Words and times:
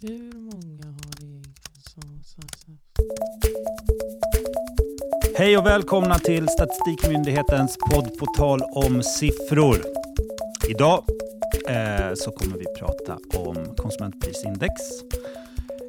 Hur 0.00 0.32
många 0.32 0.86
har 0.86 1.24
egentligen 1.24 1.44
så, 1.80 2.00
så, 2.24 2.42
så. 2.56 2.72
Hej 5.36 5.58
och 5.58 5.66
välkomna 5.66 6.18
till 6.18 6.48
Statistikmyndighetens 6.48 7.76
podd 7.90 8.18
på 8.18 8.26
tal 8.26 8.60
om 8.62 9.02
siffror. 9.02 9.76
Idag 10.68 11.04
eh, 11.68 12.14
så 12.14 12.30
kommer 12.30 12.58
vi 12.58 12.64
prata 12.78 13.18
om 13.38 13.76
konsumentprisindex. 13.76 14.74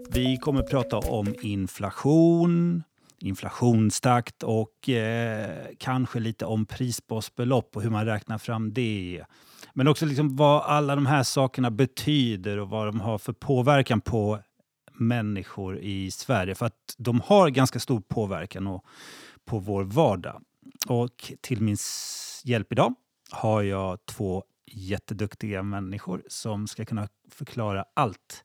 Vi 0.09 0.37
kommer 0.37 0.63
prata 0.63 0.97
om 0.97 1.35
inflation, 1.41 2.83
inflationstakt 3.19 4.43
och 4.43 4.89
eh, 4.89 5.65
kanske 5.77 6.19
lite 6.19 6.45
om 6.45 6.65
prisbasbelopp 6.65 7.75
och 7.75 7.81
hur 7.81 7.89
man 7.89 8.05
räknar 8.05 8.37
fram 8.37 8.73
det. 8.73 9.23
Men 9.73 9.87
också 9.87 10.05
liksom 10.05 10.35
vad 10.35 10.63
alla 10.63 10.95
de 10.95 11.05
här 11.05 11.23
sakerna 11.23 11.71
betyder 11.71 12.57
och 12.57 12.69
vad 12.69 12.87
de 12.87 13.01
har 13.01 13.17
för 13.17 13.33
påverkan 13.33 14.01
på 14.01 14.39
människor 14.93 15.77
i 15.77 16.11
Sverige. 16.11 16.55
För 16.55 16.65
att 16.65 16.95
de 16.97 17.21
har 17.21 17.49
ganska 17.49 17.79
stor 17.79 18.01
påverkan 18.01 18.67
och, 18.67 18.85
på 19.45 19.59
vår 19.59 19.83
vardag. 19.83 20.41
Och 20.87 21.33
till 21.41 21.61
min 21.61 21.77
hjälp 22.43 22.71
idag 22.71 22.93
har 23.31 23.61
jag 23.61 24.05
två 24.05 24.43
jätteduktiga 24.71 25.63
människor 25.63 26.23
som 26.27 26.67
ska 26.67 26.85
kunna 26.85 27.07
förklara 27.31 27.85
allt. 27.93 28.43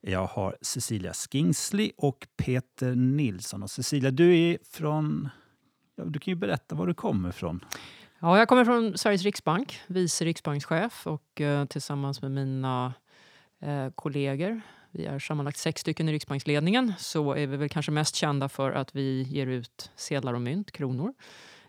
Jag 0.00 0.26
har 0.26 0.56
Cecilia 0.60 1.12
Skingsley 1.12 1.92
och 1.96 2.26
Peter 2.36 2.94
Nilsson. 2.94 3.62
Och 3.62 3.70
Cecilia, 3.70 4.10
du 4.10 4.38
är 4.38 4.58
från... 4.70 5.28
Ja, 5.96 6.04
du 6.04 6.18
kan 6.18 6.32
ju 6.32 6.36
berätta 6.36 6.74
var 6.74 6.86
du 6.86 6.94
kommer 6.94 7.28
ifrån. 7.28 7.64
Ja, 8.20 8.38
jag 8.38 8.48
kommer 8.48 8.64
från 8.64 8.98
Sveriges 8.98 9.22
riksbank, 9.22 9.80
vice 9.86 10.24
riksbankschef 10.24 11.06
och 11.06 11.40
eh, 11.40 11.64
tillsammans 11.64 12.22
med 12.22 12.30
mina 12.30 12.94
eh, 13.60 13.90
kollegor, 13.94 14.60
vi 14.90 15.06
är 15.06 15.18
sammanlagt 15.18 15.58
sex 15.58 15.80
stycken 15.80 16.08
i 16.08 16.12
riksbanksledningen, 16.12 16.92
så 16.98 17.32
är 17.32 17.46
vi 17.46 17.56
väl 17.56 17.68
kanske 17.68 17.92
mest 17.92 18.14
kända 18.14 18.48
för 18.48 18.72
att 18.72 18.94
vi 18.94 19.22
ger 19.22 19.46
ut 19.46 19.90
sedlar 19.96 20.34
och 20.34 20.40
mynt, 20.40 20.70
kronor, 20.70 21.14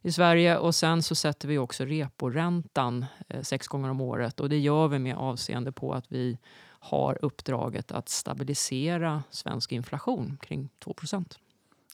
i 0.01 0.11
Sverige. 0.11 0.57
Och 0.57 0.75
sen 0.75 1.03
så 1.03 1.15
sätter 1.15 1.47
vi 1.47 1.57
också 1.57 1.85
reporäntan 1.85 3.05
eh, 3.27 3.41
sex 3.41 3.67
gånger 3.67 3.89
om 3.89 4.01
året 4.01 4.39
och 4.39 4.49
det 4.49 4.57
gör 4.57 4.87
vi 4.87 4.99
med 4.99 5.15
avseende 5.15 5.71
på 5.71 5.93
att 5.93 6.05
vi 6.11 6.37
har 6.79 7.17
uppdraget 7.21 7.91
att 7.91 8.09
stabilisera 8.09 9.23
svensk 9.29 9.71
inflation 9.71 10.37
kring 10.41 10.69
2 10.79 10.95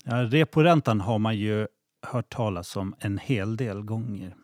Ja, 0.03 0.15
reporäntan 0.15 1.01
har 1.01 1.19
man 1.19 1.37
ju 1.37 1.67
hört 2.01 2.29
talas 2.29 2.75
om 2.75 2.95
en 2.99 3.17
hel 3.17 3.57
del 3.57 3.81
gånger. 3.81 4.35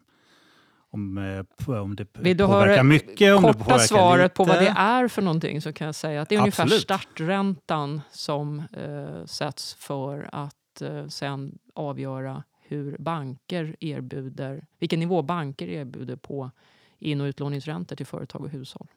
Om, 0.92 1.18
eh, 1.18 1.44
på- 1.66 1.74
om 1.74 1.96
det 1.96 2.08
Vill 2.18 2.38
du 2.38 2.46
påverkar 2.46 2.72
höra 2.74 2.84
mycket, 2.84 3.36
om 3.36 3.44
det 3.44 3.48
korta 3.48 3.64
påverkar 3.64 3.84
svaret 3.86 4.34
på 4.34 4.44
lite. 4.44 4.54
vad 4.56 4.64
det 4.64 4.70
är 4.70 5.08
för 5.08 5.22
någonting 5.22 5.62
så 5.62 5.74
kan 5.74 5.86
jag 5.86 5.96
säga 5.96 6.22
att 6.22 6.30
det 6.30 6.36
är 6.36 6.40
ungefär 6.40 6.64
Absolut. 6.64 6.84
starträntan 6.84 8.02
som 8.12 8.60
eh, 8.74 9.26
sätts 9.26 9.74
för 9.74 10.30
att 10.32 10.82
eh, 10.82 11.08
sen 11.08 11.60
avgöra 11.74 12.44
hur 12.62 12.98
banker 13.00 13.76
erbjuder, 13.80 14.66
vilken 14.80 15.00
nivå 15.00 15.22
banker 15.22 15.68
erbjuder 15.68 16.16
på 16.16 16.52
in 17.00 17.22
och 17.22 17.26
utlåningsräntor 17.26 17.96
till 17.96 18.06
företag 18.06 18.42
och 18.42 18.50
hushåll. 18.50 18.88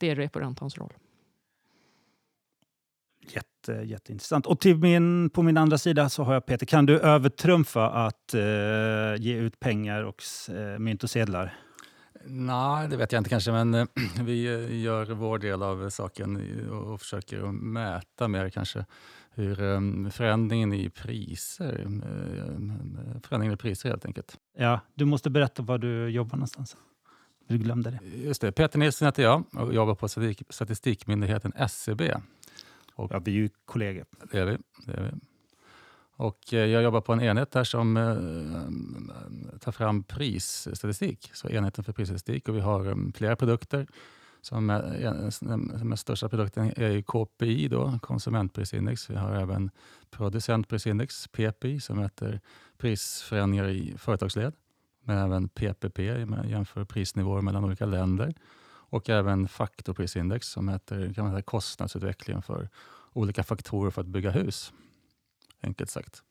Det 0.00 0.10
är 0.10 0.14
reporäntans 0.16 0.78
roll. 0.78 0.92
Jätte, 3.34 3.72
jätteintressant. 3.72 4.46
Och 4.46 4.60
till 4.60 4.76
min, 4.76 5.30
på 5.30 5.42
min 5.42 5.56
andra 5.56 5.78
sida 5.78 6.08
så 6.08 6.22
har 6.22 6.34
jag 6.34 6.46
Peter. 6.46 6.66
Kan 6.66 6.86
du 6.86 7.00
övertrumfa 7.00 7.90
att 7.90 8.34
eh, 8.34 8.40
ge 9.18 9.34
ut 9.34 9.60
pengar 9.60 10.02
och 10.02 10.22
eh, 10.48 10.78
mynt 10.78 11.02
och 11.02 11.10
sedlar? 11.10 11.54
Nej, 12.28 12.88
det 12.88 12.96
vet 12.96 13.12
jag 13.12 13.20
inte 13.20 13.30
kanske, 13.30 13.52
men 13.52 13.74
eh, 13.74 13.86
vi 14.20 14.46
eh, 14.46 14.80
gör 14.80 15.06
vår 15.06 15.38
del 15.38 15.62
av 15.62 15.90
saken 15.90 16.60
och 16.70 17.00
försöker 17.00 17.42
mäta 17.52 18.28
mer 18.28 18.50
kanske 18.50 18.84
hur 19.30 19.62
eh, 19.62 20.10
förändringen 20.10 20.72
i 20.72 20.90
priser, 20.90 21.86
förändringen 23.22 23.54
i 23.54 23.56
priser 23.56 23.88
helt 23.88 24.04
enkelt. 24.04 24.36
Ja, 24.58 24.80
du 24.94 25.04
måste 25.04 25.30
berätta 25.30 25.62
var 25.62 25.78
du 25.78 26.08
jobbar 26.08 26.36
någonstans. 26.36 26.76
Du 27.48 27.58
glömde 27.58 27.90
det. 27.90 28.16
Just 28.16 28.40
det, 28.40 28.52
Peter 28.52 28.78
Nilsson 28.78 29.06
heter 29.06 29.22
jag 29.22 29.44
och 29.52 29.74
jobbar 29.74 29.94
på 29.94 30.08
statistik, 30.08 30.46
Statistikmyndigheten 30.50 31.52
SCB. 31.56 32.14
Ja, 32.96 33.18
vi 33.24 33.30
är 33.30 33.34
ju 33.34 33.48
kollegor. 33.64 34.04
Det 34.32 34.38
är 34.38 34.46
vi. 34.46 34.58
Det 34.86 34.92
är 34.92 35.02
vi. 35.02 35.10
Och 36.16 36.54
eh, 36.54 36.66
jag 36.66 36.82
jobbar 36.82 37.00
på 37.00 37.12
en 37.12 37.20
enhet 37.20 37.50
där 37.50 37.64
som 37.64 37.96
eh, 37.96 39.58
tar 39.58 39.72
fram 39.72 40.02
prisstatistik, 40.04 41.30
så 41.32 41.48
enheten 41.48 41.84
för 41.84 41.92
prisstatistik. 41.92 42.48
Och 42.48 42.56
vi 42.56 42.60
har 42.60 42.86
eh, 42.86 42.96
flera 43.14 43.36
produkter. 43.36 43.86
Som 44.40 44.70
är, 44.70 45.30
som 45.78 45.92
är 45.92 45.96
största 45.96 46.28
produkten 46.28 46.72
är 46.76 47.02
KPI, 47.02 47.68
då, 47.68 47.98
konsumentprisindex. 48.02 49.10
Vi 49.10 49.16
har 49.16 49.32
även 49.32 49.70
producentprisindex, 50.10 51.28
PPI, 51.28 51.80
som 51.80 51.96
mäter 51.96 52.40
prisförändringar 52.78 53.68
i 53.68 53.94
företagsled. 53.98 54.52
Men 55.04 55.18
även 55.18 55.48
PPP, 55.48 55.98
jämför 56.44 56.84
prisnivåer 56.84 57.42
mellan 57.42 57.64
olika 57.64 57.86
länder. 57.86 58.34
Och 58.96 59.10
även 59.10 59.48
faktorprisindex 59.48 60.48
som 60.48 60.66
mäter 60.66 61.12
kan 61.14 61.24
man 61.24 61.32
säga, 61.32 61.42
kostnadsutvecklingen 61.42 62.42
för 62.42 62.68
olika 63.12 63.42
faktorer 63.42 63.90
för 63.90 64.00
att 64.00 64.06
bygga 64.06 64.30
hus. 64.30 64.72
Enkelt 65.60 65.90
sagt. 65.90 66.22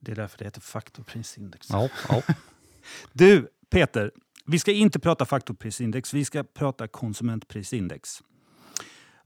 Det 0.00 0.12
är 0.12 0.16
därför 0.16 0.38
det 0.38 0.44
heter 0.44 0.60
faktorprisindex. 0.60 1.70
Ja, 1.70 1.88
ja. 2.08 2.22
Du, 3.12 3.48
Peter, 3.70 4.10
vi 4.46 4.58
ska 4.58 4.72
inte 4.72 4.98
prata 4.98 5.24
faktorprisindex, 5.24 6.14
vi 6.14 6.24
ska 6.24 6.44
prata 6.44 6.88
konsumentprisindex. 6.88 8.22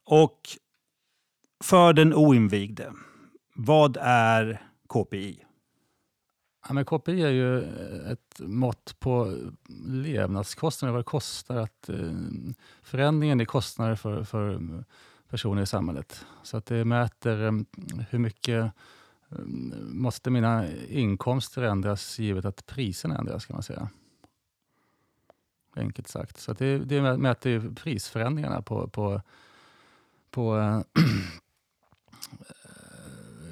Och 0.05 0.49
för 1.65 1.93
den 1.93 2.15
oinvigde, 2.15 2.93
vad 3.55 3.97
är 4.01 4.63
KPI? 4.89 5.45
Ja, 6.69 6.75
men 6.75 6.85
KPI 6.85 7.23
är 7.23 7.31
ju 7.31 7.59
eh, 7.59 8.11
ett 8.13 8.41
mått 8.41 8.97
på 9.01 9.39
levnadskostnader, 9.87 10.93
vad 10.93 11.01
det 11.01 11.05
kostar 11.05 11.57
att 11.57 11.89
eh, 11.89 12.13
förändringen 12.83 13.41
i 13.41 13.47
kostnader 13.47 13.95
för, 13.95 14.25
för 14.25 14.55
eh, 14.55 14.81
personer 15.29 15.63
i 15.63 15.67
samhället. 15.67 16.27
Så 16.43 16.57
att 16.57 16.67
det 16.67 16.85
mäter 16.85 17.65
hur 18.11 18.19
mycket 18.19 18.73
måste 19.83 20.31
mina 20.31 20.73
inkomster 20.89 21.63
ändras 21.63 22.19
givet 22.19 22.45
att 22.45 22.67
priserna 22.67 23.19
ändras 23.19 23.47
kan 23.47 23.57
man 23.57 23.63
säga. 23.63 23.89
Enkelt 25.77 26.09
sagt. 26.09 26.41
Så 26.41 26.53
att 26.53 26.59
det, 26.59 26.79
det 26.79 27.17
mäter 27.17 27.53
ju 27.53 27.75
prisförändringarna 27.75 28.63
på, 28.63 28.89
på, 28.89 29.23
på 30.31 30.83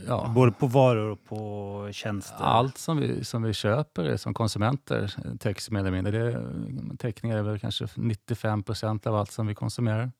ja, 0.06 0.32
Både 0.34 0.52
på 0.52 0.66
varor 0.66 1.10
och 1.10 1.24
på 1.24 1.88
tjänster? 1.92 2.44
allt 2.44 2.78
som 2.78 2.96
vi, 2.96 3.24
som 3.24 3.42
vi 3.42 3.52
köper 3.52 4.16
som 4.16 4.34
konsumenter 4.34 5.14
täcks 5.38 5.70
mer 5.70 5.80
eller 5.80 5.90
mindre. 5.90 6.12
Det, 6.12 6.96
täckning 6.96 7.32
är 7.32 7.42
väl 7.42 7.58
kanske 7.58 7.88
95 7.94 8.62
procent 8.62 9.06
av 9.06 9.14
allt 9.14 9.32
som 9.32 9.46
vi 9.46 9.54
konsumerar. 9.54 10.12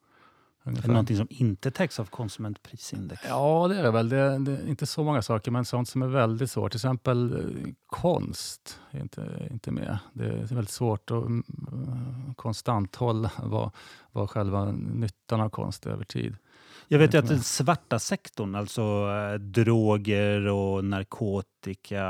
Är 0.67 0.71
ungefär. 0.71 0.89
det 0.89 0.93
någonting 0.93 1.17
som 1.17 1.27
inte 1.31 1.71
täcks 1.71 2.01
av 2.01 2.05
konsumentprisindex? 2.05 3.23
Ja, 3.29 3.69
det 3.69 3.79
är 3.79 3.83
det 3.83 3.91
väl. 3.91 4.09
Det, 4.09 4.39
det 4.39 4.53
är 4.53 4.69
inte 4.69 4.87
så 4.87 5.05
många 5.05 5.23
saker, 5.23 5.51
men 5.51 5.65
sånt 5.65 5.89
som 5.89 6.03
är 6.03 6.07
väldigt 6.07 6.51
svårt. 6.51 6.73
Till 6.73 6.79
exempel 6.79 7.33
eh, 7.33 7.73
konst 7.87 8.81
är 8.91 9.01
inte, 9.01 9.49
inte 9.51 9.71
med. 9.71 9.99
Det 10.13 10.25
är 10.25 10.55
väldigt 10.55 10.71
svårt 10.71 11.11
att 11.11 11.27
mm, 11.27 11.45
konstant 12.37 12.97
hålla 12.97 13.31
vad, 13.43 13.71
vad 14.13 14.31
själva 14.31 14.65
nyttan 14.73 15.41
av 15.41 15.49
konst 15.49 15.87
är 15.87 15.91
över 15.91 16.05
tid. 16.05 16.37
Jag 16.89 16.99
vet 16.99 17.15
ju 17.15 17.19
att 17.19 17.29
den 17.29 17.43
svarta 17.43 17.99
sektorn, 17.99 18.55
alltså 18.55 18.83
eh, 19.33 19.35
droger 19.41 20.47
och 20.47 20.85
narkotika 20.85 22.07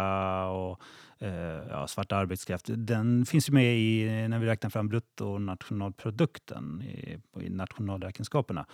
och 0.47 0.81
eh, 1.19 1.31
ja, 1.71 1.87
svart 1.87 2.13
arbetskraft, 2.13 2.65
den 2.69 3.27
finns 3.27 3.49
ju 3.49 3.53
med 3.53 3.79
i, 3.79 4.05
när 4.29 4.39
vi 4.39 4.47
räknar 4.47 4.71
fram 4.71 4.89
bruttonationalprodukten 4.89 6.83
i, 6.83 7.19
i 7.41 7.51
nationalräkenskaperna. 7.51 8.67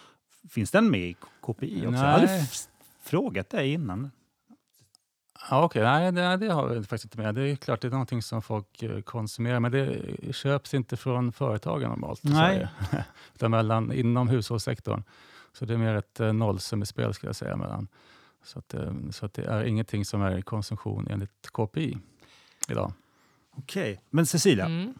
Finns 0.51 0.71
den 0.71 0.91
med 0.91 1.01
i 1.01 1.17
KPI 1.41 1.87
också? 1.87 2.05
Jag 2.05 2.23
Nej. 2.23 2.41
f- 2.53 2.67
frågat 3.03 3.51
det 3.51 3.67
innan. 3.67 4.11
Ja, 5.51 5.65
Okej, 5.65 5.83
nej 5.83 6.13
det, 6.13 6.37
det 6.37 6.53
har 6.53 6.69
vi 6.69 6.83
faktiskt 6.83 7.05
inte 7.05 7.19
med. 7.19 7.35
Det 7.35 7.51
är 7.51 7.57
klart 7.57 7.81
det 7.81 7.89
är 7.89 7.91
någonting 7.91 8.23
som 8.23 8.43
folk 8.43 8.83
eh, 8.83 9.01
konsumerar, 9.01 9.61
men 9.61 9.73
det 9.73 10.03
köps 10.35 10.75
inte 10.75 10.97
från 10.97 11.33
företagen 11.33 11.89
normalt. 11.91 12.25
i 12.25 12.29
Nej. 12.29 12.37
Sverige. 12.37 13.05
Utan 13.35 13.51
mellan, 13.51 13.93
inom 13.93 14.29
hushållssektorn. 14.29 15.03
Så 15.59 15.65
det 15.65 15.75
är 15.75 15.79
mer 15.79 15.95
ett 15.95 16.21
eh, 16.21 16.33
nollsummespel 16.33 17.15
skulle 17.15 17.29
jag 17.29 17.37
säga. 17.37 17.57
Mellan. 17.57 17.89
Så, 18.45 18.59
att, 18.59 18.75
eh, 18.75 18.93
så 19.11 19.27
att 19.27 19.35
det 19.35 19.45
är 19.45 19.65
ingenting 19.65 20.05
som 20.05 20.23
är 20.23 20.41
konsumtion 20.43 21.07
enligt 21.11 21.51
KPI 21.53 21.99
idag. 22.69 22.93
Okej, 23.57 24.01
men 24.11 24.27
Cecilia, 24.27 24.65
Mm. 24.65 24.95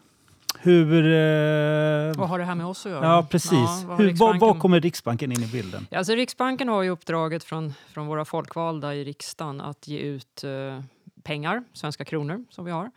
hur... 0.59 0.93
Eh, 1.05 2.13
Vad 2.17 2.29
har 2.29 2.39
det 2.39 2.45
här 2.45 2.55
med 2.55 2.65
oss 2.65 2.85
att 2.85 2.91
göra? 2.91 3.05
ja, 3.05 3.27
precis. 3.31 3.51
Ja, 3.51 3.83
vad 3.87 3.97
hur, 3.97 4.13
var, 4.13 4.27
var 4.27 4.33
Riksbanken- 4.33 4.59
kommer 4.59 4.79
Riksbanken 4.81 5.31
in 5.31 5.43
i 5.43 5.47
bilden? 5.47 5.87
Ja, 5.89 5.97
Alltså 5.97 6.13
Riksbanken 6.15 6.67
har 6.67 6.81
ju 6.83 6.89
uppdraget 6.89 7.43
från, 7.43 7.73
från 7.87 8.07
våra 8.07 8.25
folkvalda 8.25 8.95
i 8.95 9.03
riksdagen 9.03 9.61
att 9.61 9.87
ge 9.87 9.99
ut 9.99 10.43
eh, 10.43 10.81
pengar, 11.23 11.63
svenska 11.73 12.05
kronor 12.05 12.45
som 12.49 12.65
vi 12.65 12.71
har. 12.71 12.91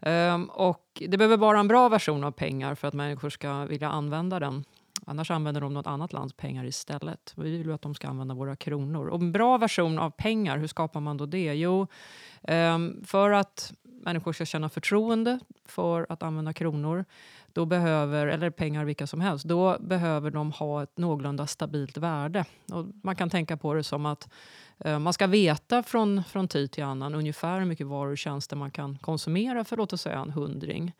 Ehm, 0.00 0.44
och 0.44 1.02
det 1.08 1.18
behöver 1.18 1.36
vara 1.36 1.60
en 1.60 1.68
bra 1.68 1.88
version 1.88 2.24
av 2.24 2.30
pengar 2.30 2.74
för 2.74 2.88
att 2.88 2.94
människor 2.94 3.30
ska 3.30 3.64
vilja 3.64 3.88
använda 3.90 4.38
den. 4.38 4.64
Annars 5.08 5.30
använder 5.30 5.60
de 5.60 5.74
något 5.74 5.86
annat 5.86 6.12
lands 6.12 6.32
pengar 6.32 6.64
istället. 6.64 7.32
Vi 7.36 7.50
vill 7.50 7.66
ju 7.66 7.72
att 7.72 7.82
de 7.82 7.94
ska 7.94 8.08
använda 8.08 8.34
våra 8.34 8.56
kronor. 8.56 9.06
Och 9.06 9.20
en 9.20 9.32
bra 9.32 9.58
version 9.58 9.98
av 9.98 10.10
pengar, 10.10 10.58
hur 10.58 10.66
skapar 10.66 11.00
man 11.00 11.16
då 11.16 11.26
det? 11.26 11.54
Jo, 11.54 11.86
ehm, 12.42 13.04
för 13.04 13.30
att 13.30 13.72
människor 13.82 14.32
ska 14.32 14.44
känna 14.44 14.68
förtroende 14.68 15.38
för 15.66 16.06
att 16.08 16.22
använda 16.22 16.52
kronor, 16.52 17.04
då 17.52 17.66
behöver, 17.66 18.26
eller 18.26 18.50
pengar 18.50 18.84
vilka 18.84 19.06
som 19.06 19.20
helst, 19.20 19.44
då 19.44 19.76
behöver 19.80 20.30
de 20.30 20.52
ha 20.52 20.82
ett 20.82 20.98
någorlunda 20.98 21.46
stabilt 21.46 21.96
värde. 21.96 22.44
Och 22.72 22.86
man 23.02 23.16
kan 23.16 23.30
tänka 23.30 23.56
på 23.56 23.74
det 23.74 23.84
som 23.84 24.06
att 24.06 24.28
eh, 24.78 24.98
man 24.98 25.12
ska 25.12 25.26
veta 25.26 25.82
från, 25.82 26.24
från 26.24 26.48
tid 26.48 26.70
till 26.70 26.84
annan 26.84 27.14
ungefär 27.14 27.58
hur 27.58 27.66
mycket 27.66 27.86
varor 27.86 28.12
och 28.12 28.18
tjänster 28.18 28.56
man 28.56 28.70
kan 28.70 28.98
konsumera 28.98 29.64
för 29.64 29.76
låt 29.76 29.92
oss 29.92 30.02
säga 30.02 30.18
en 30.18 30.30
hundring. 30.30 30.92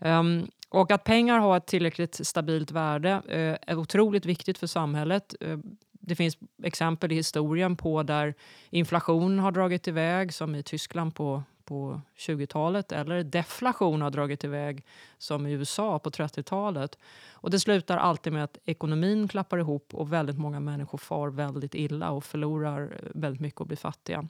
Um, 0.00 0.50
och 0.68 0.90
att 0.90 1.04
pengar 1.04 1.38
har 1.38 1.56
ett 1.56 1.66
tillräckligt 1.66 2.26
stabilt 2.26 2.70
värde 2.70 3.22
uh, 3.28 3.70
är 3.70 3.78
otroligt 3.78 4.26
viktigt 4.26 4.58
för 4.58 4.66
samhället. 4.66 5.34
Uh, 5.44 5.58
det 5.92 6.14
finns 6.14 6.38
exempel 6.62 7.12
i 7.12 7.14
historien 7.14 7.76
på 7.76 8.02
där 8.02 8.34
inflation 8.70 9.38
har 9.38 9.52
dragit 9.52 9.88
iväg, 9.88 10.34
som 10.34 10.54
i 10.54 10.62
Tyskland 10.62 11.14
på 11.14 11.42
på 11.70 12.00
20-talet 12.16 12.92
eller 12.92 13.22
deflation 13.22 14.02
har 14.02 14.10
dragit 14.10 14.44
iväg 14.44 14.84
som 15.18 15.46
i 15.46 15.52
USA 15.52 15.98
på 15.98 16.10
30-talet. 16.10 16.98
Och 17.32 17.50
det 17.50 17.60
slutar 17.60 17.96
alltid 17.96 18.32
med 18.32 18.44
att 18.44 18.58
ekonomin 18.64 19.28
klappar 19.28 19.58
ihop 19.58 19.94
och 19.94 20.12
väldigt 20.12 20.38
många 20.38 20.60
människor 20.60 20.98
far 20.98 21.28
väldigt 21.28 21.74
illa 21.74 22.10
och 22.10 22.24
förlorar 22.24 22.82
eh, 22.82 23.10
väldigt 23.14 23.40
mycket 23.40 23.60
och 23.60 23.66
blir 23.66 23.76
fattiga. 23.76 24.28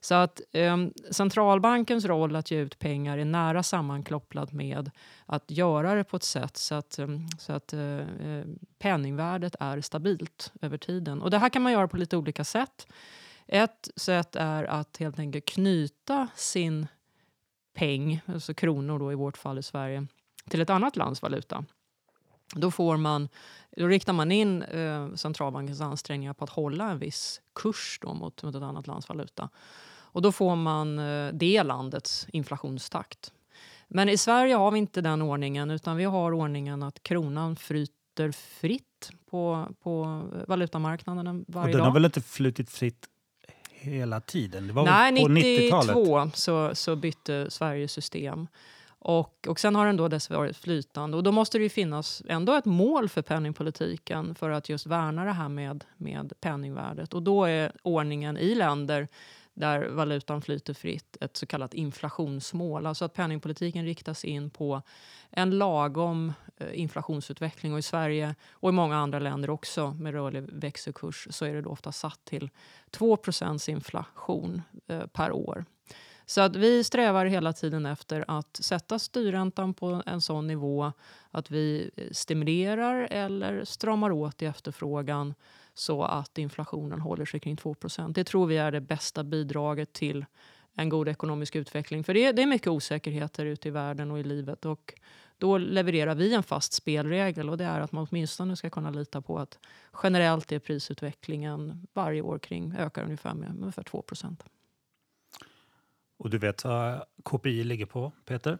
Så 0.00 0.14
att 0.14 0.40
eh, 0.52 0.76
centralbankens 1.10 2.04
roll 2.04 2.36
att 2.36 2.50
ge 2.50 2.58
ut 2.58 2.78
pengar 2.78 3.18
är 3.18 3.24
nära 3.24 3.62
sammankopplad 3.62 4.54
med 4.54 4.90
att 5.26 5.50
göra 5.50 5.94
det 5.94 6.04
på 6.04 6.16
ett 6.16 6.22
sätt 6.22 6.56
så 6.56 6.74
att, 6.74 6.98
ehm, 6.98 7.28
så 7.38 7.52
att 7.52 7.72
eh, 7.72 7.98
eh, 7.98 8.44
penningvärdet 8.78 9.56
är 9.60 9.80
stabilt 9.80 10.52
över 10.62 10.78
tiden. 10.78 11.22
Och 11.22 11.30
det 11.30 11.38
här 11.38 11.48
kan 11.48 11.62
man 11.62 11.72
göra 11.72 11.88
på 11.88 11.96
lite 11.96 12.16
olika 12.16 12.44
sätt. 12.44 12.86
Ett 13.46 13.88
sätt 13.96 14.36
är 14.36 14.64
att 14.64 14.96
helt 14.96 15.18
enkelt 15.18 15.44
knyta 15.44 16.28
sin 16.36 16.86
peng, 17.74 18.20
alltså 18.26 18.54
kronor 18.54 18.98
då 18.98 19.12
i 19.12 19.14
vårt 19.14 19.36
fall 19.36 19.58
i 19.58 19.62
Sverige, 19.62 20.06
till 20.48 20.60
ett 20.60 20.70
annat 20.70 20.96
lands 20.96 21.22
valuta. 21.22 21.64
Då, 22.54 22.70
får 22.70 22.96
man, 22.96 23.28
då 23.76 23.86
riktar 23.86 24.12
man 24.12 24.32
in 24.32 24.62
eh, 24.62 25.14
centralbankens 25.14 25.80
ansträngningar 25.80 26.34
på 26.34 26.44
att 26.44 26.50
hålla 26.50 26.90
en 26.90 26.98
viss 26.98 27.40
kurs 27.54 27.98
då 28.02 28.14
mot, 28.14 28.42
mot 28.42 28.54
ett 28.54 28.62
annat 28.62 28.86
lands 28.86 29.08
valuta. 29.08 29.48
Och 30.12 30.22
då 30.22 30.32
får 30.32 30.56
man 30.56 30.98
eh, 30.98 31.32
det 31.32 31.62
landets 31.62 32.26
inflationstakt. 32.32 33.32
Men 33.88 34.08
i 34.08 34.16
Sverige 34.16 34.54
har 34.54 34.70
vi 34.70 34.78
inte 34.78 35.00
den 35.00 35.22
ordningen 35.22 35.70
utan 35.70 35.96
vi 35.96 36.04
har 36.04 36.32
ordningen 36.32 36.82
att 36.82 37.02
kronan 37.02 37.56
fryter 37.56 38.32
fritt 38.32 39.10
på, 39.30 39.68
på 39.82 40.22
valutamarknaden 40.48 41.44
varje 41.48 41.66
dag. 41.66 41.74
Och 41.74 41.78
den 41.78 41.86
har 41.86 41.92
väl 41.92 42.04
inte 42.04 42.20
flutit 42.20 42.70
fritt 42.70 43.06
hela 43.82 44.20
tiden? 44.20 44.66
Det 44.66 44.72
var 44.72 44.84
Nej, 44.84 45.22
på 45.22 45.28
92 45.28 46.30
så, 46.34 46.74
så 46.74 46.96
bytte 46.96 47.50
Sverige 47.50 47.88
system. 47.88 48.46
Och, 49.04 49.48
och 49.48 49.60
sen 49.60 49.74
har 49.74 49.86
den 49.86 49.96
då 49.96 50.08
dess 50.08 50.30
varit 50.30 50.56
flytande. 50.56 51.16
Och 51.16 51.22
då 51.22 51.32
måste 51.32 51.58
det 51.58 51.62
ju 51.62 51.68
finnas 51.68 52.22
ändå 52.28 52.54
ett 52.54 52.64
mål 52.64 53.08
för 53.08 53.22
penningpolitiken 53.22 54.34
för 54.34 54.50
att 54.50 54.68
just 54.68 54.86
värna 54.86 55.24
det 55.24 55.32
här 55.32 55.48
med, 55.48 55.84
med 55.96 56.32
penningvärdet. 56.40 57.14
Och 57.14 57.22
då 57.22 57.44
är 57.44 57.72
ordningen 57.82 58.36
i 58.36 58.54
länder 58.54 59.08
där 59.54 59.88
valutan 59.88 60.42
flyter 60.42 60.74
fritt, 60.74 61.16
ett 61.20 61.36
så 61.36 61.46
kallat 61.46 61.74
inflationsmål. 61.74 62.86
Alltså 62.86 63.04
att 63.04 63.14
penningpolitiken 63.14 63.84
riktas 63.84 64.24
in 64.24 64.50
på 64.50 64.82
en 65.30 65.58
lagom 65.58 66.32
Eh, 66.62 66.80
inflationsutveckling. 66.80 67.72
Och 67.72 67.78
I 67.78 67.82
Sverige 67.82 68.34
och 68.52 68.68
i 68.68 68.72
många 68.72 68.96
andra 68.96 69.18
länder 69.18 69.50
också 69.50 69.90
med 69.90 70.12
rörlig 70.12 70.42
växelkurs 70.42 71.28
så 71.30 71.44
är 71.44 71.54
det 71.54 71.62
då 71.62 71.70
ofta 71.70 71.92
satt 71.92 72.24
till 72.24 72.50
2% 72.90 73.70
inflation 73.70 74.62
eh, 74.86 75.06
per 75.06 75.32
år. 75.32 75.64
Så 76.26 76.40
att 76.40 76.56
vi 76.56 76.84
strävar 76.84 77.26
hela 77.26 77.52
tiden 77.52 77.86
efter 77.86 78.24
att 78.28 78.56
sätta 78.56 78.98
styrräntan 78.98 79.74
på 79.74 80.02
en 80.06 80.20
sån 80.20 80.46
nivå 80.46 80.92
att 81.30 81.50
vi 81.50 81.90
eh, 81.96 82.04
stimulerar 82.12 83.08
eller 83.10 83.64
stramar 83.64 84.12
åt 84.12 84.42
i 84.42 84.46
efterfrågan 84.46 85.34
så 85.74 86.04
att 86.04 86.38
inflationen 86.38 87.00
håller 87.00 87.24
sig 87.24 87.40
kring 87.40 87.56
2% 87.56 88.12
Det 88.12 88.24
tror 88.24 88.46
vi 88.46 88.56
är 88.56 88.72
det 88.72 88.80
bästa 88.80 89.24
bidraget 89.24 89.92
till 89.92 90.24
en 90.74 90.88
god 90.88 91.08
ekonomisk 91.08 91.56
utveckling. 91.56 92.04
För 92.04 92.14
det 92.14 92.24
är, 92.24 92.32
det 92.32 92.42
är 92.42 92.46
mycket 92.46 92.68
osäkerheter 92.68 93.46
ute 93.46 93.68
i 93.68 93.70
världen 93.70 94.10
och 94.10 94.18
i 94.18 94.22
livet. 94.22 94.64
Och 94.64 94.94
då 95.42 95.58
levererar 95.58 96.14
vi 96.14 96.34
en 96.34 96.42
fast 96.42 96.72
spelregel 96.72 97.50
och 97.50 97.58
det 97.58 97.64
är 97.64 97.80
att 97.80 97.92
man 97.92 98.06
åtminstone 98.10 98.56
ska 98.56 98.70
kunna 98.70 98.90
lita 98.90 99.20
på 99.20 99.38
att 99.38 99.58
generellt 100.02 100.52
är 100.52 100.58
prisutvecklingen 100.58 101.86
varje 101.92 102.22
år 102.22 102.38
kring 102.38 102.74
ökar 102.78 103.04
ungefär 103.04 103.34
med 103.34 103.56
ungefär 103.60 103.82
2 103.82 104.04
Och 106.16 106.30
du 106.30 106.38
vet 106.38 106.64
vad 106.64 107.04
KPI 107.22 107.64
ligger 107.64 107.86
på, 107.86 108.12
Peter? 108.24 108.58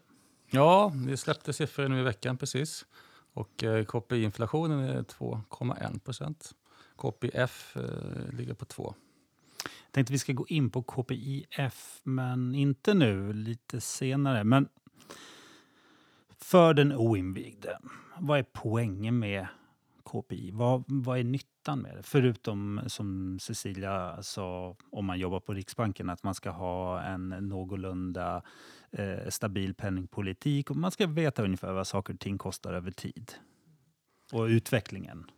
Ja, 0.50 0.92
vi 1.06 1.16
släppte 1.16 1.52
siffror 1.52 1.88
nu 1.88 2.00
i 2.00 2.02
veckan 2.02 2.36
precis. 2.36 2.86
Och 3.32 3.64
eh, 3.64 3.84
KPI-inflationen 3.84 4.80
är 4.80 5.02
2,1 5.02 5.98
procent. 5.98 6.52
KPIF 6.96 7.76
eh, 7.76 8.34
ligger 8.36 8.54
på 8.54 8.64
2. 8.64 8.94
Jag 9.64 9.92
tänkte 9.92 10.12
vi 10.12 10.18
ska 10.18 10.32
gå 10.32 10.46
in 10.48 10.70
på 10.70 10.82
KPIF, 10.82 12.00
men 12.02 12.54
inte 12.54 12.94
nu, 12.94 13.32
lite 13.32 13.80
senare. 13.80 14.44
Men 14.44 14.68
för 16.42 16.74
den 16.74 16.92
oinvigde, 16.92 17.78
vad 18.18 18.38
är 18.38 18.46
poängen 18.52 19.18
med 19.18 19.46
KPI? 20.04 20.50
Vad, 20.50 20.84
vad 20.86 21.18
är 21.18 21.24
nyttan 21.24 21.78
med 21.78 21.96
det? 21.96 22.02
Förutom 22.02 22.80
som 22.86 23.38
Cecilia 23.40 24.22
sa, 24.22 24.76
om 24.90 25.04
man 25.04 25.18
jobbar 25.18 25.40
på 25.40 25.54
Riksbanken, 25.54 26.10
att 26.10 26.22
man 26.22 26.34
ska 26.34 26.50
ha 26.50 27.02
en 27.02 27.28
någorlunda 27.28 28.42
eh, 28.90 29.28
stabil 29.28 29.74
penningpolitik 29.74 30.70
och 30.70 30.76
man 30.76 30.90
ska 30.90 31.06
veta 31.06 31.42
ungefär 31.42 31.72
vad 31.72 31.86
saker 31.86 32.14
och 32.14 32.20
ting 32.20 32.38
kostar 32.38 32.72
över 32.72 32.90
tid. 32.90 33.32
Och 34.32 34.44
utvecklingen. 34.44 35.30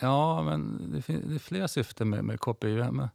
Ja, 0.00 0.42
men 0.42 0.90
det, 0.92 1.02
finns, 1.02 1.24
det 1.24 1.34
är 1.34 1.38
flera 1.38 1.68
syften 1.68 2.10
med, 2.10 2.24
med 2.24 2.40
KPI. 2.40 2.76
Man, 2.76 3.08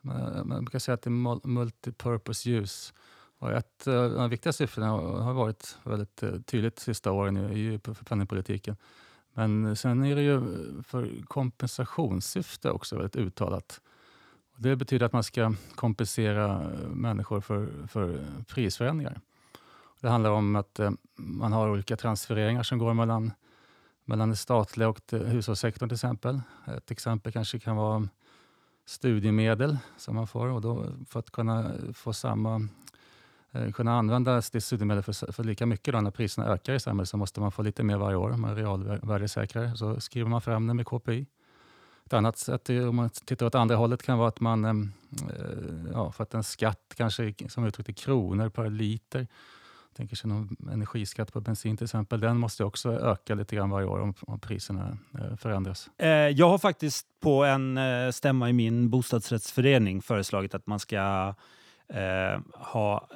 man, 0.00 0.48
man 0.48 0.64
brukar 0.64 0.78
säga 0.78 0.94
att 0.94 1.02
det 1.02 1.10
är 1.10 1.48
multipurpose 1.48 2.50
use. 2.50 2.92
Och 3.38 3.52
ett 3.52 3.86
eh, 3.86 3.94
av 3.94 4.10
de 4.10 4.30
viktiga 4.30 4.52
syftena 4.52 4.86
har 4.86 5.32
varit 5.32 5.78
väldigt 5.84 6.22
eh, 6.22 6.30
tydligt 6.46 6.76
de 6.76 6.80
sista 6.80 7.12
åren 7.12 7.36
i, 7.36 7.80
för 7.84 8.04
penningpolitiken. 8.04 8.76
Men 9.32 9.76
sen 9.76 10.04
är 10.04 10.16
det 10.16 10.22
ju 10.22 10.40
för 10.82 11.22
kompensationssyfte 11.26 12.70
också 12.70 12.96
väldigt 12.96 13.16
uttalat. 13.16 13.80
Det 14.56 14.76
betyder 14.76 15.06
att 15.06 15.12
man 15.12 15.24
ska 15.24 15.54
kompensera 15.74 16.62
eh, 16.62 16.88
människor 16.88 17.40
för, 17.40 17.86
för 17.88 18.24
prisförändringar. 18.46 19.20
Det 20.00 20.08
handlar 20.08 20.30
om 20.30 20.56
att 20.56 20.80
man 21.16 21.52
har 21.52 21.70
olika 21.70 21.96
transfereringar 21.96 22.62
som 22.62 22.78
går 22.78 22.94
mellan 22.94 23.32
mellan 24.08 24.28
den 24.28 24.36
statliga 24.36 24.88
och 24.88 25.00
hushållssektorn 25.10 25.88
till 25.88 25.96
exempel. 25.96 26.40
Ett 26.76 26.90
exempel 26.90 27.32
kanske 27.32 27.58
kan 27.58 27.76
vara 27.76 28.08
studiemedel 28.86 29.78
som 29.96 30.14
man 30.14 30.26
får 30.26 30.46
och 30.46 30.60
då 30.60 30.86
för 31.08 31.18
att 31.18 31.30
kunna 31.30 31.72
få 31.94 32.12
samma 32.12 32.68
Eh, 33.52 33.72
kunna 33.72 33.98
använda 33.98 34.42
det 34.52 34.60
studiemedel 34.60 35.02
för, 35.02 35.32
för 35.32 35.44
lika 35.44 35.66
mycket 35.66 35.94
då 35.94 36.00
när 36.00 36.10
priserna 36.10 36.46
ökar 36.46 36.74
i 36.74 36.80
samhället 36.80 37.08
så 37.08 37.16
måste 37.16 37.40
man 37.40 37.52
få 37.52 37.62
lite 37.62 37.82
mer 37.82 37.96
varje 37.96 38.16
år. 38.16 38.32
Man 38.32 38.56
realvärdesäkrar. 38.56 39.74
Så 39.74 40.00
skriver 40.00 40.30
man 40.30 40.40
fram 40.40 40.66
det 40.66 40.74
med 40.74 40.86
KPI. 40.86 41.26
Ett 42.06 42.12
annat 42.12 42.38
sätt, 42.38 42.68
om 42.68 42.96
man 42.96 43.10
tittar 43.10 43.46
åt 43.46 43.54
andra 43.54 43.76
hållet, 43.76 44.02
kan 44.02 44.18
vara 44.18 44.28
att 44.28 44.40
man, 44.40 44.64
eh, 44.64 44.72
ja, 45.92 46.12
för 46.12 46.22
att 46.22 46.34
en 46.34 46.44
skatt 46.44 46.94
kanske 46.96 47.34
som 47.48 47.64
uttryckt 47.64 47.88
i 47.88 47.92
kronor 47.92 48.48
per 48.48 48.70
liter 48.70 49.26
tänker 49.98 50.16
sig 50.16 50.28
någon 50.30 50.56
energiskatt 50.72 51.32
på 51.32 51.40
bensin 51.40 51.76
till 51.76 51.84
exempel, 51.84 52.20
den 52.20 52.38
måste 52.38 52.64
också 52.64 52.92
öka 52.92 53.34
lite 53.34 53.56
grann 53.56 53.70
varje 53.70 53.86
år 53.86 54.00
om, 54.00 54.14
om 54.20 54.38
priserna 54.38 54.98
eh, 55.18 55.36
förändras. 55.36 55.90
Eh, 55.98 56.08
jag 56.08 56.48
har 56.48 56.58
faktiskt 56.58 57.06
på 57.20 57.44
en 57.44 57.78
eh, 57.78 58.10
stämma 58.10 58.50
i 58.50 58.52
min 58.52 58.90
bostadsrättsförening 58.90 60.02
föreslagit 60.02 60.54
att 60.54 60.66
man 60.66 60.78
ska 60.78 61.34
eh, 61.88 62.40
ha 62.54 63.08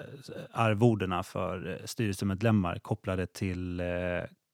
arvodena 0.52 1.22
för 1.22 1.80
styrelsemedlemmar 1.84 2.78
kopplade 2.78 3.26
till 3.26 3.80
eh, 3.80 3.86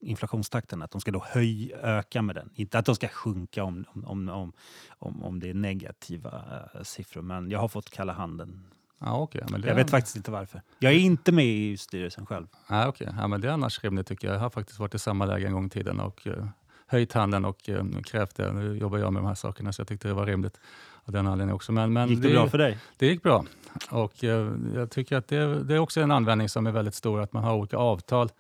inflationstakten, 0.01 0.83
att 0.83 0.91
de 0.91 1.01
ska 1.01 1.11
då 1.11 1.25
höj, 1.27 1.73
öka 1.83 2.23
med 2.23 2.35
den. 2.35 2.51
Inte 2.55 2.79
att 2.79 2.87
de 2.87 2.95
ska 2.95 3.09
sjunka 3.09 3.65
om, 3.65 3.85
om, 4.05 4.29
om, 4.29 4.53
om, 4.99 5.23
om 5.25 5.41
det 5.41 5.51
är 5.51 5.55
negativa 5.55 6.43
siffror, 6.83 7.23
men 7.23 7.51
jag 7.51 7.59
har 7.59 7.69
fått 7.69 7.91
kalla 7.91 8.13
handen 8.13 8.65
Ja, 9.01 9.21
okay. 9.21 9.43
men 9.51 9.63
jag 9.63 9.75
vet 9.75 9.91
faktiskt 9.91 10.17
inte 10.17 10.31
varför. 10.31 10.63
Jag 10.79 10.93
är 10.93 10.99
inte 10.99 11.33
med 11.33 11.47
i 11.47 11.77
styrelsen 11.77 12.27
själv. 12.27 12.47
Ja, 12.69 12.89
okay. 12.89 13.09
ja, 13.17 13.29
men 13.29 13.41
det 13.41 13.49
är 13.49 13.53
annars 13.53 13.85
rimligt 13.85 14.07
tycker 14.07 14.29
jag. 14.29 14.35
Jag 14.37 14.41
har 14.41 14.51
faktiskt 14.51 14.79
varit 14.79 14.95
i 14.95 14.99
samma 14.99 15.27
läge 15.27 15.47
en 15.47 15.53
gång 15.53 15.67
i 15.67 15.71
tiden 15.71 16.01
och 16.01 16.27
uh, 16.27 16.47
höjt 16.87 17.13
handen 17.13 17.45
och 17.45 17.69
uh, 17.69 18.03
krävt 18.03 18.37
det. 18.37 18.53
Nu 18.53 18.77
jobbar 18.79 18.99
jag 18.99 19.13
med 19.13 19.23
de 19.23 19.27
här 19.27 19.35
sakerna 19.35 19.73
så 19.73 19.81
jag 19.81 19.89
tyckte 19.89 20.09
det 20.09 20.15
var 20.15 20.27
rimligt 20.27 20.61
av 21.09 21.13
den 21.13 21.27
anledningen 21.27 21.55
också. 21.55 21.73
Men, 21.73 21.93
men 21.93 22.09
gick 22.09 22.23
det, 22.23 22.29
det, 22.29 22.35
bra 22.35 22.49
för 22.49 22.59
dig? 22.59 22.79
Det 22.97 23.07
gick 23.07 23.23
bra. 23.23 23.45
Och 23.91 24.25
uh, 24.25 24.31
jag 24.75 24.91
tycker 24.91 25.17
att 25.17 25.29
det, 25.29 25.63
det, 25.63 25.75
är 25.75 25.79
också 25.79 26.01
en 26.01 26.11
användning 26.11 26.49
som 26.49 26.67
är 26.67 26.71
väldigt 26.71 26.95
stor, 26.95 27.21
att 27.21 27.33
man 27.33 27.45
har 27.45 27.55
olika 27.55 27.77
avtal 27.77 28.31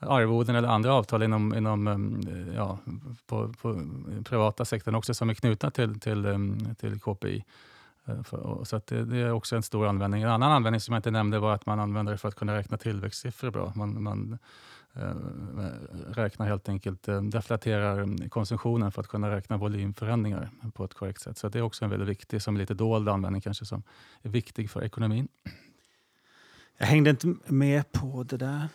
arvoden 0.00 0.56
eller 0.56 0.68
andra 0.68 0.94
avtal 0.94 1.22
inom, 1.22 1.54
inom 1.54 1.86
eh, 1.86 2.54
ja, 2.56 2.78
på, 3.26 3.52
på 3.62 3.82
privata 4.24 4.64
sektorn 4.64 4.94
också 4.94 5.14
som 5.14 5.30
är 5.30 5.34
knutna 5.34 5.70
till, 5.70 6.00
till, 6.00 6.56
till 6.80 7.00
KPI. 7.00 7.44
Eh, 8.06 8.22
så 8.64 8.80
det, 8.86 9.04
det, 9.04 9.18
är 9.18 9.32
också 9.32 9.56
en 9.56 9.62
stor 9.62 9.86
användning. 9.86 10.22
En 10.22 10.28
annan 10.28 10.52
användning 10.52 10.80
som 10.80 10.92
jag 10.92 10.98
inte 10.98 11.10
nämnde 11.10 11.38
var 11.38 11.54
att 11.54 11.66
man 11.66 11.80
använder 11.80 12.12
det 12.12 12.18
för 12.18 12.28
att 12.28 12.34
kunna 12.34 12.56
räkna 12.56 12.76
tillväxtsiffror 12.76 13.50
bra. 13.50 13.72
Man, 13.76 14.02
man 14.02 14.38
räknar 16.08 16.46
helt 16.46 16.68
enkelt, 16.68 17.08
äh, 17.08 17.22
deflaterar 17.22 18.28
konsumtionen 18.28 18.92
för 18.92 19.00
att 19.00 19.08
kunna 19.08 19.30
räkna 19.30 19.56
volymförändringar 19.56 20.50
på 20.74 20.84
ett 20.84 20.94
korrekt 20.94 21.20
sätt. 21.20 21.38
Så 21.38 21.48
det 21.48 21.58
är 21.58 21.62
också 21.62 21.84
en 21.84 21.90
väldigt 21.90 22.08
viktig, 22.08 22.42
som 22.42 22.56
lite 22.56 22.74
dold 22.74 23.08
användning 23.08 23.42
kanske, 23.42 23.64
som 23.64 23.82
är 24.22 24.28
viktig 24.28 24.70
för 24.70 24.84
ekonomin. 24.84 25.28
Jag 26.78 26.86
hängde 26.86 27.10
inte 27.10 27.34
med 27.46 27.92
på 27.92 28.22
det 28.22 28.36
där 28.36 28.68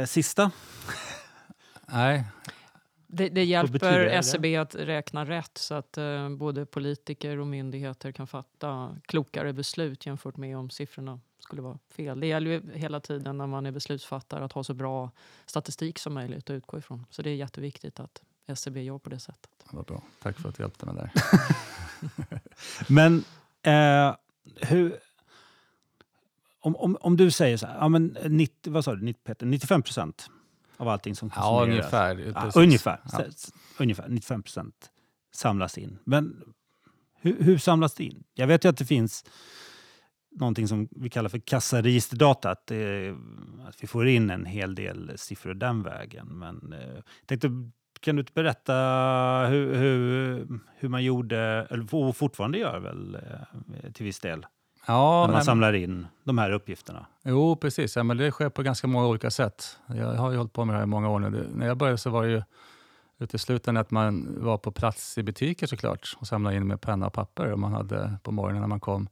eh, 0.00 0.06
sista. 0.06 0.50
Nej. 1.86 2.24
Det, 3.14 3.28
det 3.28 3.44
hjälper 3.44 4.06
SCB 4.06 4.56
att 4.56 4.74
räkna 4.74 5.24
rätt 5.24 5.58
så 5.58 5.74
att 5.74 5.98
eh, 5.98 6.28
både 6.28 6.66
politiker 6.66 7.38
och 7.38 7.46
myndigheter 7.46 8.12
kan 8.12 8.26
fatta 8.26 8.96
klokare 9.06 9.52
beslut 9.52 10.06
jämfört 10.06 10.36
med 10.36 10.56
om 10.56 10.70
siffrorna 10.70 11.20
skulle 11.38 11.62
vara 11.62 11.78
fel. 11.90 12.20
Det 12.20 12.26
gäller 12.26 12.50
ju 12.50 12.62
hela 12.74 13.00
tiden 13.00 13.38
när 13.38 13.46
man 13.46 13.66
är 13.66 13.70
beslutsfattare 13.70 14.44
att 14.44 14.52
ha 14.52 14.64
så 14.64 14.74
bra 14.74 15.10
statistik 15.46 15.98
som 15.98 16.14
möjligt 16.14 16.50
att 16.50 16.54
utgå 16.54 16.78
ifrån. 16.78 17.06
Så 17.10 17.22
det 17.22 17.30
är 17.30 17.34
jätteviktigt 17.34 18.00
att 18.00 18.22
SCB 18.46 18.82
gör 18.82 18.98
på 18.98 19.10
det 19.10 19.18
sättet. 19.18 19.50
Vad 19.70 19.84
bra. 19.84 20.02
Tack 20.22 20.38
för 20.38 20.48
att 20.48 20.56
du 20.56 20.62
hjälpte 20.62 20.86
mig 20.86 20.94
där. 20.94 21.10
Men 22.92 23.24
eh, 23.62 24.16
hur 24.56 24.98
om, 26.60 26.76
om, 26.76 26.96
om 27.00 27.16
du 27.16 27.30
säger 27.30 27.56
så 27.56 27.66
här, 27.66 27.76
ja, 27.78 27.88
men 27.88 28.18
90, 28.24 28.72
vad 28.72 28.84
sa 28.84 28.94
du, 28.94 29.04
90, 29.04 29.20
Peter, 29.24 29.46
95 29.46 29.82
procent 29.82 30.30
av 30.82 30.88
allting 30.88 31.14
som 31.14 31.30
konsumeras. 31.30 31.66
Ja, 31.66 31.72
ungefär. 31.72 32.32
Ja, 32.34 32.50
ungefär, 32.54 33.00
ja. 33.12 33.24
ungefär 33.78 34.08
95 34.08 34.42
procent 34.42 34.90
samlas 35.32 35.78
in. 35.78 35.98
Men 36.04 36.42
hur, 37.20 37.42
hur, 37.42 37.58
samlas 37.58 37.94
det 37.94 38.04
in? 38.04 38.24
Jag 38.34 38.46
vet 38.46 38.64
ju 38.64 38.68
att 38.68 38.76
det 38.76 38.84
finns 38.84 39.24
någonting 40.30 40.68
som 40.68 40.88
vi 40.90 41.10
kallar 41.10 41.28
för 41.28 41.38
kassaregisterdata, 41.38 42.50
att, 42.50 42.66
det, 42.66 43.14
att 43.68 43.82
vi 43.82 43.86
får 43.86 44.08
in 44.08 44.30
en 44.30 44.46
hel 44.46 44.74
del 44.74 45.12
siffror 45.16 45.54
den 45.54 45.82
vägen. 45.82 46.26
Men 46.26 46.72
eh, 46.72 47.02
tänkte, 47.26 47.50
kan 48.00 48.16
du 48.16 48.24
berätta 48.34 48.74
hur, 49.50 49.74
hur, 49.74 50.46
hur 50.76 50.88
man 50.88 51.04
gjorde, 51.04 51.66
eller 51.70 52.12
fortfarande 52.12 52.58
gör 52.58 52.78
väl 52.78 53.14
eh, 53.14 53.92
till 53.92 54.04
viss 54.04 54.20
del? 54.20 54.46
Ja, 54.86 55.26
när 55.26 55.32
man 55.34 55.44
samlar 55.44 55.72
in 55.72 56.06
de 56.24 56.38
här 56.38 56.50
uppgifterna? 56.50 57.06
Jo, 57.24 57.56
precis. 57.56 57.96
Ja, 57.96 58.02
men 58.02 58.16
det 58.16 58.30
sker 58.30 58.48
på 58.48 58.62
ganska 58.62 58.86
många 58.86 59.06
olika 59.06 59.30
sätt. 59.30 59.78
Jag 59.86 60.14
har 60.14 60.30
ju 60.30 60.36
hållit 60.36 60.52
på 60.52 60.64
med 60.64 60.74
det 60.74 60.78
här 60.78 60.84
i 60.84 60.86
många 60.86 61.08
år 61.10 61.18
nu. 61.18 61.30
Det, 61.30 61.46
när 61.54 61.66
jag 61.66 61.76
började 61.76 61.98
så 61.98 62.10
var 62.10 62.22
det 62.22 62.30
ju 62.30 62.42
uteslutande 63.18 63.80
att 63.80 63.90
man 63.90 64.36
var 64.44 64.58
på 64.58 64.70
plats 64.72 65.18
i 65.18 65.22
butiker 65.22 65.66
såklart 65.66 66.16
och 66.20 66.26
samlade 66.26 66.56
in 66.56 66.66
med 66.66 66.80
penna 66.80 67.06
och 67.06 67.12
papper. 67.12 67.52
Och 67.52 67.58
man 67.58 67.72
hade 67.72 68.14
på 68.22 68.32
morgonen 68.32 68.60
när 68.60 68.68
man 68.68 68.80
kom 68.80 69.08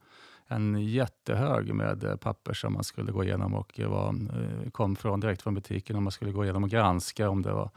en 0.47 0.87
jättehög 0.87 1.75
med 1.75 2.21
papper 2.21 2.53
som 2.53 2.73
man 2.73 2.85
skulle 2.85 3.13
gå 3.13 3.25
igenom 3.25 3.55
och 3.55 3.81
var, 3.87 4.09
eh, 4.09 4.71
kom 4.71 4.97
från, 4.97 5.21
direkt 5.21 5.43
från 5.43 5.55
butiken 5.55 5.97
och 5.97 6.03
man 6.03 6.13
skulle 6.13 6.33
gå 6.33 6.45
igenom 6.45 6.65
och 6.65 6.71
granska 6.71 7.29
om 7.31 7.43
det 7.43 7.53
var 7.53 7.71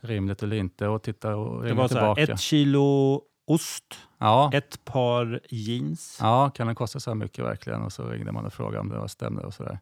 rimligt 0.00 0.42
eller 0.42 0.56
inte 0.56 0.88
och 0.88 1.02
titta 1.02 1.36
och 1.36 1.62
ringa 1.62 1.74
Det 1.74 1.80
var 1.80 1.88
tillbaka. 1.88 2.22
ett 2.22 2.40
kilo 2.40 3.22
ost, 3.46 3.94
ja. 4.18 4.50
ett 4.52 4.84
par 4.84 5.40
jeans. 5.48 6.18
Ja, 6.20 6.50
kan 6.50 6.66
det 6.66 6.74
kosta 6.74 7.00
så 7.00 7.10
här 7.10 7.14
mycket 7.14 7.44
verkligen? 7.44 7.82
Och 7.82 7.92
så 7.92 8.08
ringde 8.08 8.32
man 8.32 8.46
och 8.46 8.52
frågade 8.52 8.78
om 8.78 8.88
det 8.88 8.98
var 8.98 9.08
stämde 9.08 9.42
och 9.42 9.54
sådär. 9.54 9.78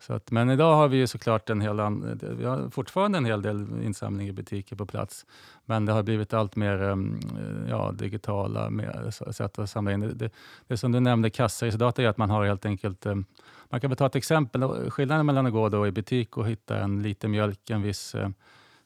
Så 0.00 0.12
att, 0.12 0.30
men 0.30 0.50
idag 0.50 0.76
har 0.76 0.88
vi 0.88 0.96
ju 0.96 1.06
såklart 1.06 1.50
en 1.50 1.60
hel, 1.60 1.80
vi 2.20 2.44
har 2.44 2.70
fortfarande 2.70 3.18
en 3.18 3.24
hel 3.24 3.42
del 3.42 3.82
insamling 3.82 4.28
i 4.28 4.32
butiker 4.32 4.76
på 4.76 4.86
plats. 4.86 5.26
Men 5.64 5.86
det 5.86 5.92
har 5.92 6.02
blivit 6.02 6.34
allt 6.34 6.56
mer 6.56 6.82
ehm, 6.82 7.20
ja, 7.68 7.92
digitala 7.92 8.70
sätt 9.10 9.58
att 9.58 9.70
samla 9.70 9.92
in. 9.92 10.00
Det, 10.00 10.30
det, 10.66 10.76
som 10.76 10.92
du 10.92 11.00
nämnde, 11.00 11.30
kassaregistrerdata, 11.30 12.02
är 12.02 12.08
att 12.08 12.16
man 12.16 12.30
har 12.30 12.44
helt 12.44 12.66
enkelt... 12.66 13.06
Ehm, 13.06 13.24
man 13.68 13.80
kan 13.80 13.90
väl 13.90 13.96
ta 13.96 14.06
ett 14.06 14.16
exempel. 14.16 14.90
Skillnaden 14.90 15.26
mellan 15.26 15.46
att 15.46 15.52
gå 15.52 15.68
då 15.68 15.86
i 15.86 15.90
butik 15.92 16.36
och 16.36 16.48
hitta 16.48 16.78
en 16.78 17.02
liter 17.02 17.28
mjölk 17.28 17.70
en 17.70 17.82
viss 17.82 18.14
eh, 18.14 18.28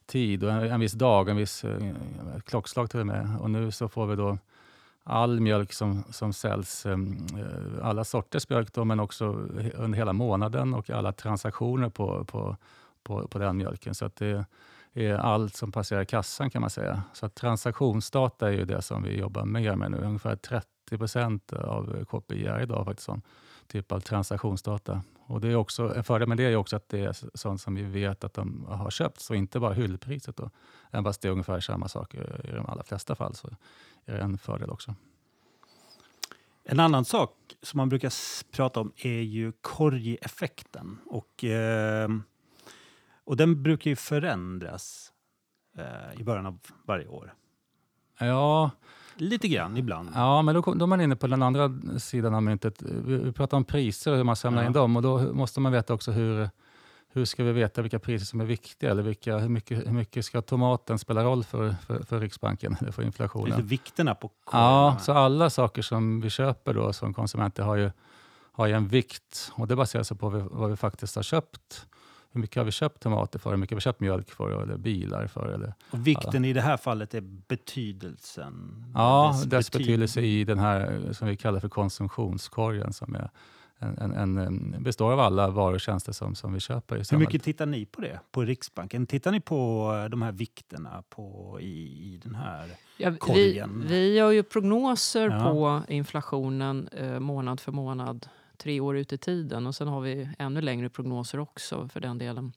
tid 0.06 0.44
och 0.44 0.50
en, 0.50 0.62
en 0.62 0.80
viss 0.80 0.92
dag, 0.92 1.28
en 1.28 1.36
viss 1.36 1.64
eh, 1.64 1.78
klockslag 2.44 2.90
till 2.90 3.00
och 3.00 3.06
med. 3.06 3.36
Och 3.40 3.50
nu 3.50 3.70
så 3.70 3.88
får 3.88 4.06
vi 4.06 4.16
då 4.16 4.38
all 5.04 5.40
mjölk 5.40 5.72
som, 5.72 6.04
som 6.10 6.32
säljs, 6.32 6.86
eh, 6.86 6.92
eh 6.92 7.86
alla 7.86 8.04
sorters 8.04 8.48
mjölk 8.48 8.72
då, 8.72 8.84
men 8.84 9.00
också 9.00 9.24
under 9.74 9.98
hela 9.98 10.12
månaden 10.12 10.74
och 10.74 10.90
alla 10.90 11.12
transaktioner 11.12 11.88
på, 11.88 12.24
på, 12.24 12.56
på, 13.02 13.28
på 13.28 13.38
den 13.38 13.56
mjölken. 13.56 13.94
Så 13.94 14.04
att 14.04 14.16
det 14.16 14.44
är 14.94 15.14
allt 15.14 15.56
som 15.56 15.72
passerar 15.72 16.04
kassan 16.04 16.50
kan 16.50 16.60
man 16.60 16.70
säga. 16.70 17.02
Så 17.12 17.26
att 17.26 17.34
transaktionsdata 17.34 18.48
är 18.48 18.52
ju 18.52 18.64
det 18.64 18.82
som 18.82 19.02
vi 19.02 19.18
jobbar 19.18 19.44
mer 19.44 19.76
med 19.76 19.90
nu. 19.90 19.98
Ungefär 19.98 20.36
30 20.36 20.68
procent 20.98 21.52
av 21.52 22.04
KPI 22.04 22.46
är 22.46 22.62
idag 22.62 22.84
faktiskt 22.84 23.06
sån 23.06 23.22
typ 23.66 23.92
av 23.92 24.00
transaktionsdata. 24.00 25.02
Och 25.26 25.40
det 25.40 25.48
är 25.48 25.56
också, 25.56 25.94
en 25.94 26.04
fördel 26.04 26.28
med 26.28 26.36
det 26.36 26.44
är 26.44 26.56
också 26.56 26.76
att 26.76 26.88
det 26.88 27.00
är 27.00 27.16
sånt 27.34 27.60
som 27.60 27.74
vi 27.74 27.82
vet 27.82 28.24
att 28.24 28.34
de 28.34 28.66
har 28.68 28.90
köpt, 28.90 29.20
så 29.20 29.34
inte 29.34 29.60
bara 29.60 29.72
hyllpriset. 29.72 30.36
Då. 30.36 30.50
Även 30.90 31.04
fast 31.04 31.22
det 31.22 31.28
är 31.28 31.32
ungefär 31.32 31.60
samma 31.60 31.88
sak 31.88 32.14
i 32.14 32.50
de 32.52 32.66
allra 32.66 32.82
flesta 32.82 33.14
fall 33.14 33.34
så 33.34 33.48
är 34.04 34.14
det 34.14 34.20
en 34.20 34.38
fördel 34.38 34.70
också. 34.70 34.94
En 36.64 36.80
annan 36.80 37.04
sak 37.04 37.56
som 37.62 37.78
man 37.78 37.88
brukar 37.88 38.12
prata 38.52 38.80
om 38.80 38.92
är 38.96 39.20
ju 39.20 39.52
korgeffekten. 39.52 40.98
Och, 41.06 41.44
eh, 41.44 42.08
och 43.24 43.36
den 43.36 43.62
brukar 43.62 43.90
ju 43.90 43.96
förändras 43.96 45.12
eh, 45.78 46.20
i 46.20 46.24
början 46.24 46.46
av 46.46 46.58
varje 46.84 47.06
år. 47.06 47.34
Ja, 48.18 48.70
Lite 49.16 49.48
grann 49.48 49.76
ibland. 49.76 50.10
Ja, 50.14 50.42
men 50.42 50.54
då, 50.54 50.60
då 50.60 50.84
är 50.84 50.86
man 50.86 51.00
inne 51.00 51.16
på 51.16 51.26
den 51.26 51.42
andra 51.42 51.70
sidan 51.98 52.34
av 52.34 52.42
myntet. 52.42 52.82
Vi, 52.82 53.16
vi 53.16 53.32
pratar 53.32 53.56
om 53.56 53.64
priser 53.64 54.10
och 54.10 54.16
hur 54.16 54.24
man 54.24 54.36
samlar 54.36 54.62
ja. 54.62 54.66
in 54.66 54.72
dem. 54.72 54.96
Och 54.96 55.02
då 55.02 55.18
måste 55.18 55.60
man 55.60 55.72
veta 55.72 55.94
också 55.94 56.12
hur, 56.12 56.50
hur 57.08 57.24
ska 57.24 57.44
vi 57.44 57.52
veta 57.52 57.82
vilka 57.82 57.98
priser 57.98 58.26
som 58.26 58.40
är 58.40 58.44
viktiga? 58.44 58.90
Eller 58.90 59.02
vilka, 59.02 59.38
hur, 59.38 59.48
mycket, 59.48 59.86
hur 59.86 59.92
mycket 59.92 60.24
ska 60.24 60.42
tomaten 60.42 60.98
spela 60.98 61.24
roll 61.24 61.44
för, 61.44 61.74
för, 61.86 62.02
för 62.02 62.20
Riksbanken, 62.20 62.76
eller 62.80 62.92
för 62.92 63.02
inflationen? 63.02 63.50
Lite 63.50 63.62
vikterna 63.62 64.14
på 64.14 64.30
korvarna. 64.44 64.70
Ja, 64.70 64.98
så 65.00 65.12
alla 65.12 65.50
saker 65.50 65.82
som 65.82 66.20
vi 66.20 66.30
köper 66.30 66.74
då 66.74 66.92
som 66.92 67.14
konsumenter 67.14 67.62
har 67.62 67.76
ju, 67.76 67.90
har 68.52 68.66
ju 68.66 68.72
en 68.72 68.88
vikt. 68.88 69.52
Och 69.54 69.68
det 69.68 69.76
baseras 69.76 70.08
på 70.08 70.28
vad 70.28 70.42
vi, 70.42 70.48
vad 70.50 70.70
vi 70.70 70.76
faktiskt 70.76 71.16
har 71.16 71.22
köpt 71.22 71.86
hur 72.34 72.40
mycket 72.40 72.56
har 72.56 72.64
vi 72.64 72.70
köpt 72.70 73.02
tomater 73.02 73.38
för, 73.38 73.50
hur 73.50 73.56
mycket 73.56 73.72
har 73.72 73.76
vi 73.76 73.80
köpt 73.80 74.00
mjölk 74.00 74.30
för 74.30 74.62
eller 74.62 74.76
bilar 74.76 75.26
för. 75.26 75.46
Eller, 75.46 75.74
och 75.90 76.06
vikten 76.06 76.44
ja. 76.44 76.50
i 76.50 76.52
det 76.52 76.60
här 76.60 76.76
fallet 76.76 77.14
är 77.14 77.20
betydelsen? 77.20 78.84
Ja, 78.94 79.30
dess, 79.32 79.44
dess 79.44 79.72
betydelse 79.72 80.20
i 80.20 80.44
den 80.44 80.58
här 80.58 81.08
som 81.12 81.28
vi 81.28 81.36
kallar 81.36 81.60
för 81.60 81.68
konsumtionskorgen 81.68 82.92
som 82.92 83.14
är 83.14 83.30
en, 83.78 84.12
en, 84.12 84.38
en, 84.38 84.82
består 84.82 85.12
av 85.12 85.20
alla 85.20 85.48
varor 85.48 85.74
och 85.74 85.80
tjänster 85.80 86.12
som, 86.12 86.34
som 86.34 86.52
vi 86.52 86.60
köper. 86.60 87.10
Hur 87.10 87.18
mycket 87.18 87.42
tittar 87.42 87.66
ni 87.66 87.86
på 87.86 88.00
det 88.00 88.20
på 88.30 88.42
Riksbanken? 88.42 89.06
Tittar 89.06 89.32
ni 89.32 89.40
på 89.40 89.92
de 90.10 90.22
här 90.22 90.32
vikterna 90.32 91.02
på, 91.08 91.58
i, 91.60 91.66
i 92.14 92.20
den 92.22 92.34
här 92.34 92.68
ja, 92.96 93.16
korgen? 93.18 93.80
Vi, 93.80 93.88
vi 93.88 94.16
gör 94.16 94.30
ju 94.30 94.42
prognoser 94.42 95.30
ja. 95.30 95.40
på 95.40 95.92
inflationen 95.92 96.88
eh, 96.88 97.20
månad 97.20 97.60
för 97.60 97.72
månad 97.72 98.28
tre 98.56 98.80
år 98.80 98.96
ut 98.96 99.12
i 99.12 99.18
tiden. 99.18 99.66
Och 99.66 99.74
sen 99.74 99.88
har 99.88 100.00
vi 100.00 100.28
ännu 100.38 100.60
längre 100.60 100.88
prognoser 100.88 101.38
också 101.38 101.88
för 101.88 102.00
den 102.00 102.18
delen. 102.18 102.52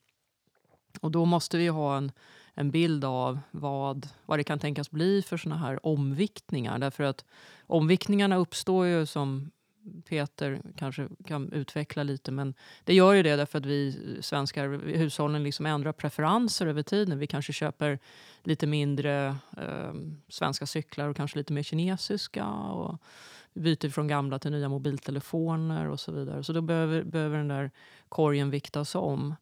Och 1.01 1.11
då 1.11 1.25
måste 1.25 1.57
vi 1.57 1.67
ha 1.67 1.97
en, 1.97 2.11
en 2.53 2.71
bild 2.71 3.05
av 3.05 3.39
vad, 3.51 4.07
vad 4.25 4.39
det 4.39 4.43
kan 4.43 4.59
tänkas 4.59 4.91
bli 4.91 5.21
för 5.21 5.37
såna 5.37 5.57
här 5.57 5.85
omviktningar. 5.85 6.79
Därför 6.79 7.03
att 7.03 7.25
omviktningarna 7.67 8.35
uppstår 8.35 8.85
ju 8.85 9.05
som 9.05 9.51
Peter 10.09 10.61
kanske 10.75 11.07
kan 11.25 11.51
utveckla 11.51 12.03
lite. 12.03 12.31
Men 12.31 12.53
det 12.83 12.93
gör 12.93 13.13
ju 13.13 13.23
det 13.23 13.35
därför 13.35 13.57
att 13.57 13.65
vi 13.65 14.17
svenskar, 14.21 14.67
hushållen 14.97 15.43
liksom 15.43 15.65
ändrar 15.65 15.91
preferenser 15.91 16.67
över 16.67 16.83
tiden. 16.83 17.19
Vi 17.19 17.27
kanske 17.27 17.53
köper 17.53 17.99
lite 18.43 18.67
mindre 18.67 19.35
eh, 19.57 19.93
svenska 20.29 20.65
cyklar 20.65 21.07
och 21.07 21.15
kanske 21.15 21.37
lite 21.37 21.53
mer 21.53 21.63
kinesiska. 21.63 22.47
Och, 22.47 23.01
byter 23.57 23.89
från 23.89 24.07
gamla 24.07 24.39
till 24.39 24.51
nya 24.51 24.69
mobiltelefoner 24.69 25.89
och 25.89 25.99
så 25.99 26.11
vidare. 26.11 26.43
Så 26.43 26.53
då 26.53 26.61
behöver, 26.61 27.03
behöver 27.03 27.37
den 27.37 27.47
där 27.47 27.71
korgen 28.09 28.49
viktas 28.49 28.95
om. 28.95 29.35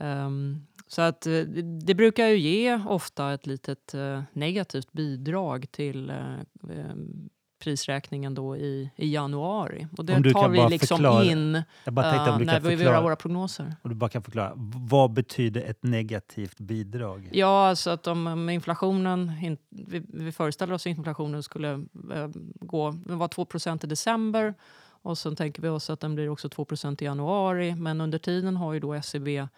Um, 0.00 0.66
så 0.86 1.02
att 1.02 1.26
eh, 1.26 1.40
det 1.84 1.94
brukar 1.94 2.26
ju 2.26 2.36
ge 2.36 2.80
ofta 2.88 3.32
ett 3.32 3.46
litet 3.46 3.94
uh, 3.94 4.22
negativt 4.32 4.92
bidrag 4.92 5.66
till 5.70 6.10
uh, 6.10 6.40
um, 6.62 7.30
prisräkningen 7.64 8.34
då 8.34 8.56
i, 8.56 8.90
i 8.96 9.12
januari. 9.12 9.86
Och 9.96 10.04
det 10.04 10.32
tar 10.32 10.48
vi 10.48 10.68
liksom 10.68 10.96
förklara, 10.96 11.24
in 11.24 11.62
jag 11.84 11.94
bara 11.94 12.10
tänkte, 12.10 12.30
om 12.30 12.38
du 12.38 12.44
uh, 12.44 12.46
när 12.46 12.60
vi 12.60 12.76
förklara, 12.76 12.94
gör 12.94 13.02
våra 13.02 13.16
prognoser. 13.16 13.76
Och 13.82 13.88
du 13.88 13.94
bara 13.94 14.10
kan 14.10 14.22
förklara, 14.22 14.52
vad 14.90 15.12
betyder 15.12 15.60
ett 15.60 15.82
negativt 15.82 16.58
bidrag? 16.58 17.28
Ja, 17.32 17.68
alltså 17.68 17.90
att 17.90 18.06
om 18.06 18.48
inflationen, 18.48 19.32
in, 19.42 19.56
vi, 19.68 20.02
vi 20.08 20.32
föreställer 20.32 20.74
oss 20.74 20.82
att 20.82 20.86
inflationen 20.86 21.42
skulle 21.42 21.74
uh, 21.74 21.86
gå, 22.60 22.90
var 23.04 23.28
2% 23.28 23.84
i 23.84 23.88
december 23.88 24.54
och 25.02 25.18
sen 25.18 25.36
tänker 25.36 25.62
vi 25.62 25.68
oss 25.68 25.90
att 25.90 26.00
den 26.00 26.14
blir 26.14 26.28
också 26.28 26.48
2% 26.48 27.02
i 27.02 27.04
januari. 27.04 27.74
Men 27.74 28.00
under 28.00 28.18
tiden 28.18 28.56
har 28.56 28.72
ju 28.72 28.80
då 28.80 28.94
SCB 28.94 29.48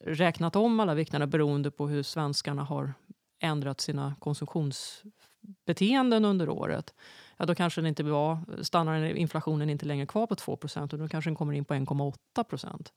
räknat 0.00 0.56
om 0.56 0.80
alla 0.80 0.94
viktningarna 0.94 1.26
beroende 1.26 1.70
på 1.70 1.88
hur 1.88 2.02
svenskarna 2.02 2.64
har 2.64 2.92
ändrat 3.40 3.80
sina 3.80 4.14
konsumtionsbeteenden 4.20 6.24
under 6.24 6.48
året 6.48 6.94
ja, 7.36 7.46
då 7.46 7.54
kanske 7.54 7.80
den 7.80 7.88
inte 7.88 8.02
var, 8.02 8.38
stannar 8.62 9.04
inflationen 9.04 9.70
inte 9.70 9.86
längre 9.86 10.06
kvar 10.06 10.26
på 10.26 10.34
2% 10.34 10.92
och 10.92 10.98
då 10.98 11.08
kanske 11.08 11.30
den 11.30 11.36
kommer 11.36 11.52
in 11.52 11.64
på 11.64 11.74
1,8% 11.74 12.92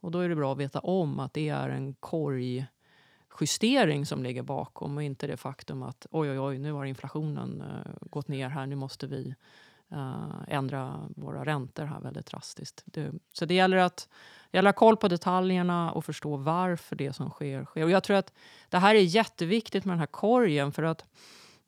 Och 0.00 0.10
då 0.10 0.18
är 0.18 0.28
det 0.28 0.34
bra 0.34 0.52
att 0.52 0.58
veta 0.58 0.80
om 0.80 1.20
att 1.20 1.34
det 1.34 1.48
är 1.48 1.68
en 1.68 1.94
korgjustering 1.94 2.66
som 4.06 4.22
ligger 4.22 4.42
bakom 4.42 4.96
och 4.96 5.02
inte 5.02 5.26
det 5.26 5.36
faktum 5.36 5.82
att 5.82 6.06
oj, 6.10 6.30
oj, 6.30 6.40
oj, 6.40 6.58
nu 6.58 6.72
har 6.72 6.84
inflationen 6.84 7.62
uh, 7.62 7.92
gått 8.00 8.28
ner 8.28 8.48
här, 8.48 8.66
nu 8.66 8.76
måste 8.76 9.06
vi 9.06 9.34
uh, 9.92 10.42
ändra 10.48 11.08
våra 11.16 11.44
räntor 11.44 11.84
här 11.84 12.00
väldigt 12.00 12.26
drastiskt. 12.26 12.82
Det, 12.84 13.12
så 13.32 13.44
det 13.44 13.54
gäller 13.54 13.76
att 13.76 14.08
det 14.50 14.58
gäller 14.58 14.70
att 14.70 14.76
ha 14.76 14.78
koll 14.78 14.96
på 14.96 15.08
detaljerna 15.08 15.92
och 15.92 16.04
förstå 16.04 16.36
varför 16.36 16.96
det 16.96 17.12
som 17.12 17.30
sker 17.30 17.64
sker. 17.64 17.84
Och 17.84 17.90
jag 17.90 18.02
tror 18.02 18.16
att 18.16 18.32
det 18.68 18.78
här 18.78 18.94
är 18.94 19.00
jätteviktigt 19.00 19.84
med 19.84 19.92
den 19.92 19.98
här 19.98 20.06
korgen 20.06 20.72
för 20.72 20.82
att 20.82 21.04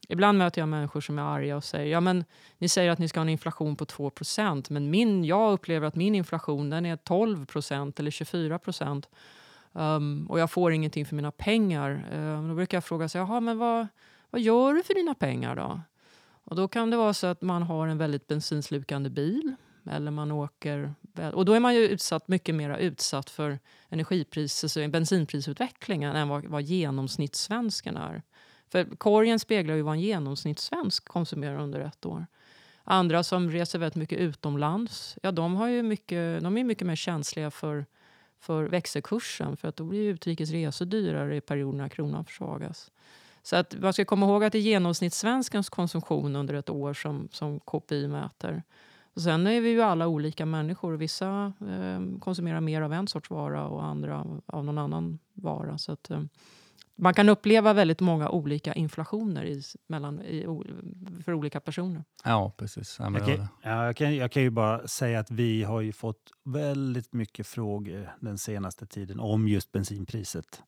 Ibland 0.09 0.39
möter 0.39 0.61
jag 0.61 0.69
människor 0.69 1.01
som 1.01 1.19
är 1.19 1.23
arga 1.23 1.57
och 1.57 1.65
säger 1.65 1.93
ja 1.93 2.01
men 2.01 2.25
ni 2.59 2.69
säger 2.69 2.91
att 2.91 2.99
ni 2.99 3.09
ska 3.09 3.21
ha 3.21 3.23
en 3.23 3.29
inflation 3.29 3.77
på 3.77 3.85
2% 3.85 4.67
men 4.71 4.91
min, 4.91 5.25
jag 5.25 5.53
upplever 5.53 5.87
att 5.87 5.95
min 5.95 6.15
inflation 6.15 6.71
den 6.71 6.87
är 6.87 6.97
12% 6.97 8.01
eller 8.01 8.11
24 8.11 8.61
um, 8.83 9.03
ehm, 9.75 10.27
och 10.31 10.41
jag 10.41 10.51
får 10.51 10.73
ingenting 10.73 11.07
för 11.07 11.17
mina 11.17 11.31
pengar. 11.31 12.09
Um, 12.13 12.49
då 12.49 12.55
brukar 12.55 12.77
jag 12.77 12.85
fråga 12.85 13.09
sig, 13.09 13.21
Jaha, 13.21 13.41
men 13.41 13.59
vad, 13.59 13.87
vad 14.31 14.41
gör 14.41 14.75
du 14.75 14.83
för 14.83 14.95
dina 14.95 15.15
pengar 15.15 15.57
då? 15.57 15.81
Och 16.45 16.57
då 16.57 16.69
kan 16.69 16.91
det 16.91 16.97
vara 16.97 17.15
så 17.15 17.27
att 17.27 17.43
man 17.43 17.63
har 17.63 17.87
en 17.87 17.99
väldigt 17.99 18.27
bensinslukande 18.27 19.11
bil 19.11 19.57
eller 19.91 20.11
man 20.11 20.33
åker... 20.33 20.95
Och 21.33 21.45
då 21.45 21.53
är 21.53 21.61
man 21.61 21.75
ju 21.75 21.81
utsatt, 21.81 22.29
mycket 22.29 22.55
mer 22.55 22.77
utsatt 22.77 23.31
för 23.31 23.59
energipris, 23.89 24.65
alltså 24.65 24.89
bensinprisutvecklingen 24.89 26.17
än 26.17 26.29
vad, 26.29 26.47
vad 26.47 26.63
genomsnittssvensken 26.63 27.97
är. 27.97 28.23
För 28.71 28.97
korgen 28.97 29.39
speglar 29.39 29.75
ju 29.75 29.83
vad 29.83 29.95
en 29.95 30.01
genomsnittssvensk 30.01 31.09
konsumerar 31.09 31.59
under 31.59 31.81
ett 31.81 32.07
år. 32.07 32.27
Andra 32.85 33.23
som 33.23 33.51
reser 33.51 33.79
väldigt 33.79 33.97
mycket 33.97 34.19
utomlands, 34.19 35.19
ja, 35.23 35.33
de, 35.33 35.55
har 35.55 35.69
ju 35.69 35.83
mycket, 35.83 36.43
de 36.43 36.59
är 36.59 36.65
mycket 36.65 36.87
mer 36.87 36.97
känsliga 36.97 37.51
för, 37.51 37.87
för 38.41 38.65
växelkursen. 38.65 39.57
För 39.57 39.69
att 39.69 39.77
då 39.77 39.85
blir 39.85 40.09
utrikes 40.09 40.51
resor 40.51 40.87
dyrare 40.87 41.37
i 41.37 41.41
perioder 41.41 41.79
när 41.79 41.89
kronan 41.89 42.25
försvagas. 42.25 42.91
Så 43.43 43.57
att 43.57 43.75
man 43.81 43.93
ska 43.93 44.05
komma 44.05 44.27
ihåg 44.27 44.45
att 44.45 44.53
det 44.53 44.59
är 44.59 44.63
genomsnittssvenskens 44.63 45.69
konsumtion 45.69 46.37
under 46.37 46.55
ett 46.55 46.71
år 46.71 46.95
som, 46.95 47.29
som 47.33 47.61
KPI 47.61 48.09
mäter. 48.09 48.63
Och 49.15 49.23
sen 49.23 49.47
är 49.47 49.61
vi 49.61 49.71
ju 49.71 49.83
alla 49.83 50.07
olika 50.07 50.47
människor. 50.47 50.93
Vissa 50.93 51.53
eh, 51.61 52.19
konsumerar 52.21 52.61
mer 52.61 52.83
av 52.83 52.93
en 52.93 53.09
sorts 53.09 53.31
vara 53.31 53.69
och 53.69 53.85
andra 53.85 54.41
av 54.47 54.65
någon 54.65 54.79
annan 54.79 55.19
vara. 55.33 55.79
Så 55.79 55.93
att, 55.93 56.11
eh, 56.11 56.23
man 57.01 57.15
kan 57.15 57.29
uppleva 57.29 57.73
väldigt 57.73 58.01
många 58.01 58.29
olika 58.29 58.73
inflationer 58.73 59.45
i, 59.45 59.63
mellan, 59.87 60.21
i, 60.21 60.47
för 61.25 61.35
olika 61.35 61.61
personer. 61.61 62.05
Ja, 62.25 62.53
precis. 62.57 62.97
Ja, 62.99 63.11
jag, 63.13 63.27
kan, 63.27 63.47
ja, 63.63 63.87
jag, 63.87 63.97
kan, 63.97 64.17
jag 64.17 64.33
kan 64.33 64.43
ju 64.43 64.51
bara 64.51 64.89
säga 64.89 65.21
att 65.21 65.31
vi 65.31 65.63
har 65.63 65.81
ju 65.81 65.93
fått 65.93 66.31
väldigt 66.45 67.13
mycket 67.13 67.47
frågor 67.47 68.11
den 68.21 68.39
senaste 68.39 68.87
tiden 68.87 69.21
om 69.21 69.49
just 69.49 69.73
bensinpriset 69.73 70.63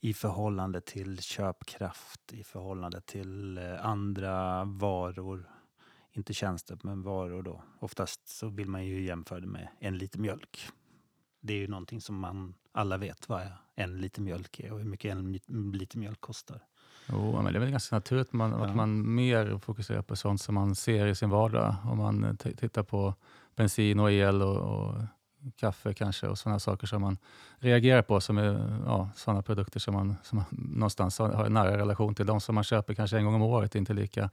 i 0.00 0.14
förhållande 0.14 0.80
till 0.80 1.18
köpkraft, 1.18 2.32
i 2.32 2.44
förhållande 2.44 3.00
till 3.00 3.58
eh, 3.58 3.86
andra 3.86 4.64
varor. 4.64 5.48
Inte 6.12 6.34
tjänster, 6.34 6.78
men 6.82 7.02
varor 7.02 7.42
då. 7.42 7.62
Oftast 7.78 8.28
så 8.28 8.48
vill 8.48 8.68
man 8.68 8.86
ju 8.86 9.04
jämföra 9.04 9.40
det 9.40 9.46
med 9.46 9.68
en 9.80 9.98
liter 9.98 10.18
mjölk. 10.18 10.68
Det 11.44 11.52
är 11.52 11.58
ju 11.58 11.68
någonting 11.68 12.00
som 12.00 12.18
man 12.18 12.54
alla 12.72 12.96
vet 12.96 13.28
vad 13.28 13.42
en 13.74 14.00
liter 14.00 14.22
mjölk 14.22 14.60
är 14.60 14.72
och 14.72 14.78
hur 14.78 14.86
mycket 14.86 15.12
en 15.12 15.32
liter 15.72 15.98
mjölk 15.98 16.20
kostar. 16.20 16.60
Jo, 17.08 17.42
men 17.42 17.52
det 17.52 17.58
är 17.58 17.60
väl 17.60 17.70
ganska 17.70 17.96
naturligt 17.96 18.28
att 18.28 18.32
man, 18.32 18.50
ja. 18.50 18.66
att 18.66 18.76
man 18.76 19.14
mer 19.14 19.58
fokuserar 19.58 20.02
på 20.02 20.16
sånt 20.16 20.40
som 20.40 20.54
man 20.54 20.74
ser 20.74 21.06
i 21.06 21.14
sin 21.14 21.30
vardag. 21.30 21.76
Om 21.84 21.98
man 21.98 22.36
tittar 22.36 22.82
på 22.82 23.14
bensin 23.56 24.00
och 24.00 24.12
el 24.12 24.42
och, 24.42 24.56
och 24.56 24.94
kaffe 25.56 25.94
kanske 25.94 26.28
och 26.28 26.38
sådana 26.38 26.58
saker 26.58 26.86
som 26.86 27.02
man 27.02 27.18
reagerar 27.58 28.02
på 28.02 28.20
som 28.20 28.38
är 28.38 28.80
ja, 28.86 29.10
sådana 29.16 29.42
produkter 29.42 29.80
som 29.80 29.94
man, 29.94 30.16
som 30.22 30.38
man 30.38 30.46
någonstans 30.50 31.18
har 31.18 31.44
en 31.44 31.54
nära 31.54 31.78
relation 31.78 32.14
till. 32.14 32.26
De 32.26 32.40
som 32.40 32.54
man 32.54 32.64
köper 32.64 32.94
kanske 32.94 33.16
en 33.16 33.24
gång 33.24 33.34
om 33.34 33.42
året 33.42 33.74
är 33.74 33.78
inte 33.78 33.94
lika 33.94 34.30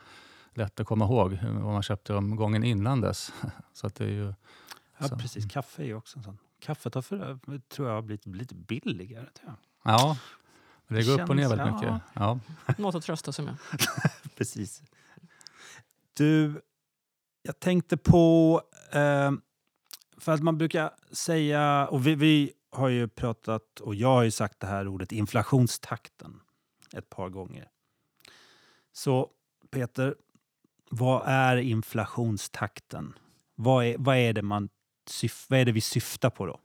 lätt 0.54 0.80
att 0.80 0.88
komma 0.88 1.06
ihåg 1.06 1.40
vad 1.44 1.74
man 1.74 1.84
köpte 1.84 2.14
dem 2.14 2.36
gången 2.36 2.64
innan 2.64 3.02
dess. 3.02 3.34
så 3.74 3.88
att 3.88 3.96
det 3.96 4.04
är 4.04 4.10
ju, 4.10 4.34
ja, 4.98 5.08
så. 5.08 5.18
precis. 5.18 5.52
Kaffe 5.52 5.82
är 5.82 5.86
ju 5.88 5.96
också 5.96 6.18
en 6.18 6.24
sån 6.24 6.38
Kaffet 6.60 6.96
har 6.96 7.02
för, 7.02 7.40
tror 7.70 7.88
jag 7.88 7.96
har 7.96 8.02
blivit 8.02 8.26
lite 8.26 8.56
billigare. 8.56 9.26
Tror 9.26 9.48
jag. 9.48 9.56
Ja, 9.94 10.18
det, 10.88 10.96
det 10.96 11.04
går 11.04 11.18
känns, 11.18 11.20
upp 11.20 11.30
och 11.30 11.36
ner 11.36 11.50
väldigt 11.50 11.68
ja. 11.68 11.74
mycket. 11.74 12.02
Ja. 12.14 12.40
Något 12.78 12.96
att 12.96 13.04
trösta 13.04 13.32
sig 13.32 13.46
med. 13.46 13.58
Precis. 14.38 14.84
Du, 16.14 16.62
jag 17.42 17.60
tänkte 17.60 17.98
på... 17.98 18.62
Eh, 18.92 19.32
för 20.18 20.32
att 20.32 20.44
man 20.44 20.58
brukar 20.58 20.92
säga, 21.12 21.88
och 21.88 22.08
vi, 22.08 22.16
vi, 22.16 22.54
har 22.72 22.90
ju 22.90 23.08
pratat, 23.08 23.80
och 23.80 23.96
jag 23.96 24.08
har 24.08 24.24
ju 24.24 24.32
sagt 24.32 24.60
det 24.60 24.68
här 24.68 24.88
ordet 24.88 25.12
inflationstakten 25.12 26.42
ett 26.94 27.10
par 27.10 27.30
gånger. 27.30 27.70
Så 28.92 29.30
Peter, 29.72 30.16
vad 30.90 31.24
är 31.26 31.58
inflationstakten? 31.58 33.14
Vad 33.56 33.86
är, 33.86 33.96
vad 34.00 34.18
är 34.18 34.34
det 34.34 34.42
man 34.42 34.70
vad 35.48 35.60
är 35.60 35.66
det 35.66 35.72
vi 35.72 35.82
syftar 35.82 36.30
på 36.30 36.46
då? 36.46 36.60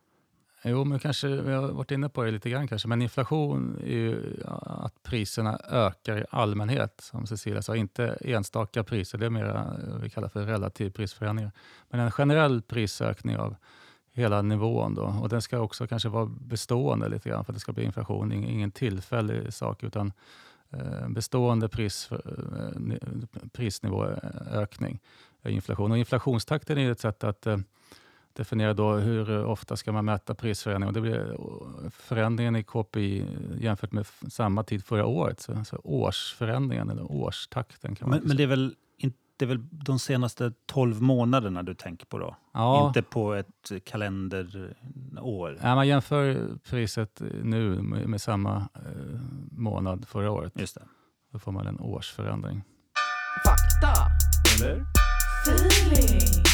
Jo, 0.66 0.84
men 0.84 0.98
kanske, 0.98 1.28
vi 1.28 1.52
har 1.52 1.68
varit 1.68 1.90
inne 1.90 2.08
på 2.08 2.24
det 2.24 2.30
lite 2.30 2.50
grann 2.50 2.68
kanske, 2.68 2.88
men 2.88 3.02
inflation 3.02 3.78
är 3.84 3.92
ju 3.92 4.42
att 4.62 5.02
priserna 5.02 5.60
ökar 5.68 6.18
i 6.18 6.24
allmänhet, 6.30 7.00
som 7.00 7.26
Cecilia 7.26 7.62
sa, 7.62 7.76
inte 7.76 8.18
enstaka 8.20 8.84
priser, 8.84 9.18
det 9.18 9.26
är 9.26 9.30
mer 9.30 9.44
vad 9.44 9.56
eh, 9.56 10.00
vi 10.02 10.10
kallar 10.10 10.28
för 10.28 10.42
relativ 10.42 10.90
prisförändringar. 10.90 11.52
Men 11.90 12.00
en 12.00 12.10
generell 12.10 12.62
prisökning 12.62 13.36
av 13.36 13.56
hela 14.12 14.42
nivån 14.42 14.94
då, 14.94 15.02
och 15.02 15.28
den 15.28 15.42
ska 15.42 15.58
också 15.58 15.86
kanske 15.86 16.08
vara 16.08 16.26
bestående 16.26 17.08
lite 17.08 17.28
grann 17.28 17.44
för 17.44 17.52
att 17.52 17.56
det 17.56 17.60
ska 17.60 17.72
bli 17.72 17.84
inflation, 17.84 18.32
ingen 18.32 18.70
tillfällig 18.70 19.52
sak 19.52 19.82
utan 19.82 20.12
eh, 20.70 21.08
bestående 21.08 21.68
pris, 21.68 22.12
eh, 22.12 22.18
prisnivåökning, 23.52 25.00
inflation. 25.44 25.90
Och 25.90 25.98
inflationstakten 25.98 26.78
är 26.78 26.90
ett 26.90 27.00
sätt 27.00 27.24
att 27.24 27.46
eh, 28.34 28.42
definiera 28.42 28.74
då 28.74 28.92
hur 28.92 29.44
ofta 29.44 29.76
ska 29.76 29.92
man 29.92 30.04
mäta 30.04 30.34
prisförändringen. 30.34 30.88
Och 30.88 30.94
det 30.94 31.00
blir 31.00 31.36
förändringen 31.90 32.56
i 32.56 32.64
KPI 32.64 33.26
jämfört 33.60 33.92
med 33.92 34.06
samma 34.28 34.62
tid 34.62 34.84
förra 34.84 35.06
året. 35.06 35.40
Så, 35.40 35.64
så 35.64 35.80
årsförändringen, 35.84 36.90
eller 36.90 37.12
årstakten. 37.12 37.94
Kan 37.94 38.08
man 38.08 38.18
men, 38.18 38.28
men 38.28 38.36
det 38.36 38.42
är 38.42 38.46
väl 38.46 38.74
det 39.36 39.44
är 39.44 39.46
väl 39.46 39.60
de 39.70 39.98
senaste 39.98 40.52
12 40.66 41.02
månaderna 41.02 41.62
du 41.62 41.74
tänker 41.74 42.06
på 42.06 42.18
då? 42.18 42.36
Ja. 42.52 42.86
Inte 42.86 43.02
på 43.02 43.34
ett 43.34 43.72
kalenderår? 43.84 45.58
Ja, 45.62 45.74
man 45.74 45.88
jämför 45.88 46.48
priset 46.70 47.22
nu 47.42 47.82
med, 47.82 48.08
med 48.08 48.20
samma 48.20 48.56
eh, 48.56 49.20
månad 49.50 50.08
förra 50.08 50.30
året. 50.30 50.52
Just 50.56 50.74
det. 50.74 50.82
Då 51.32 51.38
får 51.38 51.52
man 51.52 51.66
en 51.66 51.80
årsförändring. 51.80 52.62
Fakta. 53.44 53.92
Eller? 54.64 54.84
Feeling. 55.46 56.53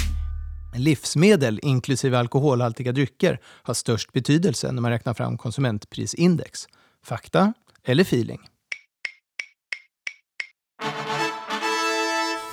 Livsmedel, 0.76 1.60
inklusive 1.62 2.18
alkoholhaltiga 2.18 2.92
drycker, 2.92 3.40
har 3.44 3.74
störst 3.74 4.12
betydelse 4.12 4.72
när 4.72 4.82
man 4.82 4.90
räknar 4.90 5.14
fram 5.14 5.38
konsumentprisindex. 5.38 6.66
Fakta 7.04 7.52
eller 7.84 8.02
feeling? 8.02 8.40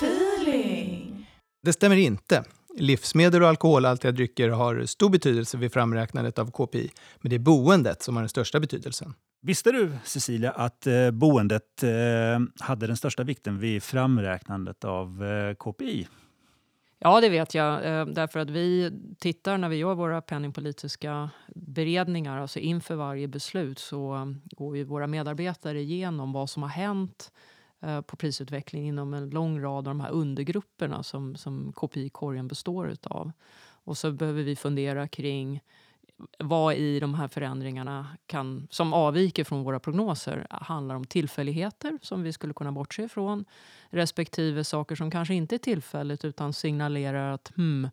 Feeling. 0.02 1.28
Det 1.64 1.74
stämmer 1.74 1.96
inte. 1.96 2.44
Livsmedel 2.78 3.44
och 3.44 3.50
alkoholhaltiga 3.50 4.12
drycker 4.12 4.50
har 4.50 4.86
stor 4.86 5.10
betydelse 5.10 5.58
vid 5.58 5.74
framräknandet 5.74 6.40
av 6.40 6.52
KPI, 6.52 6.92
men 7.22 7.30
det 7.30 7.36
är 7.36 7.40
boendet 7.40 8.04
som 8.04 8.16
har 8.16 8.24
den 8.24 8.30
största 8.30 8.60
betydelsen. 8.60 9.14
Visste 9.42 9.72
du, 9.72 9.92
Cecilia, 10.04 10.52
att 10.52 10.88
eh, 10.88 11.12
boendet 11.12 11.84
eh, 11.84 11.90
hade 12.60 12.88
den 12.88 12.98
största 12.98 13.24
vikten 13.24 13.60
vid 13.60 13.84
framräknandet 13.84 14.84
av 14.84 15.24
eh, 15.26 15.54
KPI? 15.54 16.08
Ja, 17.00 17.22
det 17.22 17.30
vet 17.30 17.54
jag. 17.54 17.86
Eh, 17.86 18.06
därför 18.06 18.40
att 18.40 18.50
vi 18.50 18.92
tittar 19.20 19.58
när 19.58 19.70
vi 19.70 19.76
gör 19.76 19.96
våra 19.96 20.22
penningpolitiska 20.22 21.30
beredningar, 21.56 22.38
alltså 22.38 22.60
inför 22.60 22.96
varje 22.96 23.28
beslut, 23.28 23.80
så 23.80 24.34
går 24.44 24.78
ju 24.78 24.84
våra 24.84 25.08
medarbetare 25.08 25.82
igenom 25.82 26.32
vad 26.32 26.50
som 26.50 26.64
har 26.64 26.70
hänt 26.70 27.32
eh, 27.82 28.02
på 28.02 28.16
prisutveckling 28.16 28.88
inom 28.88 29.14
en 29.14 29.30
lång 29.30 29.62
rad 29.62 29.78
av 29.78 29.84
de 29.84 30.00
här 30.02 30.12
undergrupperna 30.12 31.04
som, 31.04 31.36
som 31.36 31.74
KPI-korgen 31.74 32.48
består 32.48 32.90
utav. 32.90 33.32
Och 33.84 33.98
så 33.98 34.12
behöver 34.12 34.44
vi 34.44 34.56
fundera 34.56 35.08
kring 35.08 35.62
vad 36.40 36.76
i 36.76 37.00
de 37.00 37.14
här 37.14 37.28
förändringarna 37.28 38.08
kan, 38.26 38.68
som 38.72 38.94
avviker 38.94 39.44
från 39.44 39.64
våra 39.64 39.80
prognoser 39.80 40.48
handlar 40.50 40.96
om 40.96 41.06
tillfälligheter 41.06 42.00
som 42.02 42.24
vi 42.24 42.34
skulle 42.34 42.54
kunna 42.54 42.72
bortse 42.72 43.04
ifrån 43.04 43.46
respektive 43.90 44.64
saker 44.64 44.96
som 44.96 45.12
kanske 45.12 45.34
inte 45.34 45.56
är 45.56 45.60
tillfälligt 45.60 46.26
utan 46.26 46.54
signalerar 46.54 47.34
att 47.34 47.52
hmm, 47.56 47.90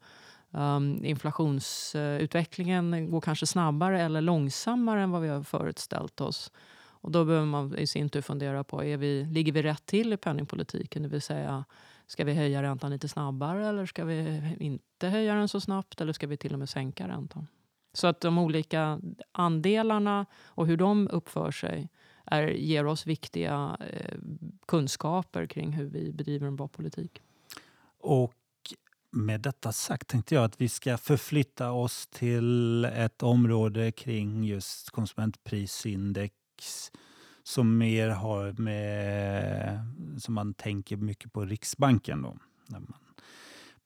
Um, 0.56 1.04
inflationsutvecklingen 1.04 3.10
går 3.10 3.20
kanske 3.20 3.46
snabbare 3.46 4.02
eller 4.02 4.20
långsammare 4.20 5.02
än 5.02 5.10
vad 5.10 5.22
vi 5.22 5.28
har 5.28 5.42
förutställt 5.42 6.20
oss. 6.20 6.52
Och 6.86 7.10
då 7.10 7.24
behöver 7.24 7.46
man 7.46 7.78
i 7.78 7.86
sin 7.86 8.08
tur 8.08 8.20
fundera 8.20 8.64
på, 8.64 8.84
är 8.84 8.96
vi, 8.96 9.24
ligger 9.24 9.52
vi 9.52 9.62
rätt 9.62 9.86
till 9.86 10.12
i 10.12 10.16
penningpolitiken? 10.16 11.02
Det 11.02 11.08
vill 11.08 11.22
säga, 11.22 11.64
ska 12.06 12.24
vi 12.24 12.34
höja 12.34 12.62
räntan 12.62 12.90
lite 12.90 13.08
snabbare 13.08 13.68
eller 13.68 13.86
ska 13.86 14.04
vi 14.04 14.42
inte 14.60 15.08
höja 15.08 15.34
den 15.34 15.48
så 15.48 15.60
snabbt? 15.60 16.00
Eller 16.00 16.12
ska 16.12 16.26
vi 16.26 16.36
till 16.36 16.52
och 16.52 16.58
med 16.58 16.68
sänka 16.68 17.08
räntan? 17.08 17.46
Så 17.94 18.06
att 18.06 18.20
de 18.20 18.38
olika 18.38 19.00
andelarna 19.32 20.26
och 20.46 20.66
hur 20.66 20.76
de 20.76 21.08
uppför 21.08 21.50
sig 21.50 21.88
är, 22.24 22.46
ger 22.46 22.86
oss 22.86 23.06
viktiga 23.06 23.76
eh, 23.80 24.18
kunskaper 24.66 25.46
kring 25.46 25.72
hur 25.72 25.84
vi 25.84 26.12
bedriver 26.12 26.46
en 26.46 26.56
bra 26.56 26.68
politik. 26.68 27.22
Och 27.98 28.34
med 29.10 29.40
detta 29.40 29.72
sagt 29.72 30.08
tänkte 30.08 30.34
jag 30.34 30.44
att 30.44 30.60
vi 30.60 30.68
ska 30.68 30.96
förflytta 30.98 31.72
oss 31.72 32.06
till 32.06 32.84
ett 32.84 33.22
område 33.22 33.92
kring 33.92 34.44
just 34.44 34.90
konsumentprisindex 34.90 36.34
som 37.42 37.78
mer 37.78 38.08
har 38.08 38.52
med, 38.52 39.78
som 40.18 40.34
man 40.34 40.54
tänker 40.54 40.96
mycket 40.96 41.32
på 41.32 41.44
Riksbanken 41.44 42.22
då, 42.22 42.36
när 42.66 42.78
man 42.78 42.94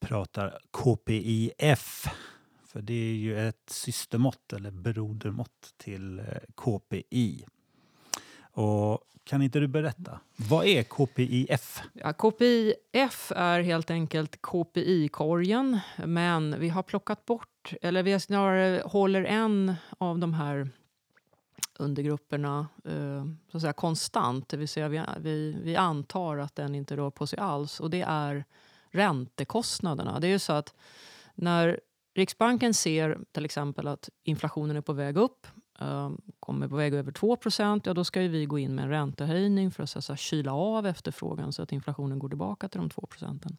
pratar 0.01 0.59
KPIF. 0.71 2.07
För 2.79 2.83
det 2.83 3.11
är 3.11 3.15
ju 3.15 3.49
ett 3.49 3.71
systermått 3.71 4.53
eller 4.53 4.71
brodermått 4.71 5.75
till 5.77 6.19
eh, 6.19 6.25
KPI. 6.55 7.45
Och 8.41 9.01
kan 9.25 9.43
inte 9.43 9.61
du 9.61 9.69
berätta, 9.69 10.21
vad 10.37 10.67
är 10.67 10.83
KPIF? 10.83 11.83
Ja, 11.93 12.13
KPIF 12.13 13.33
är 13.37 13.61
helt 13.61 13.91
enkelt 13.91 14.43
KPI-korgen, 14.43 15.79
men 15.97 16.61
vi 16.61 16.69
har 16.69 16.83
plockat 16.83 17.25
bort, 17.25 17.73
eller 17.83 18.03
vi 18.03 18.21
snarare 18.21 18.83
håller 18.85 19.25
en 19.25 19.75
av 19.99 20.19
de 20.19 20.35
här 20.35 20.71
undergrupperna 21.79 22.69
eh, 22.85 23.25
så 23.51 23.57
att 23.57 23.61
säga, 23.61 23.73
konstant. 23.73 24.49
Det 24.49 24.57
vill 24.57 24.69
säga 24.69 24.89
vi, 24.89 25.03
vi, 25.21 25.57
vi 25.63 25.77
antar 25.77 26.39
att 26.39 26.57
den 26.57 26.75
inte 26.75 26.97
rör 26.97 27.11
på 27.11 27.27
sig 27.27 27.39
alls. 27.39 27.81
Och 27.81 27.91
det 27.91 28.03
är 28.03 28.45
räntekostnaderna. 28.91 30.21
Det 30.21 30.27
är 30.27 30.33
ju 30.33 30.39
så 30.39 30.53
att 30.53 30.75
när 31.35 31.81
Riksbanken 32.19 32.75
ser 32.75 33.19
till 33.33 33.45
exempel 33.45 33.89
att 33.89 34.09
inflationen 34.25 34.77
är 34.77 34.81
på 34.81 34.93
väg 34.93 35.17
upp 35.17 35.47
ehm, 35.81 36.21
kommer 36.41 36.69
på 36.69 36.77
väg 36.77 36.95
över 36.95 37.13
2 37.13 37.39
ja, 37.85 37.95
då 37.95 38.05
ska 38.05 38.21
vi 38.21 38.47
gå 38.47 38.59
in 38.59 38.75
med 38.75 38.85
en 38.85 38.91
räntehöjning 38.91 39.71
för 39.71 39.83
att 39.83 39.91
så, 39.91 40.13
att 40.13 40.19
kyla 40.19 40.53
av 40.53 40.87
efterfrågan 40.87 41.53
så 41.53 41.63
att 41.63 41.73
inflationen 41.73 42.19
går 42.19 42.29
tillbaka 42.29 42.69
till 42.69 42.81
de 42.81 42.91
2 42.91 43.07
procenten. 43.07 43.57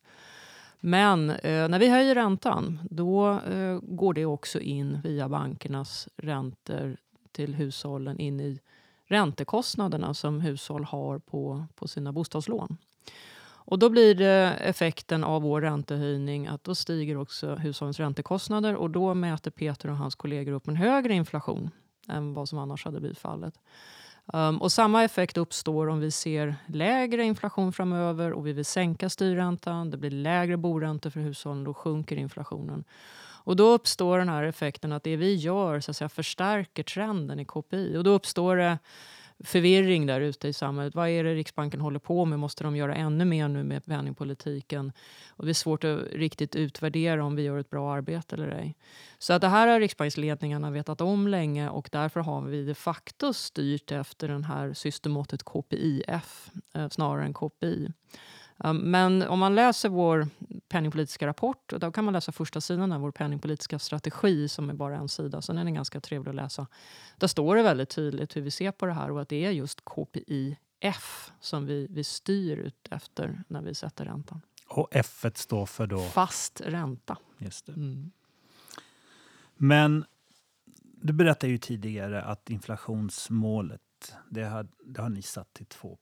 Men 0.80 1.30
eh, 1.30 1.70
när 1.70 1.80
vi 1.80 1.88
höjer 1.88 2.16
räntan 2.16 2.80
då 2.92 3.40
eh, 3.40 3.80
går 3.82 4.14
det 4.14 4.26
också 4.26 4.60
in 4.60 5.02
via 5.04 5.30
bankernas 5.30 6.08
räntor 6.16 6.98
till 7.32 7.56
hushållen 7.56 8.20
in 8.20 8.40
i 8.40 8.60
räntekostnaderna 9.06 10.14
som 10.14 10.42
hushåll 10.42 10.84
har 10.84 11.20
på, 11.20 11.66
på 11.76 11.88
sina 11.88 12.12
bostadslån. 12.12 12.78
Och 13.70 13.80
då 13.80 13.90
blir 13.90 14.16
det 14.16 14.58
effekten 14.62 15.24
av 15.24 15.42
vår 15.42 15.62
räntehöjning 15.62 16.48
att 16.48 16.64
då 16.64 16.76
stiger 16.76 17.18
också 17.18 17.56
hushållens 17.56 18.00
räntekostnader 18.00 18.76
och 18.76 18.90
då 18.90 19.14
mäter 19.14 19.52
Peter 19.52 19.90
och 19.90 19.98
hans 19.98 20.16
kollegor 20.16 20.54
upp 20.54 20.68
en 20.68 20.76
högre 20.76 21.14
inflation 21.14 21.70
än 22.08 22.34
vad 22.34 22.50
som 22.50 22.60
annars 22.60 22.86
hade 22.86 23.00
blivit 23.00 23.20
fallet. 23.20 23.54
Um, 24.34 24.62
och 24.62 24.72
samma 24.72 25.04
effekt 25.04 25.38
uppstår 25.38 25.88
om 25.88 26.00
vi 26.00 26.12
ser 26.12 26.56
lägre 26.68 27.24
inflation 27.24 27.74
framöver 27.74 28.34
och 28.34 28.48
vi 28.48 28.54
vill 28.54 28.66
sänka 28.66 29.10
styrräntan. 29.10 29.90
Det 29.90 29.98
blir 29.98 30.12
lägre 30.12 30.58
boräntor 30.58 31.10
för 31.10 31.20
hushållen, 31.20 31.64
då 31.64 31.74
sjunker 31.74 32.16
inflationen. 32.16 32.84
Och 33.44 33.56
då 33.56 33.70
uppstår 33.70 34.18
den 34.20 34.30
här 34.30 34.44
effekten 34.44 34.92
att 34.92 35.04
det 35.04 35.16
vi 35.16 35.36
gör 35.36 35.80
så 35.80 35.92
att 35.92 35.98
säga, 35.98 36.10
förstärker 36.10 36.84
trenden 36.84 37.40
i 37.40 37.46
KPI. 37.46 37.98
Och 37.98 38.04
då 38.04 38.12
uppstår 38.12 38.56
det 38.56 38.78
förvirring 39.44 40.06
där 40.06 40.22
ute 40.22 40.48
i 40.48 40.54
samhället. 40.54 40.96
Vad 40.96 41.10
är 41.10 41.24
det 41.24 41.36
Riksbanken 41.36 41.82
håller 41.82 42.00
på 42.00 42.26
med? 42.26 42.40
Måste 42.40 42.64
de 42.64 42.76
göra 42.76 42.96
ännu 42.96 43.26
mer 43.26 43.48
nu 43.48 43.64
med 43.64 43.86
penningpolitiken? 43.86 44.92
Och 45.30 45.46
det 45.46 45.52
är 45.52 45.54
svårt 45.54 45.84
att 45.84 46.00
riktigt 46.12 46.56
utvärdera 46.56 47.26
om 47.26 47.36
vi 47.36 47.44
gör 47.44 47.58
ett 47.58 47.70
bra 47.70 47.94
arbete 47.94 48.36
eller 48.36 48.50
ej. 48.50 48.76
Så 49.20 49.34
att 49.34 49.42
det 49.42 49.48
här 49.48 49.68
har 49.68 49.80
riksbanksledningarna 49.80 50.72
vetat 50.72 51.02
om 51.02 51.28
länge 51.28 51.70
och 51.70 51.90
därför 51.92 52.20
har 52.20 52.42
vi 52.42 52.66
de 52.66 52.76
facto 52.76 53.34
styrt 53.34 53.92
efter 53.92 54.28
den 54.28 54.44
här 54.44 54.74
systemåttet 54.74 55.44
KPIF 55.44 56.50
eh, 56.76 56.90
snarare 56.90 57.26
än 57.26 57.34
KPI. 57.34 57.92
Um, 58.64 58.78
men 58.78 59.22
om 59.22 59.40
man 59.40 59.56
läser 59.56 59.90
vår 59.90 60.28
penningpolitiska 60.70 61.28
rapport, 61.28 61.74
och 61.74 61.80
då 61.80 61.92
kan 61.92 62.06
man 62.06 62.14
läsa 62.14 62.32
första 62.32 62.62
sidan 62.62 62.92
av 62.92 63.02
vår 63.02 63.12
penningpolitiska 63.12 63.80
strategi 63.80 64.48
som 64.48 64.70
är 64.70 64.74
bara 64.74 64.96
en 64.98 65.10
sida, 65.10 65.42
så 65.42 65.54
den 65.54 65.68
är 65.68 65.72
ganska 65.72 66.02
trevlig 66.02 66.30
att 66.30 66.36
läsa. 66.36 66.68
Där 67.18 67.28
står 67.28 67.56
det 67.56 67.64
väldigt 67.64 67.90
tydligt 67.90 68.36
hur 68.36 68.42
vi 68.42 68.52
ser 68.52 68.72
på 68.72 68.86
det 68.86 68.94
här 68.94 69.12
och 69.12 69.22
att 69.22 69.30
det 69.30 69.46
är 69.46 69.52
just 69.52 69.86
KPIF 69.86 71.32
som 71.40 71.66
vi, 71.66 71.88
vi 71.90 72.04
styr 72.04 72.58
ut 72.58 72.88
efter 72.92 73.44
när 73.48 73.62
vi 73.62 73.76
sätter 73.76 74.06
räntan. 74.06 74.42
Och 74.68 74.88
F 74.92 75.26
står 75.36 75.66
för 75.66 75.88
då? 75.88 76.00
Fast 76.00 76.62
ränta. 76.62 77.18
Just 77.38 77.66
det. 77.66 77.72
Mm. 77.72 78.12
Men 79.56 80.06
du 81.02 81.14
berättade 81.14 81.52
ju 81.52 81.58
tidigare 81.58 82.22
att 82.22 82.50
inflationsmålet, 82.50 83.82
det 84.30 84.44
har, 84.44 84.68
det 84.86 85.02
har 85.02 85.10
ni 85.10 85.22
satt 85.22 85.54
till 85.54 85.66
2 85.66 85.98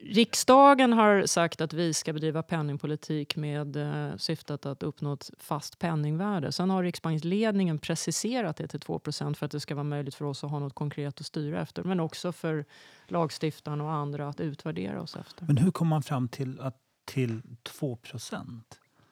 riksdagen 0.00 0.92
har 0.92 1.26
sagt 1.26 1.60
att 1.60 1.72
vi 1.72 1.94
ska 1.94 2.12
bedriva 2.12 2.42
penningpolitik 2.42 3.36
med 3.36 3.76
eh, 3.76 4.16
syftet 4.16 4.66
att 4.66 4.82
uppnå 4.82 5.12
ett 5.12 5.30
fast 5.38 5.78
penningvärde. 5.78 6.52
Sen 6.52 6.70
har 6.70 6.82
Riksbanksledningen 6.82 7.78
preciserat 7.78 8.56
det 8.56 8.68
till 8.68 8.80
2% 8.80 9.34
för 9.34 9.46
att 9.46 9.52
det 9.52 9.60
ska 9.60 9.74
vara 9.74 9.84
möjligt 9.84 10.14
för 10.14 10.24
oss 10.24 10.44
att 10.44 10.50
ha 10.50 10.58
något 10.58 10.74
konkret 10.74 11.20
att 11.20 11.26
styra 11.26 11.62
efter. 11.62 11.82
Men 11.82 12.00
också 12.00 12.32
för 12.32 12.64
lagstiftaren 13.08 13.80
och 13.80 13.92
andra 13.92 14.28
att 14.28 14.40
utvärdera 14.40 15.02
oss 15.02 15.16
efter. 15.16 15.46
Men 15.46 15.56
hur 15.56 15.70
kommer 15.70 15.90
man 15.90 16.02
fram 16.02 16.28
till, 16.28 16.60
att, 16.60 16.76
till 17.04 17.42
2 17.62 17.98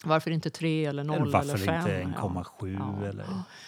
varför 0.08 0.30
inte 0.30 0.50
3 0.50 0.84
eller 0.84 1.04
0 1.04 1.16
eller 1.34 1.56
5? 1.56 1.74
Varför 1.74 2.00
inte 2.00 2.18
1,7? 2.20 2.96
Ja. 3.00 3.06
Eller? 3.08 3.24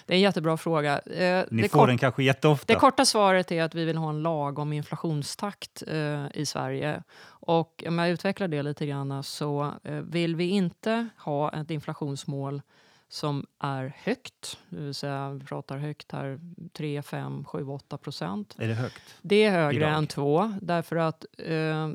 Det 0.06 0.12
är 0.12 0.16
en 0.16 0.20
jättebra 0.20 0.56
fråga. 0.56 0.98
Eh, 0.98 1.44
Ni 1.50 1.68
får 1.68 1.86
den 1.86 1.98
kanske 1.98 2.22
jätteofta. 2.22 2.72
Det 2.72 2.78
korta 2.78 3.04
svaret 3.04 3.52
är 3.52 3.62
att 3.62 3.74
vi 3.74 3.84
vill 3.84 3.96
ha 3.96 4.10
en 4.10 4.22
lagom 4.22 4.72
inflationstakt 4.72 5.82
eh, 5.86 6.26
i 6.34 6.46
Sverige. 6.46 7.02
Och 7.26 7.84
om 7.88 7.98
jag 7.98 8.10
utvecklar 8.10 8.48
det 8.48 8.62
lite 8.62 8.86
grann 8.86 9.22
så 9.22 9.74
eh, 9.84 9.94
vill 9.94 10.36
vi 10.36 10.48
inte 10.48 11.08
ha 11.18 11.52
ett 11.52 11.70
inflationsmål 11.70 12.62
som 13.08 13.46
är 13.58 13.94
högt, 14.02 14.58
det 14.68 14.80
vill 14.80 14.94
säga 14.94 15.30
vi 15.30 15.40
pratar 15.46 15.76
högt 15.78 16.12
här 16.12 16.40
3, 16.72 17.02
5, 17.02 17.44
7, 17.44 17.64
8 17.64 17.98
procent. 17.98 18.56
Är 18.58 18.68
det 18.68 18.74
högt? 18.74 19.02
Det 19.22 19.44
är 19.44 19.50
högre 19.50 19.80
Idag. 19.80 19.94
än 19.94 20.06
2 20.06 20.52
därför 20.62 20.96
att 20.96 21.24
eh, 21.38 21.88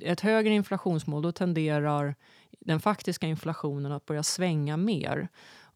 ett 0.00 0.20
högre 0.20 0.50
inflationsmål 0.54 1.22
då 1.22 1.32
tenderar 1.32 2.14
den 2.66 2.80
faktiska 2.80 3.26
inflationen 3.26 3.92
att 3.92 4.06
börja 4.06 4.22
svänga 4.22 4.76
mer. 4.76 5.28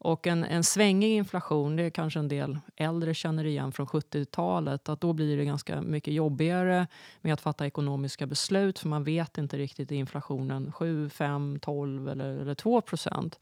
Och 0.03 0.27
en, 0.27 0.43
en 0.43 0.63
svängig 0.63 1.15
inflation, 1.15 1.75
det 1.75 1.83
är 1.83 1.89
kanske 1.89 2.19
en 2.19 2.27
del 2.27 2.59
äldre 2.75 3.13
känner 3.13 3.45
igen 3.45 3.71
från 3.71 3.87
70-talet, 3.87 4.89
att 4.89 5.01
då 5.01 5.13
blir 5.13 5.37
det 5.37 5.45
ganska 5.45 5.81
mycket 5.81 6.13
jobbigare 6.13 6.87
med 7.21 7.33
att 7.33 7.41
fatta 7.41 7.65
ekonomiska 7.65 8.25
beslut 8.25 8.79
för 8.79 8.87
man 8.87 9.03
vet 9.03 9.37
inte 9.37 9.57
riktigt, 9.57 9.91
är 9.91 9.95
inflationen 9.95 10.71
7, 10.71 11.09
5, 11.09 11.59
12 11.61 12.09
eller, 12.09 12.37
eller 12.37 12.55
2 12.55 12.81
procent? 12.81 13.39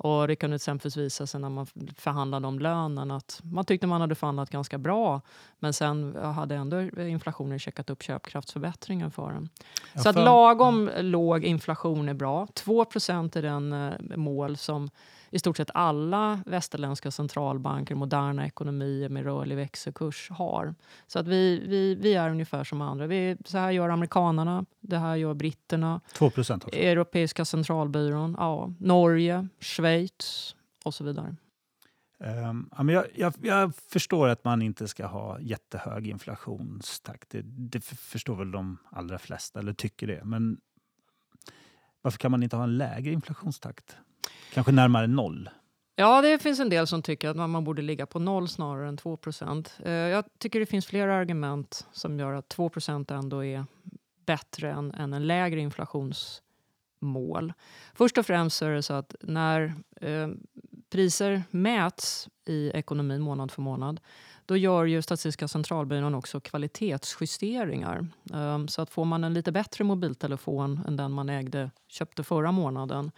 Och 0.00 0.28
det 0.28 0.36
kunde 0.36 0.56
exempelvis 0.56 0.96
visa 0.96 1.26
sig 1.26 1.40
när 1.40 1.48
man 1.48 1.66
förhandlade 1.96 2.46
om 2.46 2.58
lönen 2.58 3.10
att 3.10 3.40
man 3.42 3.64
tyckte 3.64 3.86
man 3.86 4.00
hade 4.00 4.14
förhandlat 4.14 4.50
ganska 4.50 4.78
bra 4.78 5.20
men 5.58 5.72
sen 5.72 6.16
hade 6.16 6.54
ändå 6.54 6.82
inflationen 7.00 7.58
checkat 7.58 7.90
upp 7.90 8.02
köpkraftsförbättringen 8.02 9.10
för 9.10 9.32
den. 9.32 9.48
Så 10.02 10.08
att 10.08 10.16
lagom 10.16 10.90
låg 10.98 11.44
inflation 11.44 12.08
är 12.08 12.14
bra. 12.14 12.46
2% 12.54 13.38
är 13.38 13.42
den 13.42 13.72
eh, 13.72 14.16
mål 14.16 14.56
som 14.56 14.90
i 15.30 15.38
stort 15.38 15.56
sett 15.56 15.70
alla 15.74 16.40
västerländska 16.46 17.10
centralbanker, 17.10 17.94
moderna 17.94 18.46
ekonomier 18.46 19.08
med 19.08 19.24
rörlig 19.24 19.56
växelkurs 19.56 20.30
har. 20.30 20.74
Så 21.06 21.18
att 21.18 21.26
vi, 21.26 21.62
vi, 21.66 21.94
vi 21.94 22.14
är 22.14 22.30
ungefär 22.30 22.64
som 22.64 22.80
andra. 22.80 23.06
Vi, 23.06 23.36
så 23.44 23.58
här 23.58 23.70
gör 23.70 23.88
amerikanarna, 23.88 24.64
det 24.80 24.98
här 24.98 25.16
gör 25.16 25.34
britterna. 25.34 26.00
2 26.12 26.26
också. 26.26 26.58
Europeiska 26.72 27.44
centralbyrån, 27.44 28.36
ja, 28.38 28.72
Norge, 28.78 29.48
Schweiz 29.60 29.87
och 30.84 30.94
så 30.94 31.04
vidare. 31.04 31.36
Um, 32.20 32.88
jag, 32.88 33.06
jag, 33.14 33.34
jag, 33.42 33.74
förstår 33.74 34.28
att 34.28 34.44
man 34.44 34.62
inte 34.62 34.88
ska 34.88 35.06
ha 35.06 35.40
jättehög 35.40 36.06
inflationstakt. 36.06 37.30
Det, 37.30 37.42
det 37.42 37.84
förstår 37.84 38.36
väl 38.36 38.50
de 38.50 38.78
allra 38.90 39.18
flesta, 39.18 39.58
eller 39.58 39.72
tycker 39.72 40.06
det. 40.06 40.24
Men 40.24 40.60
varför 42.02 42.18
kan 42.18 42.30
man 42.30 42.42
inte 42.42 42.56
ha 42.56 42.64
en 42.64 42.78
lägre 42.78 43.12
inflationstakt? 43.12 43.96
Kanske 44.52 44.72
närmare 44.72 45.06
noll? 45.06 45.50
Ja, 45.96 46.22
det 46.22 46.38
finns 46.38 46.60
en 46.60 46.70
del 46.70 46.86
som 46.86 47.02
tycker 47.02 47.28
att 47.28 47.36
man 47.36 47.64
borde 47.64 47.82
ligga 47.82 48.06
på 48.06 48.18
noll 48.18 48.48
snarare 48.48 48.88
än 48.88 48.96
2 48.96 49.18
eh, 49.84 49.92
Jag 49.92 50.24
tycker 50.38 50.60
det 50.60 50.66
finns 50.66 50.86
flera 50.86 51.14
argument 51.14 51.86
som 51.92 52.18
gör 52.18 52.32
att 52.32 52.56
2% 52.56 53.12
ändå 53.18 53.44
är 53.44 53.64
bättre 54.26 54.72
än, 54.72 54.94
än 54.94 55.12
en 55.12 55.26
lägre 55.26 55.60
inflationstakt 55.60 56.47
mål. 57.00 57.52
Först 57.94 58.18
och 58.18 58.26
främst 58.26 58.56
så 58.56 58.64
är 58.64 58.70
det 58.70 58.82
så 58.82 58.94
att 58.94 59.14
när 59.20 59.74
eh, 60.00 60.28
priser 60.90 61.42
mäts 61.50 62.28
i 62.44 62.70
ekonomin 62.74 63.22
månad 63.22 63.50
för 63.50 63.62
månad 63.62 64.00
då 64.48 64.56
gör 64.56 64.84
ju 64.84 65.02
Statistiska 65.02 65.48
centralbyrån 65.48 66.14
också 66.14 66.40
kvalitetsjusteringar. 66.40 68.06
Um, 68.32 68.68
så 68.68 68.82
att 68.82 68.90
får 68.90 69.04
man 69.04 69.24
en 69.24 69.34
lite 69.34 69.52
bättre 69.52 69.84
mobiltelefon 69.84 70.80
än 70.86 70.96
den 70.96 71.12
man 71.12 71.28
ägde, 71.28 71.70
köpte 71.88 72.22
förra 72.22 72.52
månaden 72.52 73.10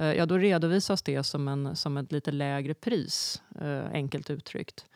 uh, 0.00 0.12
ja, 0.14 0.26
då 0.26 0.38
redovisas 0.38 1.02
det 1.02 1.22
som, 1.22 1.48
en, 1.48 1.76
som 1.76 1.96
ett 1.96 2.12
lite 2.12 2.30
lägre 2.30 2.74
pris, 2.74 3.42
uh, 3.62 3.84
enkelt 3.92 4.30
uttryckt. 4.30 4.86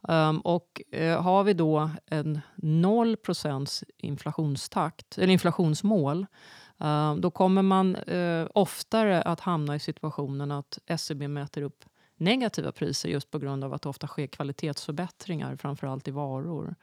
Um, 0.00 0.40
och 0.40 0.82
uh, 0.96 1.20
har 1.20 1.44
vi 1.44 1.52
då 1.52 1.90
en 2.06 2.40
0 2.54 3.16
inflationstakt, 3.96 5.18
eller 5.18 5.32
inflationsmål 5.32 6.26
Eh, 6.80 7.14
då 7.14 7.30
kommer 7.30 7.62
man 7.62 7.96
eh, 7.96 8.46
oftare 8.54 9.22
att 9.22 9.40
hamna 9.40 9.76
i 9.76 9.78
situationen 9.78 10.50
att 10.50 10.78
SCB 10.86 11.28
mäter 11.28 11.62
upp 11.62 11.84
negativa 12.16 12.72
priser 12.72 13.08
just 13.08 13.30
på 13.30 13.38
grund 13.38 13.64
av 13.64 13.74
att 13.74 13.82
det 13.82 13.88
ofta 13.88 14.06
sker 14.06 14.26
kvalitetsförbättringar, 14.26 15.56
framförallt 15.56 16.08
i 16.08 16.10
varor. 16.10 16.74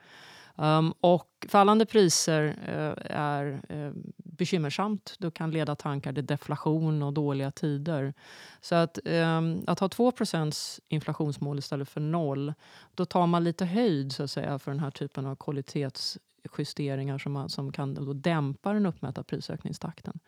Um, 0.60 0.94
och 1.00 1.46
fallande 1.48 1.86
priser 1.86 2.42
uh, 2.44 3.16
är 3.16 3.60
uh, 3.72 3.92
bekymmersamt. 4.16 5.14
Det 5.18 5.30
kan 5.30 5.50
leda 5.50 5.74
tankar 5.74 6.12
till 6.12 6.26
deflation 6.26 7.02
och 7.02 7.12
dåliga 7.12 7.50
tider. 7.50 8.14
Så 8.60 8.74
att, 8.74 8.98
um, 9.04 9.64
att 9.66 9.80
ha 9.80 9.88
2% 9.88 10.80
inflationsmål 10.88 11.58
istället 11.58 11.88
för 11.88 12.00
noll, 12.00 12.54
då 12.94 13.04
tar 13.04 13.26
man 13.26 13.44
lite 13.44 13.64
höjd 13.64 14.12
så 14.12 14.22
att 14.22 14.30
säga, 14.30 14.58
för 14.58 14.70
den 14.70 14.80
här 14.80 14.90
typen 14.90 15.26
av 15.26 15.36
kvalitets 15.36 16.18
justeringar 16.58 17.18
som, 17.18 17.32
man, 17.32 17.48
som 17.48 17.72
kan 17.72 17.94
då 17.94 18.12
dämpa 18.12 18.72
den 18.72 18.86
uppmätta 18.86 19.22
prisökningstakten. 19.22 20.18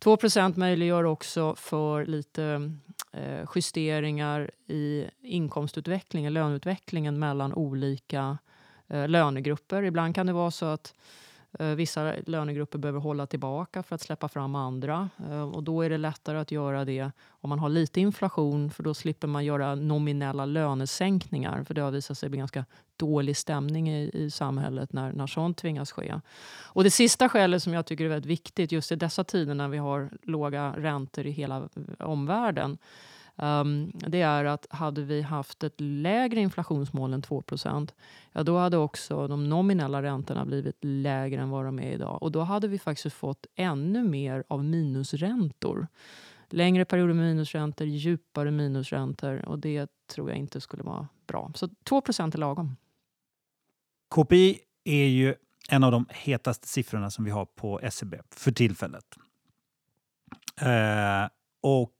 2% 0.00 0.58
möjliggör 0.58 1.04
också 1.04 1.54
för 1.54 2.06
lite 2.06 2.72
eh, 3.12 3.48
justeringar 3.54 4.50
i 4.66 5.04
inkomstutvecklingen, 5.22 6.32
löneutvecklingen 6.32 7.18
mellan 7.18 7.54
olika 7.54 8.38
eh, 8.88 9.08
lönegrupper. 9.08 9.82
Ibland 9.82 10.14
kan 10.14 10.26
det 10.26 10.32
vara 10.32 10.50
så 10.50 10.66
att 10.66 10.94
Eh, 11.58 11.66
vissa 11.66 12.14
lönegrupper 12.26 12.78
behöver 12.78 13.00
hålla 13.00 13.26
tillbaka 13.26 13.82
för 13.82 13.94
att 13.94 14.00
släppa 14.00 14.28
fram 14.28 14.54
andra. 14.54 15.10
Eh, 15.30 15.42
och 15.42 15.62
då 15.62 15.82
är 15.82 15.90
det 15.90 15.98
lättare 15.98 16.38
att 16.38 16.50
göra 16.50 16.84
det 16.84 17.10
om 17.28 17.48
man 17.48 17.58
har 17.58 17.68
lite 17.68 18.00
inflation 18.00 18.70
för 18.70 18.82
då 18.82 18.94
slipper 18.94 19.28
man 19.28 19.44
göra 19.44 19.74
nominella 19.74 20.44
lönesänkningar. 20.44 21.64
För 21.64 21.74
det 21.74 21.80
har 21.80 21.90
visat 21.90 22.18
sig 22.18 22.28
bli 22.28 22.38
ganska 22.38 22.64
dålig 22.96 23.36
stämning 23.36 23.90
i, 23.90 24.10
i 24.14 24.30
samhället 24.30 24.92
när, 24.92 25.12
när 25.12 25.26
sånt 25.26 25.56
tvingas 25.56 25.92
ske. 25.92 26.20
Och 26.62 26.84
det 26.84 26.90
sista 26.90 27.28
skälet 27.28 27.62
som 27.62 27.74
jag 27.74 27.86
tycker 27.86 28.04
är 28.04 28.08
väldigt 28.08 28.30
viktigt 28.30 28.72
just 28.72 28.92
i 28.92 28.96
dessa 28.96 29.24
tider 29.24 29.54
när 29.54 29.68
vi 29.68 29.78
har 29.78 30.10
låga 30.22 30.74
räntor 30.76 31.26
i 31.26 31.30
hela 31.30 31.68
omvärlden 31.98 32.78
Um, 33.42 33.92
det 33.94 34.20
är 34.20 34.44
att 34.44 34.66
hade 34.70 35.02
vi 35.02 35.22
haft 35.22 35.62
ett 35.62 35.80
lägre 35.80 36.40
inflationsmål 36.40 37.12
än 37.12 37.22
2 37.22 37.42
ja, 38.32 38.42
då 38.42 38.58
hade 38.58 38.76
också 38.76 39.28
de 39.28 39.48
nominella 39.48 40.02
räntorna 40.02 40.44
blivit 40.44 40.76
lägre 40.80 41.40
än 41.40 41.50
vad 41.50 41.64
de 41.64 41.78
är 41.78 41.92
idag. 41.92 42.22
Och 42.22 42.32
då 42.32 42.40
hade 42.40 42.68
vi 42.68 42.78
faktiskt 42.78 43.16
fått 43.16 43.46
ännu 43.54 44.04
mer 44.04 44.44
av 44.48 44.64
minusräntor. 44.64 45.86
Längre 46.48 46.84
perioder 46.84 47.14
med 47.14 47.24
minusräntor, 47.24 47.86
djupare 47.86 48.50
minusräntor 48.50 49.44
och 49.48 49.58
det 49.58 49.90
tror 50.06 50.30
jag 50.30 50.38
inte 50.38 50.60
skulle 50.60 50.82
vara 50.82 51.08
bra. 51.26 51.52
Så 51.54 51.66
2% 51.66 52.34
är 52.34 52.38
lagom. 52.38 52.76
KPI 54.14 54.58
är 54.84 55.06
ju 55.06 55.34
en 55.68 55.84
av 55.84 55.92
de 55.92 56.06
hetaste 56.10 56.68
siffrorna 56.68 57.10
som 57.10 57.24
vi 57.24 57.30
har 57.30 57.44
på 57.44 57.80
SEB 57.90 58.14
för 58.30 58.52
tillfället. 58.52 59.04
Eh, 60.60 61.28
och 61.62 61.92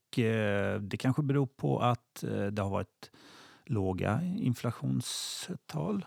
det 0.80 0.96
kanske 0.98 1.22
beror 1.22 1.46
på 1.46 1.78
att 1.78 2.24
eh, 2.24 2.46
det 2.46 2.62
har 2.62 2.70
varit 2.70 3.10
låga 3.66 4.20
inflationstal 4.22 6.04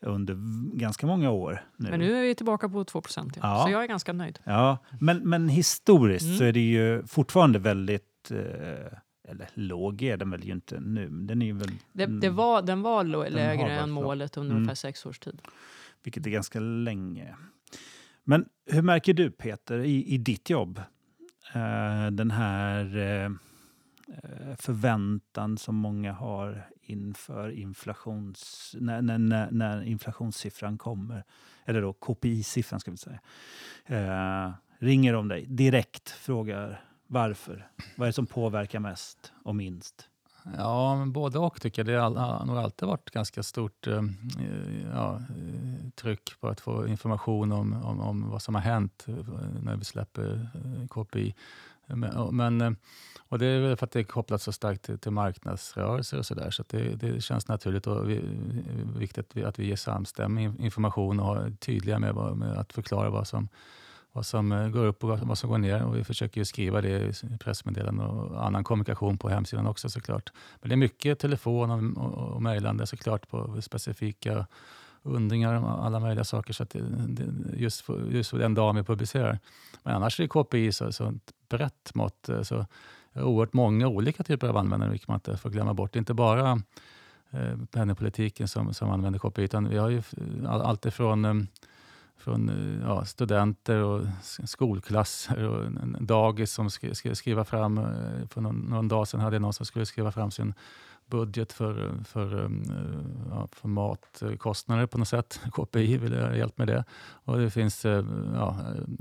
under 0.00 0.36
ganska 0.76 1.06
många 1.06 1.30
år. 1.30 1.64
Nu. 1.76 1.90
Men 1.90 2.00
nu 2.00 2.16
är 2.16 2.22
vi 2.22 2.34
tillbaka 2.34 2.68
på 2.68 2.84
2 2.84 3.02
ja. 3.16 3.24
ja. 3.42 3.64
så 3.66 3.72
jag 3.72 3.82
är 3.82 3.88
ganska 3.88 4.12
nöjd. 4.12 4.38
Ja, 4.44 4.78
men, 5.00 5.28
men 5.28 5.48
historiskt 5.48 6.26
mm. 6.26 6.38
så 6.38 6.44
är 6.44 6.52
det 6.52 6.60
ju 6.60 7.06
fortfarande 7.06 7.58
väldigt... 7.58 8.30
Eh, 8.30 8.98
eller 9.28 9.48
låg 9.54 10.02
är 10.02 10.16
den 10.16 10.30
väl 10.30 10.44
ju 10.44 10.52
inte 10.52 10.80
nu. 10.80 11.08
Den, 11.08 11.42
är 11.42 11.52
väl, 11.52 11.70
det, 11.92 12.06
det 12.06 12.30
var, 12.30 12.62
den 12.62 12.82
var 12.82 13.04
den 13.04 13.32
lägre 13.32 13.72
än 13.72 13.90
målet 13.90 14.36
under 14.36 14.50
mm. 14.50 14.56
ungefär 14.56 14.74
sex 14.74 15.06
års 15.06 15.18
tid. 15.18 15.42
Vilket 16.02 16.26
är 16.26 16.30
ganska 16.30 16.60
länge. 16.60 17.36
Men 18.24 18.48
hur 18.66 18.82
märker 18.82 19.14
du 19.14 19.30
Peter 19.30 19.78
i, 19.78 20.14
i 20.14 20.18
ditt 20.18 20.50
jobb 20.50 20.80
Eh, 20.80 20.99
Eh, 21.52 22.10
den 22.10 22.30
här 22.30 22.96
eh, 22.96 23.30
förväntan 24.56 25.58
som 25.58 25.76
många 25.76 26.12
har 26.12 26.66
inför 26.82 27.50
inflations, 27.50 28.74
när, 28.78 29.02
när, 29.02 29.50
när 29.50 29.82
inflationssiffran 29.82 30.78
kommer, 30.78 31.24
eller 31.64 31.82
då 31.82 31.92
KPI-siffran 31.92 32.80
ska 32.80 32.90
vi 32.90 32.96
säga, 32.96 33.20
eh, 33.86 34.52
ringer 34.78 35.12
de 35.12 35.28
dig 35.28 35.46
direkt, 35.46 36.10
frågar 36.10 36.84
varför. 37.06 37.68
Vad 37.96 38.06
är 38.06 38.08
det 38.08 38.12
som 38.12 38.26
påverkar 38.26 38.80
mest 38.80 39.32
och 39.44 39.56
minst? 39.56 40.09
Ja, 40.58 40.96
men 40.96 41.12
både 41.12 41.38
och 41.38 41.60
tycker 41.60 41.84
jag. 41.84 42.14
Det 42.14 42.20
har 42.20 42.46
nog 42.46 42.56
alltid 42.56 42.88
varit 42.88 43.10
ganska 43.10 43.42
stort 43.42 43.86
eh, 43.86 43.94
eh 43.94 44.04
ja, 44.94 45.16
eh, 45.16 45.90
tryck 45.94 46.40
på 46.40 46.48
att 46.48 46.60
få 46.60 46.86
information 46.86 47.52
om, 47.52 47.84
om, 47.84 48.00
om, 48.00 48.30
vad 48.30 48.42
som 48.42 48.54
har 48.54 48.62
hänt 48.62 49.04
eh, 49.08 49.14
när 49.62 49.76
vi 49.76 49.84
släpper 49.84 50.48
KPI. 50.90 51.34
Men, 51.86 52.76
och 53.28 53.38
det 53.38 53.46
är 53.46 53.60
väl 53.60 53.76
för 53.76 53.86
att 53.86 53.92
det 53.92 53.98
är 53.98 54.04
kopplat 54.04 54.42
så 54.42 54.52
starkt 54.52 54.82
till, 54.82 54.98
till 54.98 55.10
marknadsrörelser 55.10 56.18
och 56.18 56.26
sådär. 56.26 56.50
Så, 56.50 56.64
så 56.70 56.76
det, 56.76 56.94
det, 56.94 57.20
känns 57.20 57.48
naturligt 57.48 57.86
och 57.86 58.10
vi, 58.10 58.20
viktigt 58.96 59.44
att 59.44 59.58
vi 59.58 59.66
ger 59.66 59.76
samstämmig 59.76 60.60
information 60.60 61.20
och 61.20 61.36
är 61.36 61.50
tydliga 61.50 61.98
med, 61.98 62.14
med 62.14 62.58
att 62.58 62.72
förklara 62.72 63.10
vad 63.10 63.26
som 63.26 63.48
vad 64.12 64.26
som 64.26 64.52
eh, 64.52 64.68
går 64.68 64.86
upp 64.86 65.04
och 65.04 65.18
vad 65.18 65.38
som 65.38 65.50
går 65.50 65.58
ner. 65.58 65.82
Och 65.82 65.96
vi 65.96 66.04
försöker 66.04 66.44
skriva 66.44 66.80
det 66.80 67.22
i 67.24 67.38
pressmeddelanden 67.38 68.06
och 68.06 68.46
annan 68.46 68.64
kommunikation 68.64 69.18
på 69.18 69.28
hemsidan 69.28 69.66
också 69.66 69.88
såklart. 69.88 70.32
Men 70.60 70.68
det 70.68 70.74
är 70.74 70.76
mycket 70.76 71.18
telefon 71.18 71.70
och, 71.70 72.04
och, 72.04 72.34
och 72.34 72.42
mejlande 72.42 72.86
såklart 72.86 73.28
på 73.28 73.62
specifika 73.62 74.46
undringar 75.02 75.54
om 75.54 75.64
alla 75.64 76.00
möjliga 76.00 76.24
saker. 76.24 76.52
Så 76.52 76.64
det, 76.64 76.80
det, 77.08 77.56
just, 77.56 77.80
för, 77.80 78.10
just 78.10 78.30
för 78.30 78.38
den 78.38 78.54
dagen 78.54 78.76
vi 78.76 78.82
publicerar. 78.82 79.38
Men 79.82 79.94
annars 79.94 80.20
är 80.20 80.26
KPI 80.26 80.72
så, 80.72 80.92
så 80.92 81.08
ett 81.08 81.32
brett 81.48 81.94
mått. 81.94 82.28
Eh, 82.28 82.42
så 82.42 82.66
oerhört 83.14 83.52
många 83.52 83.88
olika 83.88 84.22
typer 84.22 84.48
av 84.48 84.56
användare, 84.56 84.90
vilket 84.90 85.08
man 85.08 85.16
inte 85.16 85.36
får 85.36 85.50
glömma 85.50 85.74
bort. 85.74 85.96
Inte 85.96 86.14
bara 86.14 86.62
eh, 87.30 87.58
penningpolitiken 87.70 88.48
som, 88.48 88.74
som 88.74 88.90
använder 88.90 89.18
KPI, 89.18 89.42
utan 89.42 89.68
vi 89.68 89.78
har 89.78 89.88
ju 89.88 90.02
all, 90.48 90.62
allt 90.62 90.86
ifrån 90.86 91.24
eh, 91.24 91.34
från 92.20 92.48
eh, 92.48 92.88
ja, 92.88 93.04
studenter 93.04 93.82
och 93.82 94.06
skolklasser 94.44 95.44
och 95.48 95.72
dagis 96.00 96.52
som 96.52 96.70
ska, 96.70 96.94
skri 96.94 97.14
skriva 97.14 97.44
fram. 97.44 97.78
Eh, 97.78 98.28
för 98.28 98.40
någon, 98.40 98.56
någon, 98.56 98.88
dag 98.88 99.08
sedan 99.08 99.20
hade 99.20 99.36
jag 99.36 99.42
någon 99.42 99.52
som 99.52 99.66
skulle 99.66 99.86
skriva 99.86 100.12
fram 100.12 100.30
sin 100.30 100.54
budget 101.06 101.52
för, 101.52 101.86
eh, 101.86 102.04
för, 102.04 102.50
ja, 103.30 103.48
för 103.52 103.68
matkostnader 103.68 104.86
på 104.86 104.98
något 104.98 105.08
sätt. 105.08 105.40
KPI 105.52 105.96
ville 105.96 106.22
ha 106.22 106.34
hjälp 106.34 106.58
med 106.58 106.66
det. 106.66 106.84
Och 107.24 107.38
det 107.38 107.50
finns 107.50 107.84
ja, 108.34 108.56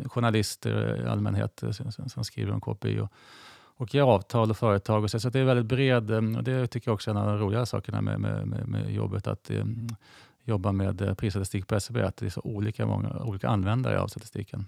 journalister 0.06 1.04
i 1.06 1.08
allmänhet 1.08 1.64
som, 1.72 2.10
som 2.10 2.24
skriver 2.24 2.54
om 2.54 2.62
KPI. 2.62 3.00
Och, 3.00 3.12
och 3.80 3.96
ger 3.96 4.02
avtal 4.02 4.50
och 4.50 4.58
företag. 4.58 5.04
Och 5.04 5.12
så, 5.12 5.20
så 5.20 5.30
det 5.30 5.40
är 5.40 5.44
väldigt 5.44 5.66
bred, 5.66 6.12
och 6.12 6.44
det 6.44 6.68
tycker 6.68 6.90
jag 6.90 6.96
också 6.96 7.12
är 7.12 7.16
en 7.16 7.22
av 7.22 7.28
de 7.28 7.38
roliga 7.38 7.66
sakerna 7.66 8.02
med, 8.02 8.20
med, 8.20 8.48
med, 8.48 8.68
med 8.68 8.94
jobbet. 8.94 9.28
Att 9.28 9.52
jobba 10.50 10.72
med 10.72 11.02
eh, 11.02 11.14
prisstatistik 11.14 11.68
på 11.68 11.76
SCB, 11.76 12.02
att 12.02 12.18
det 12.18 12.26
är 12.26 12.30
så 12.30 12.42
olika 12.44 12.86
många 12.86 13.10
olika 13.10 13.50
användare 13.50 14.00
av 14.02 14.08
statistiken. 14.08 14.66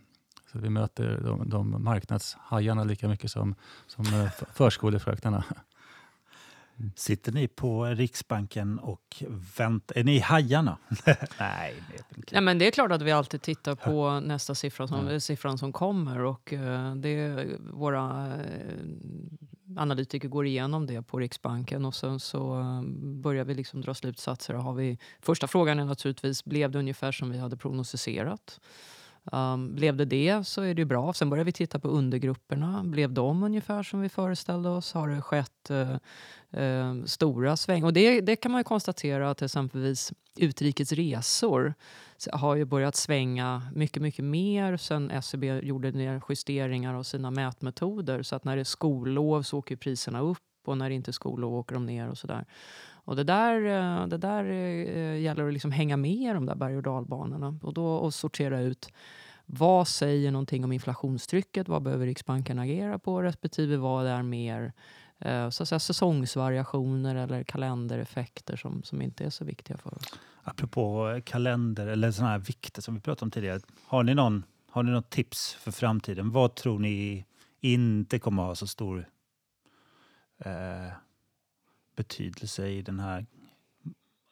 Så 0.52 0.60
vi 0.60 0.70
möter 0.70 1.20
de, 1.24 1.50
de 1.50 1.84
marknadshajarna 1.84 2.84
lika 2.84 3.08
mycket 3.08 3.32
som, 3.32 3.56
som 3.88 4.06
eh, 4.06 4.32
förskolefröknarna. 4.54 5.44
Sitter 6.96 7.32
ni 7.32 7.48
på 7.48 7.86
Riksbanken 7.86 8.80
och 8.80 9.24
väntar? 9.58 9.98
Är 9.98 10.04
ni 10.04 10.20
hajarna? 10.20 10.78
Nej, 11.40 11.76
Nej, 12.32 12.42
men 12.42 12.58
det 12.58 12.68
är 12.68 12.72
klart 12.72 12.92
att 12.92 13.02
vi 13.02 13.12
alltid 13.12 13.42
tittar 13.42 13.76
på 13.76 14.20
nästa 14.20 14.56
siffra 14.56 14.88
som, 14.88 15.00
mm. 15.00 15.22
siffran 15.22 15.58
som 15.58 15.74
kommer. 15.74 16.24
Och 16.24 16.54
uh, 16.54 16.96
det, 16.96 17.48
våra 17.60 18.34
analytiker 19.78 20.28
går 20.28 20.46
igenom 20.46 20.88
det 20.88 21.02
på 21.02 21.20
Riksbanken 21.20 21.86
och 21.86 21.96
sen 21.96 22.20
så 22.20 22.60
eh, 22.60 22.82
börjar 22.98 23.46
vi 23.46 23.54
liksom 23.54 23.82
dra 23.82 23.94
slutsatser. 23.94 24.54
Har 24.54 24.74
vi, 24.74 24.98
första 25.20 25.48
frågan 25.48 25.80
är 25.80 25.86
naturligtvis, 25.86 26.46
blev 26.46 26.72
det 26.72 26.80
ungefär 26.80 27.12
som 27.12 27.32
vi 27.32 27.38
hade 27.38 27.58
prognostiserat? 27.58 28.60
Um, 29.24 29.76
blev 29.76 29.98
det 29.98 30.06
det 30.06 30.48
så 30.48 30.62
är 30.62 30.74
det 30.74 30.82
ju 30.82 30.86
bra. 30.86 31.14
Sen 31.14 31.30
börjar 31.30 31.46
vi 31.46 31.52
titta 31.52 31.80
på 31.80 31.88
undergrupperna. 31.88 32.84
Blev 32.84 33.14
de 33.14 33.44
ungefär 33.44 33.84
som 33.84 34.02
vi 34.02 34.10
föreställde 34.10 34.70
oss? 34.70 34.94
Har 34.94 35.10
det 35.10 35.22
skett 35.22 35.72
uh, 35.72 35.96
uh, 36.62 37.06
stora 37.06 37.58
sväng? 37.58 37.84
Och 37.84 37.94
det, 37.94 38.22
det 38.22 38.36
kan 38.36 38.52
man 38.52 38.60
ju 38.60 38.64
konstatera 38.64 39.30
att 39.30 39.42
exempelvis 39.42 40.14
utrikes 40.38 40.92
resor 40.92 41.74
har 42.32 42.56
ju 42.56 42.66
börjat 42.66 42.96
svänga 42.96 43.62
mycket, 43.76 44.02
mycket 44.02 44.26
mer 44.26 44.78
sen 44.78 45.12
SCB 45.12 45.60
gjorde 45.60 45.92
ner 45.92 46.22
justeringar 46.30 46.94
av 46.94 47.04
sina 47.04 47.32
mätmetoder. 47.32 48.24
Så 48.24 48.36
att 48.36 48.44
när 48.44 48.56
det 48.56 48.62
är 48.62 48.64
skollov 48.64 49.42
så 49.42 49.58
åker 49.58 49.76
priserna 49.76 50.20
upp 50.20 50.38
och 50.66 50.78
när 50.78 50.90
det 50.90 50.96
inte 50.96 51.12
är 51.12 51.14
skollov 51.14 51.56
åker 51.56 51.74
de 51.74 51.86
ner 51.86 52.10
och 52.10 52.18
sådär. 52.18 52.46
Och 53.04 53.16
det 53.16 53.24
där, 53.24 53.56
eh, 53.66 54.08
det 54.08 54.18
där 54.18 54.46
eh, 54.46 55.20
gäller 55.20 55.48
att 55.48 55.54
liksom 55.54 55.72
hänga 55.72 55.98
med 55.98 56.12
i 56.12 56.34
de 56.34 56.46
där 56.46 56.56
berg 56.56 56.78
och 56.78 56.84
dalbanorna 56.84 57.60
och, 57.62 57.74
då, 57.74 57.86
och 57.86 58.14
sortera 58.14 58.62
ut 58.62 58.90
vad 59.54 59.88
säger 59.88 60.32
någonting 60.32 60.64
om 60.64 60.72
inflationstrycket? 60.72 61.68
Vad 61.68 61.82
behöver 61.82 62.06
Riksbanken 62.06 62.60
agera 62.60 63.00
på? 63.00 63.22
Respektive 63.22 63.78
vad 63.78 64.08
är 64.08 64.24
mer 64.24 64.74
eh, 65.20 65.50
så 65.50 65.64
att 65.64 65.70
säga, 65.70 65.80
säsongsvariationer 65.80 67.16
eller 67.16 67.44
kalendereffekter 67.44 68.56
som, 68.56 68.84
som 68.84 69.02
inte 69.02 69.26
är 69.26 69.30
så 69.30 69.46
viktiga 69.46 69.78
för 69.78 69.94
oss. 69.96 70.14
Apropå 70.44 71.20
kalender 71.26 71.88
eller 71.88 72.12
sådana 72.12 72.32
här 72.32 72.40
vikter 72.40 72.82
som 72.82 72.96
vi 72.96 73.02
pratade 73.02 73.26
om 73.26 73.32
tidigare. 73.32 73.60
Har 73.86 74.04
ni, 74.04 74.14
någon, 74.14 74.44
har 74.70 74.84
ni 74.84 74.92
något 74.92 75.10
tips 75.10 75.54
för 75.54 75.72
framtiden? 75.72 76.32
Vad 76.32 76.56
tror 76.56 76.80
ni 76.80 77.26
inte 77.60 78.20
kommer 78.20 78.44
att 78.44 78.48
ha 78.48 78.56
så 78.56 78.68
stor 78.68 79.10
eh, 80.46 80.94
betydelse 81.96 82.68
i 82.68 82.82
den 82.82 83.00
här 83.00 83.26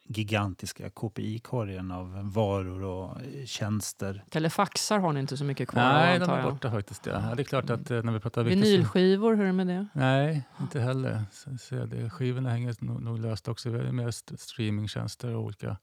gigantiska 0.09 0.89
KPI-korgen 0.89 1.91
av 1.91 2.31
varor 2.33 2.83
och 2.83 3.17
tjänster. 3.45 4.23
Telefaxar 4.29 4.99
har 4.99 5.13
ni 5.13 5.19
inte 5.19 5.37
så 5.37 5.43
mycket 5.43 5.69
kvar 5.69 5.81
Nej, 5.81 6.19
de 6.19 6.29
är 6.29 6.43
borta 6.43 6.71
faktiskt. 6.71 7.05
Ja. 7.05 7.33
det 7.35 7.41
är 7.41 7.43
klart 7.43 7.69
att 7.69 7.91
eh, 7.91 8.03
när 8.03 8.11
vi 8.11 8.19
pratar 8.19 8.43
Vinylskivor, 8.43 9.35
hur 9.35 9.43
är 9.43 9.47
det 9.47 9.53
med 9.53 9.67
det? 9.67 9.87
Nej, 9.93 10.43
inte 10.61 10.79
heller. 10.79 11.23
CD-skivorna 11.59 12.49
hänger 12.49 12.75
nog, 12.79 13.01
nog 13.01 13.19
löst 13.19 13.47
också. 13.47 13.69
Vi 13.69 13.77
har 13.77 13.91
mer 13.91 14.11
streamingtjänster 14.37 15.35
och 15.35 15.43
olika... 15.43 15.77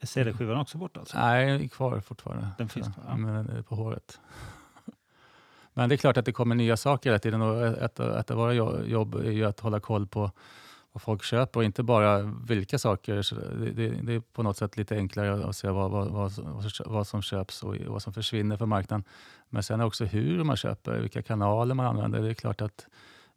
Är 0.00 0.06
CD-skivan 0.06 0.60
också 0.60 0.78
borta? 0.78 1.00
Alltså? 1.00 1.18
Nej, 1.18 1.68
kvar 1.68 2.00
fortfarande. 2.00 2.48
Den 2.58 2.68
finns 2.68 2.94
kvar, 2.94 3.04
ja. 3.08 3.16
Men 3.16 3.64
på 3.64 3.74
håret. 3.74 4.20
Men 5.74 5.88
det 5.88 5.94
är 5.94 5.96
klart 5.96 6.16
att 6.16 6.24
det 6.24 6.32
kommer 6.32 6.54
nya 6.54 6.76
saker 6.76 7.10
hela 7.10 7.18
tiden 7.18 7.42
och 7.42 7.66
ett, 7.66 8.00
ett 8.00 8.30
av 8.30 8.36
våra 8.36 8.52
jobb 8.84 9.14
är 9.14 9.30
ju 9.30 9.44
att 9.44 9.60
hålla 9.60 9.80
koll 9.80 10.06
på 10.06 10.30
vad 10.92 11.02
folk 11.02 11.22
köper 11.22 11.60
och 11.60 11.64
inte 11.64 11.82
bara 11.82 12.22
vilka 12.48 12.78
saker. 12.78 13.14
Det, 13.64 13.70
det, 13.70 13.88
det, 13.88 14.14
är 14.14 14.20
på 14.20 14.42
något 14.42 14.56
sätt 14.56 14.76
lite 14.76 14.96
enklare 14.96 15.44
att 15.44 15.56
se 15.56 15.68
vad, 15.68 15.90
vad, 15.90 16.08
vad, 16.08 16.32
vad 16.86 17.06
som 17.06 17.22
köps 17.22 17.62
och 17.62 17.76
vad 17.86 18.02
som 18.02 18.12
försvinner 18.12 18.56
från 18.56 18.68
marknaden. 18.68 19.04
Men 19.48 19.62
sen 19.62 19.80
också 19.80 20.04
hur 20.04 20.44
man 20.44 20.56
köper, 20.56 20.98
vilka 20.98 21.22
kanaler 21.22 21.74
man 21.74 21.86
använder. 21.86 22.22
Det 22.22 22.30
är 22.30 22.34
klart 22.34 22.60
att 22.60 22.86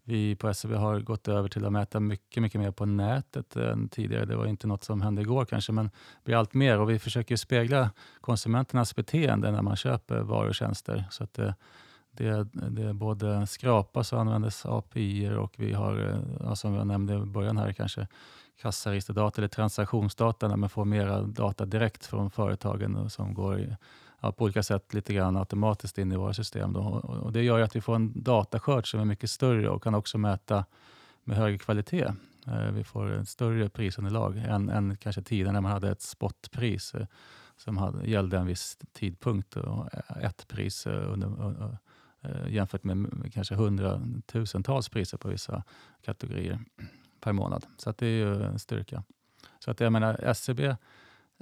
vi 0.04 0.36
på 0.36 0.50
SCB 0.50 0.76
har 0.76 1.00
gått 1.00 1.28
över 1.28 1.50
till 1.50 1.66
att 1.66 1.72
mäta 1.72 2.00
mycket, 2.00 2.44
mycket 2.44 2.62
mer 2.62 2.72
på 2.72 2.86
nätet 2.86 3.56
än 3.56 3.90
tidigare. 3.90 4.26
Det 4.26 4.36
var 4.36 4.46
inte 4.46 4.68
något 4.68 4.84
som 4.84 5.02
hände 5.02 5.22
igår 5.22 5.46
kanske, 5.46 5.72
men 5.72 5.86
det 5.86 6.26
blir 6.26 6.36
allt 6.36 6.54
mer 6.54 6.80
och 6.80 6.90
vi 6.90 7.00
försöker 7.00 7.36
spegla 7.36 7.92
konsumenternas 8.22 8.96
beteende 8.96 9.52
när 9.52 9.62
man 9.62 9.76
köper 9.76 10.20
varor 10.20 10.48
och 10.48 10.56
tjänster. 10.56 11.06
Så 11.10 11.24
att 11.24 11.40
eh, 11.40 11.54
det, 12.14 12.44
det, 12.54 12.94
både 12.94 13.48
skrapas 13.48 14.14
och 14.14 14.20
användes 14.20 14.66
API 14.66 15.30
och 15.30 15.54
vi 15.58 15.74
har, 15.74 16.10
eh, 16.10 16.18
ja, 16.40 16.56
som 16.56 16.74
jag 16.74 16.88
nämnde 16.88 17.14
i 17.14 17.18
början 17.18 17.58
här, 17.58 17.74
kanske 17.74 18.08
kassaregisterdata 18.62 19.42
eller 19.42 19.48
transaktionsdata 19.48 20.48
där 20.48 20.56
man 20.56 20.70
får 20.70 20.86
mera 20.86 21.22
data 21.22 21.66
direkt 21.66 22.06
från 22.06 22.32
företagen 22.32 23.10
som 23.10 23.34
går 23.34 23.76
ja, 24.22 24.32
på 24.32 24.44
olika 24.44 24.64
sätt 24.64 24.94
lite 24.94 25.14
grann 25.14 25.38
automatiskt 25.38 25.98
in 25.98 26.12
i 26.12 26.16
våra 26.16 26.34
system. 26.34 26.74
Då. 26.74 26.80
Och 27.24 27.32
det 27.32 27.44
gör 27.44 27.60
att 27.60 27.76
vi 27.76 27.82
får 27.82 27.96
en 27.96 28.24
dataskörd 28.24 28.92
som 28.92 29.00
är 29.00 29.06
mycket 29.06 29.30
större 29.30 29.70
och 29.70 29.84
kan 29.84 29.96
också 29.96 30.18
mäta 30.18 30.66
med 31.24 31.38
högre 31.38 31.58
kvalitet. 31.58 32.08
Eh, 32.48 32.72
vi 32.72 32.84
får 32.84 33.12
ett 33.12 33.30
större 33.30 33.70
prisunderlag 33.70 34.38
än, 34.38 34.70
än 34.70 34.98
kanske 34.98 35.22
tidigare 35.22 35.52
när 35.52 35.62
man 35.62 35.72
hade 35.72 35.92
ett 35.92 36.02
spotpris 36.02 36.94
eh, 36.96 37.06
som 37.58 37.78
hade, 37.78 38.10
gällde 38.10 38.38
en 38.38 38.48
viss 38.48 38.78
tidpunkt 38.94 39.56
och 39.56 39.90
ett 40.22 40.48
pris 40.48 40.88
under, 40.88 41.28
Eh, 42.24 42.54
jämfört 42.54 42.84
med 42.84 43.32
kanske 43.34 43.56
hundratusentals 43.56 44.90
priser 44.90 45.18
på 45.18 45.28
vissa 45.28 45.64
kategorier 46.02 46.60
per 47.20 47.34
månad. 47.34 47.66
Så 47.78 47.90
att 47.90 47.98
det 47.98 48.08
är 48.08 48.26
ju 48.26 48.44
en 48.44 48.60
styrka. 48.60 49.04
Så 49.60 49.72
att 49.72 49.80
jag 49.80 49.92
menar, 49.92 50.20
SCB 50.24 50.76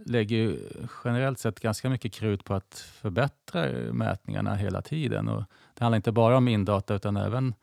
lägger 0.06 0.58
generellt 1.04 1.40
sett 1.40 1.60
ganska 1.60 1.90
mycket 1.90 2.14
krut 2.14 2.44
på 2.44 2.54
att 2.54 2.80
förbättra 2.80 3.66
mätningarna 3.94 4.56
hela 4.56 4.82
tiden. 4.82 5.28
Och 5.28 5.44
det 5.74 5.84
handlar 5.84 5.96
inte 5.96 6.12
bara 6.12 6.38
om 6.38 6.48
indata 6.48 6.96
utan 6.96 7.18
även 7.18 7.54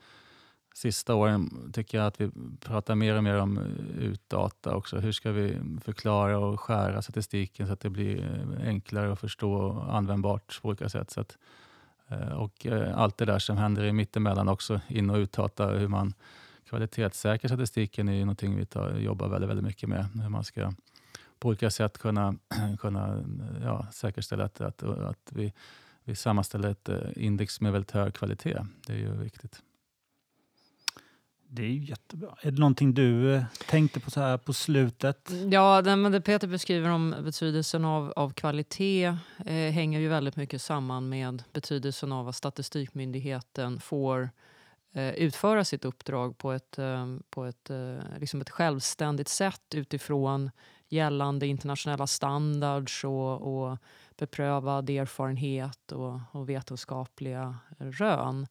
sista 0.75 1.15
åren 1.15 1.71
tycker 1.73 1.99
jag 1.99 2.07
att 2.07 2.21
vi 2.21 2.31
pratar 2.61 2.95
mer 2.95 3.17
och 3.17 3.25
mer 3.25 3.41
om 3.41 3.59
eh, 3.59 3.65
utdata 3.99 4.75
också. 4.75 4.99
Hur 4.99 5.13
ska 5.13 5.33
vi 5.33 5.61
förklara 5.85 6.39
och 6.39 6.61
skära 6.61 7.03
statistiken 7.03 7.67
så 7.67 7.73
att 7.73 7.81
det 7.81 7.91
blir 7.91 8.25
eh, 8.25 8.69
enklare 8.69 9.13
att 9.13 9.21
förstå 9.21 9.53
och 9.53 9.95
användbart 9.97 10.63
på 10.63 10.69
olika 10.69 10.89
sätt. 10.89 11.11
Så 11.11 11.21
att 11.21 11.39
Eh, 12.09 12.33
och 12.33 12.67
eh, 12.67 12.99
allt 12.99 13.19
det 13.19 13.25
där 13.25 13.39
som 13.39 13.57
händer 13.57 13.85
i 13.85 13.93
mittemellan 13.93 14.49
också, 14.49 14.81
in 14.89 15.11
och 15.11 15.17
utdata, 15.17 15.67
hur 15.67 15.89
man 15.89 16.15
kvalitetssäkrar 16.69 17.49
statistiken 17.49 18.09
är 18.09 18.21
någonting 18.21 18.57
vi 18.57 18.67
tar, 18.67 18.95
jobbar 18.95 19.29
väldigt, 19.29 19.51
väldigt 19.51 19.67
mycket 19.67 19.89
med. 19.89 20.09
Hur 20.23 20.29
man 20.29 20.45
ska 20.45 20.73
på 21.39 21.49
olika 21.49 21.71
sätt 21.71 21.99
kunna, 21.99 22.35
kunna 22.79 23.25
ja, 23.63 23.87
säkerställa 23.93 24.45
att, 24.45 24.61
att, 24.61 24.83
att 24.83 25.33
vi, 25.33 25.53
vi 26.05 26.15
sammanställer 26.15 26.69
ett 26.69 26.89
eh, 26.89 26.97
index 27.17 27.61
med 27.61 27.73
väldigt 27.73 27.91
hög 27.91 28.15
kvalitet. 28.15 28.59
Det 28.87 28.93
är 28.93 28.97
ju 28.97 29.11
viktigt. 29.11 29.63
Det 31.51 31.63
är 31.63 31.67
ju 31.67 31.85
jättebra. 31.85 32.37
Är 32.41 32.51
det 32.51 32.59
någonting 32.59 32.95
du 32.95 33.35
eh, 33.35 33.43
tänkte 33.69 34.01
på 34.01 34.11
så 34.11 34.21
här 34.21 34.39
på 34.39 34.53
slutet? 34.53 35.31
Ja, 35.51 35.83
det, 35.83 35.97
men 35.97 36.13
det 36.13 36.21
Peter 36.21 36.47
beskriver 36.47 36.91
om 36.91 37.15
betydelsen 37.25 37.85
av, 37.85 38.13
av 38.17 38.33
kvalitet 38.33 39.05
eh, 39.47 39.55
hänger 39.55 40.01
ju 40.01 40.09
väldigt 40.09 40.37
mycket 40.37 40.63
samman 40.63 41.09
med 41.09 41.43
betydelsen 41.53 42.13
av 42.13 42.29
att 42.29 42.37
Statistikmyndigheten 42.37 43.81
får 43.81 44.31
eh, 44.93 45.15
utföra 45.15 45.65
sitt 45.65 45.85
uppdrag 45.85 46.39
på 46.39 46.53
ett, 46.53 46.79
eh, 46.79 47.07
på 47.31 47.45
ett, 47.45 47.71
eh, 47.71 47.99
liksom 48.19 48.41
ett 48.41 48.51
självständigt 48.51 49.29
sätt 49.29 49.75
utifrån 49.75 50.51
gällande 50.89 51.47
internationella 51.47 52.07
standards 52.07 53.05
och, 53.05 53.41
och 53.41 53.79
beprövad 54.19 54.91
erfarenhet 54.91 55.93
och, 55.93 56.21
och 56.33 56.49
vetenskapliga 56.49 57.57
rön. 57.79 58.47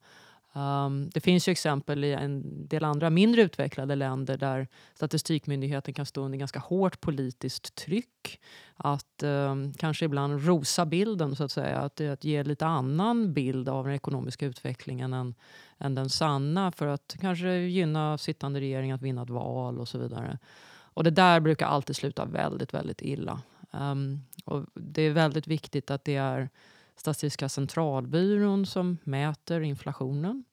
Um, 0.58 1.10
det 1.14 1.20
finns 1.20 1.48
ju 1.48 1.52
exempel 1.52 2.04
i 2.04 2.12
en 2.12 2.42
del 2.68 2.84
andra 2.84 3.10
mindre 3.10 3.42
utvecklade 3.42 3.94
länder 3.94 4.36
där 4.36 4.68
Statistikmyndigheten 4.94 5.94
kan 5.94 6.06
stå 6.06 6.22
under 6.22 6.38
ganska 6.38 6.58
hårt 6.58 7.00
politiskt 7.00 7.74
tryck. 7.74 8.40
Att 8.76 9.22
um, 9.22 9.72
kanske 9.74 10.04
ibland 10.04 10.46
rosa 10.46 10.86
bilden, 10.86 11.36
så 11.36 11.44
att 11.44 11.52
säga. 11.52 11.78
Att, 11.78 12.00
att 12.00 12.24
ge 12.24 12.42
lite 12.42 12.66
annan 12.66 13.32
bild 13.32 13.68
av 13.68 13.84
den 13.84 13.94
ekonomiska 13.94 14.46
utvecklingen 14.46 15.12
än, 15.12 15.34
än 15.78 15.94
den 15.94 16.08
sanna 16.08 16.72
för 16.72 16.86
att 16.86 17.16
kanske 17.20 17.48
gynna 17.48 18.18
sittande 18.18 18.60
regering 18.60 18.92
att 18.92 19.02
vinna 19.02 19.22
ett 19.22 19.30
val 19.30 19.78
och 19.78 19.88
så 19.88 19.98
vidare. 19.98 20.38
Och 20.80 21.04
det 21.04 21.10
där 21.10 21.40
brukar 21.40 21.66
alltid 21.66 21.96
sluta 21.96 22.24
väldigt, 22.24 22.74
väldigt 22.74 23.02
illa. 23.02 23.40
Um, 23.70 24.24
och 24.44 24.66
det 24.74 25.02
är 25.02 25.10
väldigt 25.10 25.46
viktigt 25.46 25.90
att 25.90 26.04
det 26.04 26.16
är 26.16 26.48
Statistiska 26.96 27.48
centralbyrån 27.48 28.66
som 28.66 28.98
mäter 29.04 29.60
inflationen. 29.60 30.44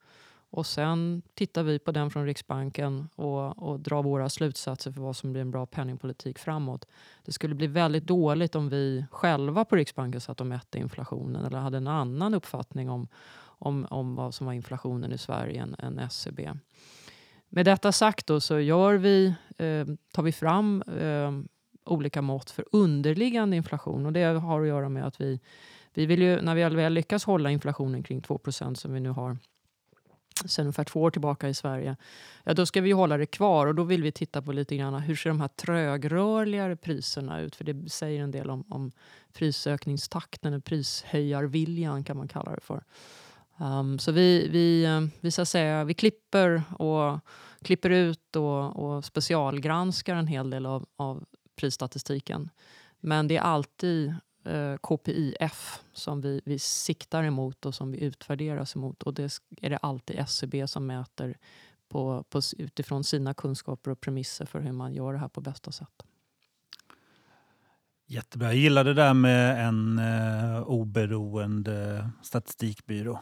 Och 0.50 0.66
sen 0.66 1.22
tittar 1.34 1.62
vi 1.62 1.78
på 1.78 1.92
den 1.92 2.10
från 2.10 2.26
Riksbanken 2.26 3.08
och, 3.16 3.62
och 3.62 3.80
drar 3.80 4.02
våra 4.02 4.28
slutsatser 4.28 4.92
för 4.92 5.00
vad 5.00 5.16
som 5.16 5.32
blir 5.32 5.42
en 5.42 5.50
bra 5.50 5.66
penningpolitik 5.66 6.38
framåt. 6.38 6.86
Det 7.24 7.32
skulle 7.32 7.54
bli 7.54 7.66
väldigt 7.66 8.04
dåligt 8.04 8.54
om 8.54 8.68
vi 8.68 9.04
själva 9.10 9.64
på 9.64 9.76
Riksbanken 9.76 10.20
satt 10.20 10.40
och 10.40 10.46
mätte 10.46 10.78
inflationen 10.78 11.44
eller 11.44 11.58
hade 11.58 11.76
en 11.76 11.86
annan 11.86 12.34
uppfattning 12.34 12.90
om, 12.90 13.08
om, 13.38 13.86
om 13.90 14.14
vad 14.14 14.34
som 14.34 14.46
var 14.46 14.52
inflationen 14.52 15.12
i 15.12 15.18
Sverige 15.18 15.62
än, 15.62 15.76
än 15.78 15.98
SCB. 15.98 16.52
Med 17.48 17.64
detta 17.64 17.92
sagt 17.92 18.26
då 18.26 18.40
så 18.40 18.60
gör 18.60 18.94
vi, 18.94 19.26
eh, 19.58 19.86
tar 20.12 20.22
vi 20.22 20.32
fram 20.32 20.82
eh, 20.82 21.32
olika 21.84 22.22
mått 22.22 22.50
för 22.50 22.64
underliggande 22.72 23.56
inflation 23.56 24.06
och 24.06 24.12
det 24.12 24.24
har 24.24 24.60
att 24.60 24.68
göra 24.68 24.88
med 24.88 25.06
att 25.06 25.20
vi 25.20 25.40
vi 25.96 26.06
vill 26.06 26.22
ju, 26.22 26.40
när 26.42 26.54
vi 26.54 26.64
väl 26.64 26.92
lyckas 26.92 27.24
hålla 27.24 27.50
inflationen 27.50 28.02
kring 28.02 28.20
2% 28.20 28.74
som 28.74 28.92
vi 28.92 29.00
nu 29.00 29.10
har 29.10 29.36
sen 30.44 30.62
ungefär 30.62 30.84
två 30.84 31.02
år 31.02 31.10
tillbaka 31.10 31.48
i 31.48 31.54
Sverige, 31.54 31.96
ja, 32.44 32.54
då 32.54 32.66
ska 32.66 32.80
vi 32.80 32.92
hålla 32.92 33.16
det 33.16 33.26
kvar 33.26 33.66
och 33.66 33.74
då 33.74 33.82
vill 33.82 34.02
vi 34.02 34.12
titta 34.12 34.42
på 34.42 34.52
lite 34.52 34.76
grann 34.76 34.94
hur 34.94 35.16
ser 35.16 35.30
de 35.30 35.40
här 35.40 35.48
trögrörligare 35.48 36.76
priserna 36.76 37.40
ut? 37.40 37.56
För 37.56 37.64
det 37.64 37.90
säger 37.90 38.22
en 38.22 38.30
del 38.30 38.50
om, 38.50 38.64
om 38.68 38.92
prisökningstakten, 39.32 40.62
prishöjarviljan 40.62 42.04
kan 42.04 42.16
man 42.16 42.28
kalla 42.28 42.54
det 42.54 42.60
för. 42.60 42.84
Um, 43.58 43.98
så 43.98 44.12
vi, 44.12 44.48
vi, 44.48 44.84
eh, 44.84 45.00
vi, 45.20 45.30
så 45.30 45.44
säga, 45.44 45.84
vi 45.84 45.94
klipper, 45.94 46.62
och, 46.78 47.20
klipper 47.62 47.90
ut 47.90 48.36
och, 48.36 48.76
och 48.76 49.04
specialgranskar 49.04 50.16
en 50.16 50.26
hel 50.26 50.50
del 50.50 50.66
av, 50.66 50.86
av 50.96 51.24
prisstatistiken. 51.56 52.50
Men 53.00 53.28
det 53.28 53.36
är 53.36 53.40
alltid 53.40 54.14
eh, 54.46 54.76
KPIF 54.76 55.80
som 55.92 56.20
vi, 56.20 56.40
vi 56.44 56.58
siktar 56.58 57.24
emot 57.24 57.66
och 57.66 57.74
som 57.74 57.92
vi 57.92 58.04
utvärderas 58.04 58.76
emot. 58.76 59.02
Och 59.02 59.14
det 59.14 59.40
är 59.62 59.70
det 59.70 59.76
alltid 59.76 60.18
SCB 60.18 60.66
som 60.66 60.86
mäter 60.86 61.38
på, 61.88 62.24
på, 62.30 62.40
utifrån 62.58 63.04
sina 63.04 63.34
kunskaper 63.34 63.90
och 63.90 64.00
premisser 64.00 64.46
för 64.46 64.60
hur 64.60 64.72
man 64.72 64.94
gör 64.94 65.12
det 65.12 65.18
här 65.18 65.28
på 65.28 65.40
bästa 65.40 65.72
sätt. 65.72 66.02
Jättebra. 68.06 68.48
Jag 68.48 68.56
gillar 68.56 68.84
det 68.84 68.94
där 68.94 69.14
med 69.14 69.68
en 69.68 69.98
eh, 69.98 70.62
oberoende 70.62 72.10
statistikbyrå 72.22 73.20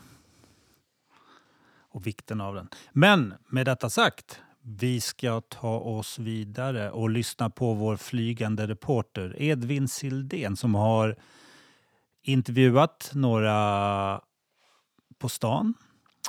och 1.94 2.06
vikten 2.06 2.40
av 2.40 2.54
den. 2.54 2.68
Men 2.92 3.34
med 3.48 3.66
detta 3.66 3.90
sagt, 3.90 4.40
vi 4.66 5.00
ska 5.00 5.40
ta 5.40 5.78
oss 5.78 6.18
vidare 6.18 6.90
och 6.90 7.10
lyssna 7.10 7.50
på 7.50 7.74
vår 7.74 7.96
flygande 7.96 8.66
reporter 8.66 9.42
Edvin 9.42 9.88
Sildén 9.88 10.56
som 10.56 10.74
har 10.74 11.16
intervjuat 12.22 13.10
några 13.14 14.20
på 15.18 15.28
stan 15.28 15.74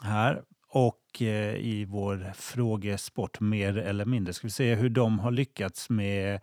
här 0.02 0.44
och 0.70 1.22
eh, 1.22 1.56
i 1.56 1.86
vår 1.86 2.34
frågesport 2.36 3.40
mer 3.40 3.78
eller 3.78 4.06
mindre. 4.06 4.34
Ska 4.34 4.48
vi 4.48 4.52
se 4.52 4.76
hur 4.76 4.90
de 4.90 5.20
har 5.20 5.32
lyckats 5.32 5.90
med 5.90 6.40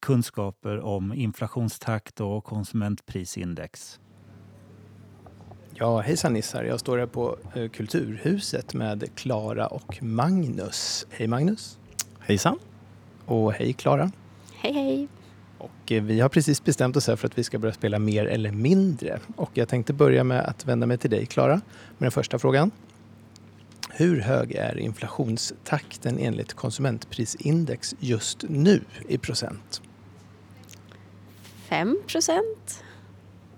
kunskaper 0.00 0.80
om 0.80 1.12
inflationstakt 1.12 2.20
och 2.20 2.44
konsumentprisindex. 2.44 4.00
Ja, 5.82 6.00
hejsan 6.00 6.32
Nissar. 6.32 6.64
Jag 6.64 6.80
står 6.80 6.98
här 6.98 7.06
på 7.06 7.36
eh, 7.54 7.68
Kulturhuset 7.68 8.74
med 8.74 9.10
Klara 9.14 9.66
och 9.66 10.02
Magnus. 10.02 11.06
Hej 11.10 11.26
Magnus. 11.26 11.78
Hejsan. 12.18 12.58
Och 13.26 13.52
hej 13.52 13.72
Klara. 13.72 14.10
Hej 14.54 14.72
hej. 14.72 15.08
Och 15.58 15.92
eh, 15.92 16.02
vi 16.02 16.20
har 16.20 16.28
precis 16.28 16.64
bestämt 16.64 16.96
oss 16.96 17.06
här 17.06 17.16
för 17.16 17.26
att 17.28 17.38
vi 17.38 17.44
ska 17.44 17.58
börja 17.58 17.74
spela 17.74 17.98
mer 17.98 18.26
eller 18.26 18.50
mindre. 18.50 19.20
Och 19.36 19.50
jag 19.54 19.68
tänkte 19.68 19.92
börja 19.92 20.24
med 20.24 20.40
att 20.40 20.66
vända 20.66 20.86
mig 20.86 20.98
till 20.98 21.10
dig 21.10 21.26
Klara 21.26 21.54
med 21.54 22.06
den 22.06 22.10
första 22.10 22.38
frågan. 22.38 22.70
Hur 23.90 24.20
hög 24.20 24.52
är 24.52 24.78
inflationstakten 24.78 26.18
enligt 26.18 26.54
konsumentprisindex 26.54 27.94
just 27.98 28.44
nu 28.48 28.80
i 29.08 29.18
procent? 29.18 29.82
5 31.68 31.98
procent. 32.06 32.82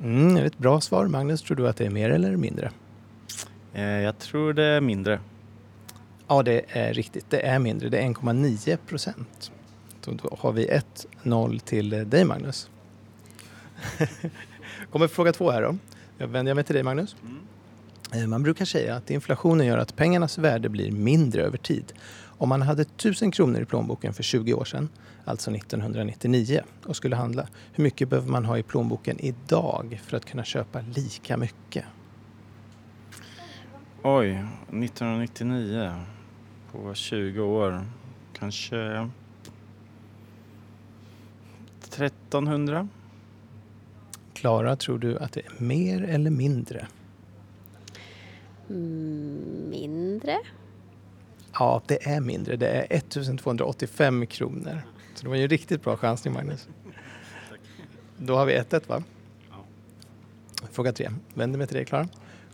Mm, 0.03 0.37
är 0.37 0.41
det 0.41 0.47
ett 0.47 0.59
bra 0.59 0.81
svar. 0.81 1.07
Magnus, 1.07 1.43
tror 1.43 1.57
du 1.57 1.69
att 1.69 1.77
det 1.77 1.87
är 1.87 1.91
mer 1.91 2.11
eller 2.11 2.37
mindre? 2.37 2.71
Eh, 3.73 3.83
jag 3.85 4.19
tror 4.19 4.53
det 4.53 4.65
är 4.65 4.81
mindre. 4.81 5.21
Ja, 6.29 6.43
det 6.43 6.63
är 6.69 6.95
riktigt. 6.95 7.27
Det 7.31 7.47
är 7.47 7.59
mindre. 7.59 7.89
Det 7.89 7.99
är 7.99 8.03
1,9 8.03 8.77
procent. 8.77 9.53
Då 10.05 10.37
har 10.39 10.53
vi 10.53 10.81
1-0 11.25 11.59
till 11.59 11.91
dig, 12.11 12.25
Magnus. 12.25 12.71
kommer 14.93 15.09
fråga 15.09 15.33
två 15.33 15.51
här 15.51 15.63
då. 15.63 15.77
Jag 16.19 16.29
vänder 16.29 16.55
mig 16.55 16.65
till 16.65 16.75
dig, 16.75 16.83
Magnus. 16.85 17.17
Mm. 18.13 18.31
Man 18.31 18.43
brukar 18.43 18.65
säga 18.65 18.97
att 18.97 19.11
inflationen 19.11 19.67
gör 19.67 19.79
att 19.79 19.97
pengarnas 19.97 20.39
värde 20.39 20.69
blir 20.69 20.91
mindre 20.91 21.43
över 21.43 21.59
tid. 21.59 21.93
Om 22.23 22.49
man 22.49 22.63
hade 22.63 22.83
1000 22.83 23.31
kronor 23.31 23.61
i 23.63 23.65
plånboken 23.65 24.15
för 24.15 24.23
20 24.23 24.55
år 24.55 24.65
sedan, 24.65 24.89
alltså 25.25 25.51
1999, 25.51 26.63
och 26.87 26.97
skulle 26.97 27.17
handla, 27.17 27.49
hur 27.73 27.85
mycket 27.85 28.09
behöver 28.09 28.31
man 28.31 28.45
ha 28.45 28.59
i 28.59 28.63
plånboken 28.63 29.21
idag 29.21 30.01
för 30.05 30.17
att 30.17 30.25
kunna 30.25 30.45
köpa 30.45 30.81
lika 30.81 31.37
mycket? 31.37 31.85
Oj, 34.03 34.31
1999 34.31 35.95
på 36.73 36.95
20 36.95 37.41
år. 37.41 37.85
Kanske 38.33 39.09
1300? 41.81 42.89
Klara, 44.35 44.77
tror 44.77 44.99
du 44.99 45.19
att 45.19 45.33
det 45.33 45.41
är 45.41 45.63
mer 45.65 46.03
eller 46.03 46.31
mindre? 46.31 46.87
Mm, 48.71 49.71
mindre. 49.71 50.39
Ja, 51.53 51.83
det 51.87 52.07
är 52.07 52.21
mindre. 52.21 52.57
Det 52.57 52.69
är 52.69 52.87
1285 52.91 54.27
kronor. 54.27 54.83
Så 55.23 55.27
det 55.27 55.31
var 55.31 55.37
ju 55.37 55.43
en 55.43 55.49
riktigt 55.49 55.83
bra 55.83 55.97
chansning, 55.97 56.35
Magnus. 56.35 56.69
Då 58.17 58.37
har 58.37 58.47
vi 58.47 58.59
1-1, 58.59 58.89
va? 58.89 59.03
Fråga 60.71 60.93
tre. 60.93 61.11
Vänder 61.35 61.59
mig 61.59 61.67
till 61.67 61.77
dig, 61.77 61.85
Klara. 61.85 62.09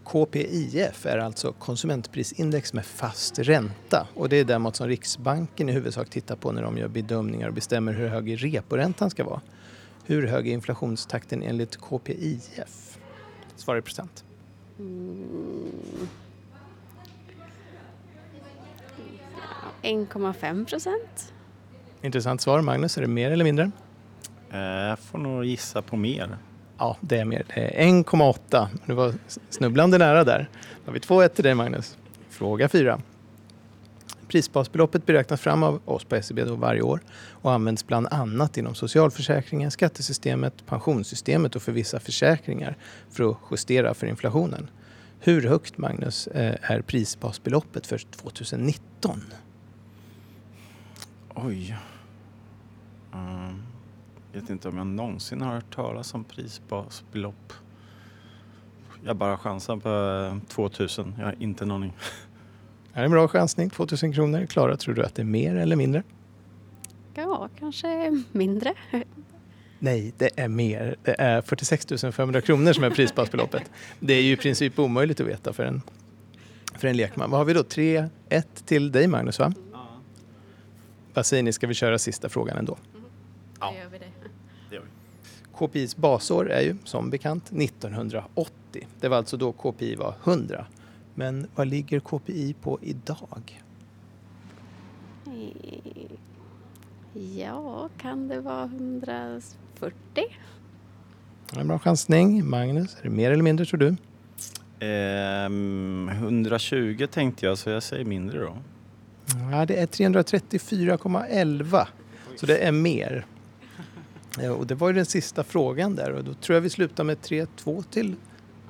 KPIF 0.05 1.07
är 1.07 1.19
alltså 1.19 1.53
konsumentprisindex 1.53 2.73
med 2.73 2.87
fast 2.87 3.39
ränta 3.39 4.09
och 4.15 4.29
det 4.29 4.37
är 4.37 4.45
det 4.45 4.59
mått 4.59 4.77
som 4.77 4.87
Riksbanken 4.89 5.69
i 5.69 5.73
huvudsak 5.73 6.11
tittar 6.11 6.37
på 6.37 6.53
när 6.53 6.63
de 6.63 6.79
gör 6.79 6.89
bedömningar 6.89 7.49
och 7.49 7.55
bestämmer 7.55 7.93
hur 7.93 8.09
hög 8.09 8.45
reporäntan 8.45 9.11
ska 9.11 9.25
vara. 9.25 9.41
Hur 10.05 10.27
hög 10.27 10.49
är 10.49 10.53
inflationstakten 10.53 11.43
enligt 11.43 11.77
KPIF? 11.77 12.99
Svara 13.57 13.79
i 13.79 13.83
procent. 13.83 14.25
Mm. 14.79 16.09
1,5 19.83 20.65
procent. 20.65 21.33
Intressant 22.03 22.41
svar. 22.41 22.61
Magnus, 22.61 22.97
är 22.97 23.03
det 23.03 23.09
mer 23.09 23.31
eller 23.31 23.45
mindre? 23.45 23.71
Eh, 24.51 24.59
jag 24.61 24.99
får 24.99 25.19
nog 25.19 25.45
gissa 25.45 25.83
på 25.83 25.97
mer. 25.97 26.39
Ja, 26.79 26.97
det 27.01 27.19
är 27.19 27.25
mer. 27.25 27.45
Det 27.55 27.61
är 27.61 27.87
1,8. 27.87 28.67
Du 28.87 28.95
var 28.95 29.15
snubblande 29.51 29.99
nära 29.99 30.25
där. 30.25 30.49
Då 30.85 30.89
har 30.89 30.93
vi 30.93 30.99
2-1 30.99 31.29
till 31.29 31.45
dig, 31.45 31.55
Magnus. 31.55 31.99
Fråga 32.31 32.69
4. 32.69 33.01
Prisbasbeloppet 34.29 35.07
beräknas 35.07 35.41
fram 35.41 35.63
av 35.63 35.81
oss 35.85 36.05
på 36.05 36.17
SCB 36.17 36.43
e 36.43 36.45
varje 36.45 36.83
år 36.83 37.01
och 37.31 37.53
används 37.53 37.87
bland 37.87 38.07
annat 38.11 38.57
inom 38.57 38.75
socialförsäkringen, 38.75 39.71
skattesystemet, 39.71 40.67
pensionssystemet 40.67 41.57
och 41.57 41.63
för 41.63 41.73
vissa 41.73 42.01
försäkringar 42.01 42.77
för 43.11 43.31
att 43.31 43.37
justera 43.51 43.95
för 43.95 44.07
inflationen. 44.07 44.71
Hur 45.21 45.49
högt, 45.49 45.79
Magnus, 45.79 46.27
eh, 46.27 46.55
är 46.63 46.83
prisbasbeloppet 46.83 47.87
för 47.87 47.99
2019? 47.99 49.21
Oj. 51.35 51.77
Um, 53.13 53.63
vet 54.33 54.51
inte 54.51 54.69
om 54.69 54.77
jag 54.77 54.87
någonsin 54.87 55.41
har 55.41 55.55
hört 55.55 55.75
talas 55.75 56.15
om 56.15 56.25
prisbasbelopp. 56.25 57.53
Jag 59.05 59.17
bara 59.17 59.39
chansar 59.39 59.77
på 59.77 60.41
2000. 60.49 61.15
Jag 61.19 61.25
har 61.25 61.35
inte 61.39 61.65
en 61.65 61.71
aning. 61.71 61.93
Det 62.93 63.01
är 63.01 63.05
en 63.05 63.11
bra 63.11 63.29
chansning. 63.29 63.71
2000 63.71 64.13
kronor. 64.13 64.47
Klara, 64.47 64.77
tror 64.77 64.95
du 64.95 65.05
att 65.05 65.15
det 65.15 65.23
är 65.23 65.27
mer 65.27 65.55
eller 65.55 65.77
mindre? 65.77 66.03
Ja, 67.15 67.49
kanske 67.59 68.23
mindre. 68.33 68.75
Nej, 69.79 70.13
det 70.19 70.31
är 70.37 70.49
mer. 70.49 70.97
Det 71.03 71.21
är 71.21 71.43
46 71.43 71.87
500 72.13 72.41
kronor 72.41 72.73
som 72.73 72.85
är 72.85 72.91
prisbasbeloppet. 72.91 73.71
Det 74.01 74.15
är 74.15 74.23
ju 74.23 74.33
i 74.33 74.37
princip 74.37 74.79
omöjligt 74.79 75.21
att 75.21 75.27
veta 75.27 75.53
för 75.53 75.65
en, 75.65 75.83
för 76.75 76.89
en 76.89 76.97
lekman. 76.97 77.31
Vad 77.31 77.41
har 77.41 77.45
vi 77.45 77.53
då? 77.53 77.63
3-1 77.63 78.11
till 78.65 78.93
dig 78.93 79.07
Magnus, 79.07 79.39
va? 79.39 79.53
Vad 81.15 81.27
säger 81.27 81.43
ni, 81.43 81.53
ska 81.53 81.67
vi 81.67 81.75
köra 81.75 81.99
sista 81.99 82.29
frågan 82.29 82.57
ändå? 82.57 82.77
Ja. 83.61 83.71
Då 83.71 83.79
gör 83.79 83.89
vi 83.89 83.99
det. 83.99 84.05
det 84.71 84.75
gör 84.75 84.83
vi. 84.83 84.89
KPIs 85.59 85.97
basår 85.97 86.51
är 86.51 86.61
ju 86.61 86.77
som 86.85 87.11
bekant 87.11 87.53
1980. 87.53 88.87
Det 89.01 89.09
var 89.09 89.17
alltså 89.17 89.37
då 89.37 89.53
KPI 89.53 89.95
var 89.95 90.15
100. 90.25 90.67
Men 91.15 91.47
vad 91.55 91.67
ligger 91.67 92.01
KPI 92.01 92.55
på 92.63 92.79
idag? 92.83 93.63
Ja, 97.37 97.89
kan 97.99 98.29
det 98.29 98.41
vara 98.41 98.65
140? 98.65 99.93
En 101.57 101.69
bra 101.69 101.79
chansning. 101.79 102.49
Magnus, 102.49 102.97
är 102.99 103.03
det 103.03 103.11
mer 103.11 103.31
eller 103.31 103.43
mindre 103.43 103.67
tror 103.67 103.81
du? 103.81 103.97
Eh, 104.87 105.47
120 106.25 107.07
tänkte 107.11 107.47
jag, 107.47 107.59
så 107.59 107.71
jag 107.71 107.83
säger 107.83 108.05
mindre 108.05 108.41
då. 108.41 108.57
Ja, 109.53 109.67
det 109.67 109.81
är 109.81 109.87
334,11. 109.87 111.87
Så 112.37 112.47
det 112.47 112.59
är 112.59 112.73
mer. 112.73 113.27
Ja, 114.43 114.53
och 114.53 114.67
det 114.67 114.75
var 114.75 114.89
ju 114.89 114.95
den 114.95 115.07
sista 115.07 115.45
frågan 115.45 115.95
där 115.95 116.13
och 116.13 116.25
då 116.25 116.35
tror 116.35 116.55
jag 116.55 116.61
vi 116.61 116.71
slutar 116.71 117.05
med 117.05 117.19
3-2 117.19 117.83
till, 117.83 118.17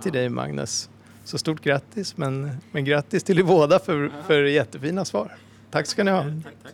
till 0.02 0.12
dig 0.12 0.28
Magnus. 0.28 0.90
Så 1.24 1.38
stort 1.38 1.60
grattis, 1.60 2.16
men, 2.16 2.50
men 2.72 2.84
grattis 2.84 3.24
till 3.24 3.38
er 3.38 3.42
båda 3.42 3.78
för, 3.78 4.12
för 4.26 4.42
jättefina 4.42 5.04
svar. 5.04 5.36
Tack 5.70 5.86
ska 5.86 6.04
ni 6.04 6.10
ha. 6.10 6.22
Tack, 6.22 6.54
tack. 6.62 6.72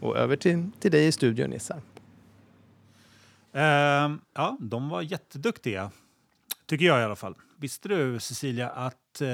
Och 0.00 0.16
över 0.16 0.36
till, 0.36 0.70
till 0.80 0.90
dig 0.90 1.06
i 1.06 1.12
studion 1.12 1.50
Nissa. 1.50 1.74
Uh, 1.74 1.82
ja, 4.34 4.56
de 4.60 4.88
var 4.88 5.02
jätteduktiga. 5.02 5.90
Tycker 6.66 6.86
jag 6.86 7.00
i 7.00 7.04
alla 7.04 7.16
fall. 7.16 7.34
Visste 7.56 7.88
du 7.88 8.20
Cecilia 8.20 8.70
att, 8.70 9.18
uh, 9.22 9.28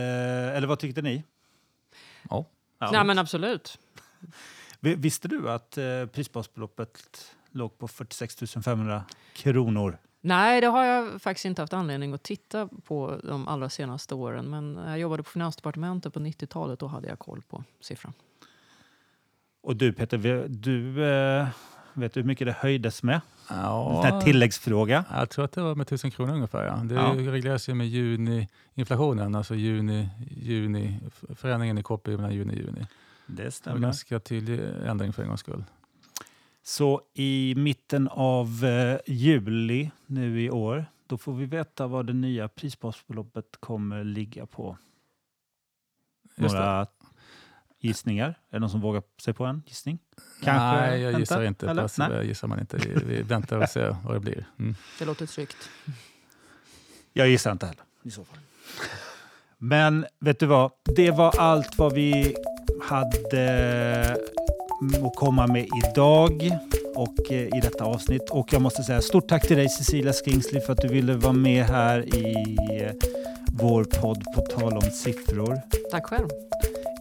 eller 0.56 0.66
vad 0.66 0.78
tyckte 0.78 1.02
ni? 1.02 1.24
Ja. 2.30 2.46
Ja. 2.78 2.90
Nej, 2.90 3.04
men 3.04 3.18
absolut. 3.18 3.78
Visste 4.80 5.28
du 5.28 5.50
att 5.50 5.78
eh, 5.78 6.06
prisbasbeloppet 6.06 7.34
låg 7.52 7.78
på 7.78 7.88
46 7.88 8.36
500 8.64 9.04
kronor? 9.34 9.98
Nej, 10.20 10.60
det 10.60 10.66
har 10.66 10.84
jag 10.84 11.22
faktiskt 11.22 11.44
inte 11.44 11.62
haft 11.62 11.72
anledning 11.72 12.12
att 12.14 12.22
titta 12.22 12.68
på 12.84 13.20
de 13.24 13.48
allra 13.48 13.68
senaste 13.68 14.14
åren. 14.14 14.50
Men 14.50 14.78
jag 14.86 14.98
jobbade 14.98 15.22
på 15.22 15.30
Finansdepartementet 15.30 16.14
på 16.14 16.20
90-talet 16.20 16.82
och 16.82 16.90
hade 16.90 17.08
jag 17.08 17.18
koll 17.18 17.42
på 17.48 17.64
siffran. 17.80 18.12
Och 19.62 19.76
du 19.76 19.92
Peter, 19.92 20.46
du 20.48 21.04
eh, 21.06 21.46
Vet 21.94 22.14
du 22.14 22.20
hur 22.20 22.26
mycket 22.26 22.46
det 22.46 22.52
höjdes 22.52 23.02
med? 23.02 23.20
En 23.48 23.56
Ja, 23.58 24.02
här 24.04 24.20
tilläggsfråga. 24.20 25.04
jag 25.10 25.30
tror 25.30 25.44
att 25.44 25.52
det 25.52 25.62
var 25.62 25.74
med 25.74 25.82
1000 25.82 26.10
kronor 26.10 26.34
ungefär. 26.34 26.66
Ja. 26.66 26.74
Det 26.76 26.94
Ja. 26.94 27.32
regleras 27.32 27.68
ju 27.68 27.74
med 27.74 27.88
juni-inflationen, 27.88 29.34
alltså 29.34 29.54
juni, 29.54 30.08
juni, 30.30 31.00
förändringen 31.36 31.78
i 31.78 31.82
KPI 31.82 32.16
mellan 32.16 32.34
juni 32.34 32.52
och 32.54 32.58
juni. 32.58 32.86
Det 33.26 33.50
stämmer. 33.50 33.78
ganska 33.78 34.20
tydlig 34.20 34.60
ändring 34.86 35.12
för 35.12 35.22
en 35.22 35.28
gångs 35.28 35.40
skull. 35.40 35.64
Så 36.62 37.02
i 37.14 37.54
mitten 37.56 38.08
av 38.08 38.64
eh, 38.64 38.98
juli 39.06 39.90
nu 40.06 40.42
i 40.42 40.50
år, 40.50 40.86
då 41.06 41.18
får 41.18 41.32
vi 41.32 41.46
veta 41.46 41.86
vad 41.86 42.06
det 42.06 42.12
nya 42.12 42.48
prisbasbeloppet 42.48 43.46
kommer 43.60 44.04
ligga 44.04 44.46
på. 44.46 44.78
Just 46.36 46.54
det. 46.54 46.60
Några 46.60 46.86
gissningar? 47.80 48.28
Är 48.28 48.34
det 48.50 48.58
någon 48.58 48.70
som 48.70 48.80
vågar 48.80 49.02
sig 49.20 49.34
på 49.34 49.44
en 49.44 49.62
gissning? 49.66 49.98
Kanske 50.42 50.80
Nej, 50.80 51.00
jag 51.00 51.20
gissar 51.20 51.42
inte. 51.42 51.70
Eller? 51.70 51.82
Passiva 51.82 52.08
Nej. 52.08 52.26
gissar 52.26 52.48
man 52.48 52.60
inte. 52.60 52.76
Vi, 52.76 53.04
vi 53.04 53.22
väntar 53.22 53.58
och 53.58 53.68
ser 53.68 53.96
vad 54.04 54.14
det 54.16 54.20
blir. 54.20 54.46
Mm. 54.58 54.74
Det 54.98 55.04
låter 55.04 55.26
tryggt. 55.26 55.70
Jag 57.12 57.28
gissar 57.28 57.52
inte 57.52 57.66
heller 57.66 57.84
i 58.02 58.10
så 58.10 58.24
fall. 58.24 58.38
Men 59.58 60.06
vet 60.18 60.40
du 60.40 60.46
vad? 60.46 60.72
Det 60.96 61.10
var 61.10 61.34
allt 61.38 61.78
vad 61.78 61.92
vi 61.92 62.36
hade 62.82 64.16
att 65.06 65.16
komma 65.16 65.46
med 65.46 65.66
idag 65.84 66.50
och 66.94 67.32
eh, 67.32 67.46
i 67.56 67.60
detta 67.62 67.84
avsnitt. 67.84 68.30
Och 68.30 68.52
jag 68.52 68.62
måste 68.62 68.82
säga 68.82 69.00
stort 69.00 69.28
tack 69.28 69.48
till 69.48 69.56
dig 69.56 69.68
Cecilia 69.68 70.12
Skingsley 70.12 70.60
för 70.60 70.72
att 70.72 70.80
du 70.80 70.88
ville 70.88 71.14
vara 71.14 71.32
med 71.32 71.64
här 71.64 72.16
i 72.16 72.34
eh, 72.70 72.92
vår 73.52 73.84
podd 73.84 74.24
På 74.34 74.40
tal 74.40 74.72
om 74.72 74.90
siffror. 74.90 75.60
Tack 75.90 76.06
själv. 76.06 76.28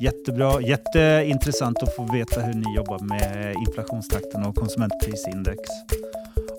Jättebra, 0.01 0.61
jätteintressant 0.61 1.83
att 1.83 1.95
få 1.95 2.11
veta 2.13 2.41
hur 2.41 2.53
ni 2.53 2.75
jobbar 2.75 2.99
med 2.99 3.55
inflationstakten 3.67 4.45
och 4.45 4.55
konsumentprisindex. 4.55 5.59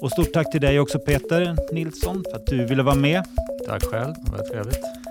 Och 0.01 0.11
stort 0.11 0.33
tack 0.33 0.51
till 0.51 0.61
dig 0.61 0.81
också 0.81 0.99
Peter 0.99 1.57
Nilsson 1.73 2.25
för 2.31 2.37
att 2.37 2.47
du 2.47 2.67
ville 2.67 2.83
vara 2.83 2.95
med. 2.95 3.25
Tack 3.67 3.85
själv, 3.85 4.15
det 4.25 4.31
var 4.31 4.39
trevligt. 4.39 5.02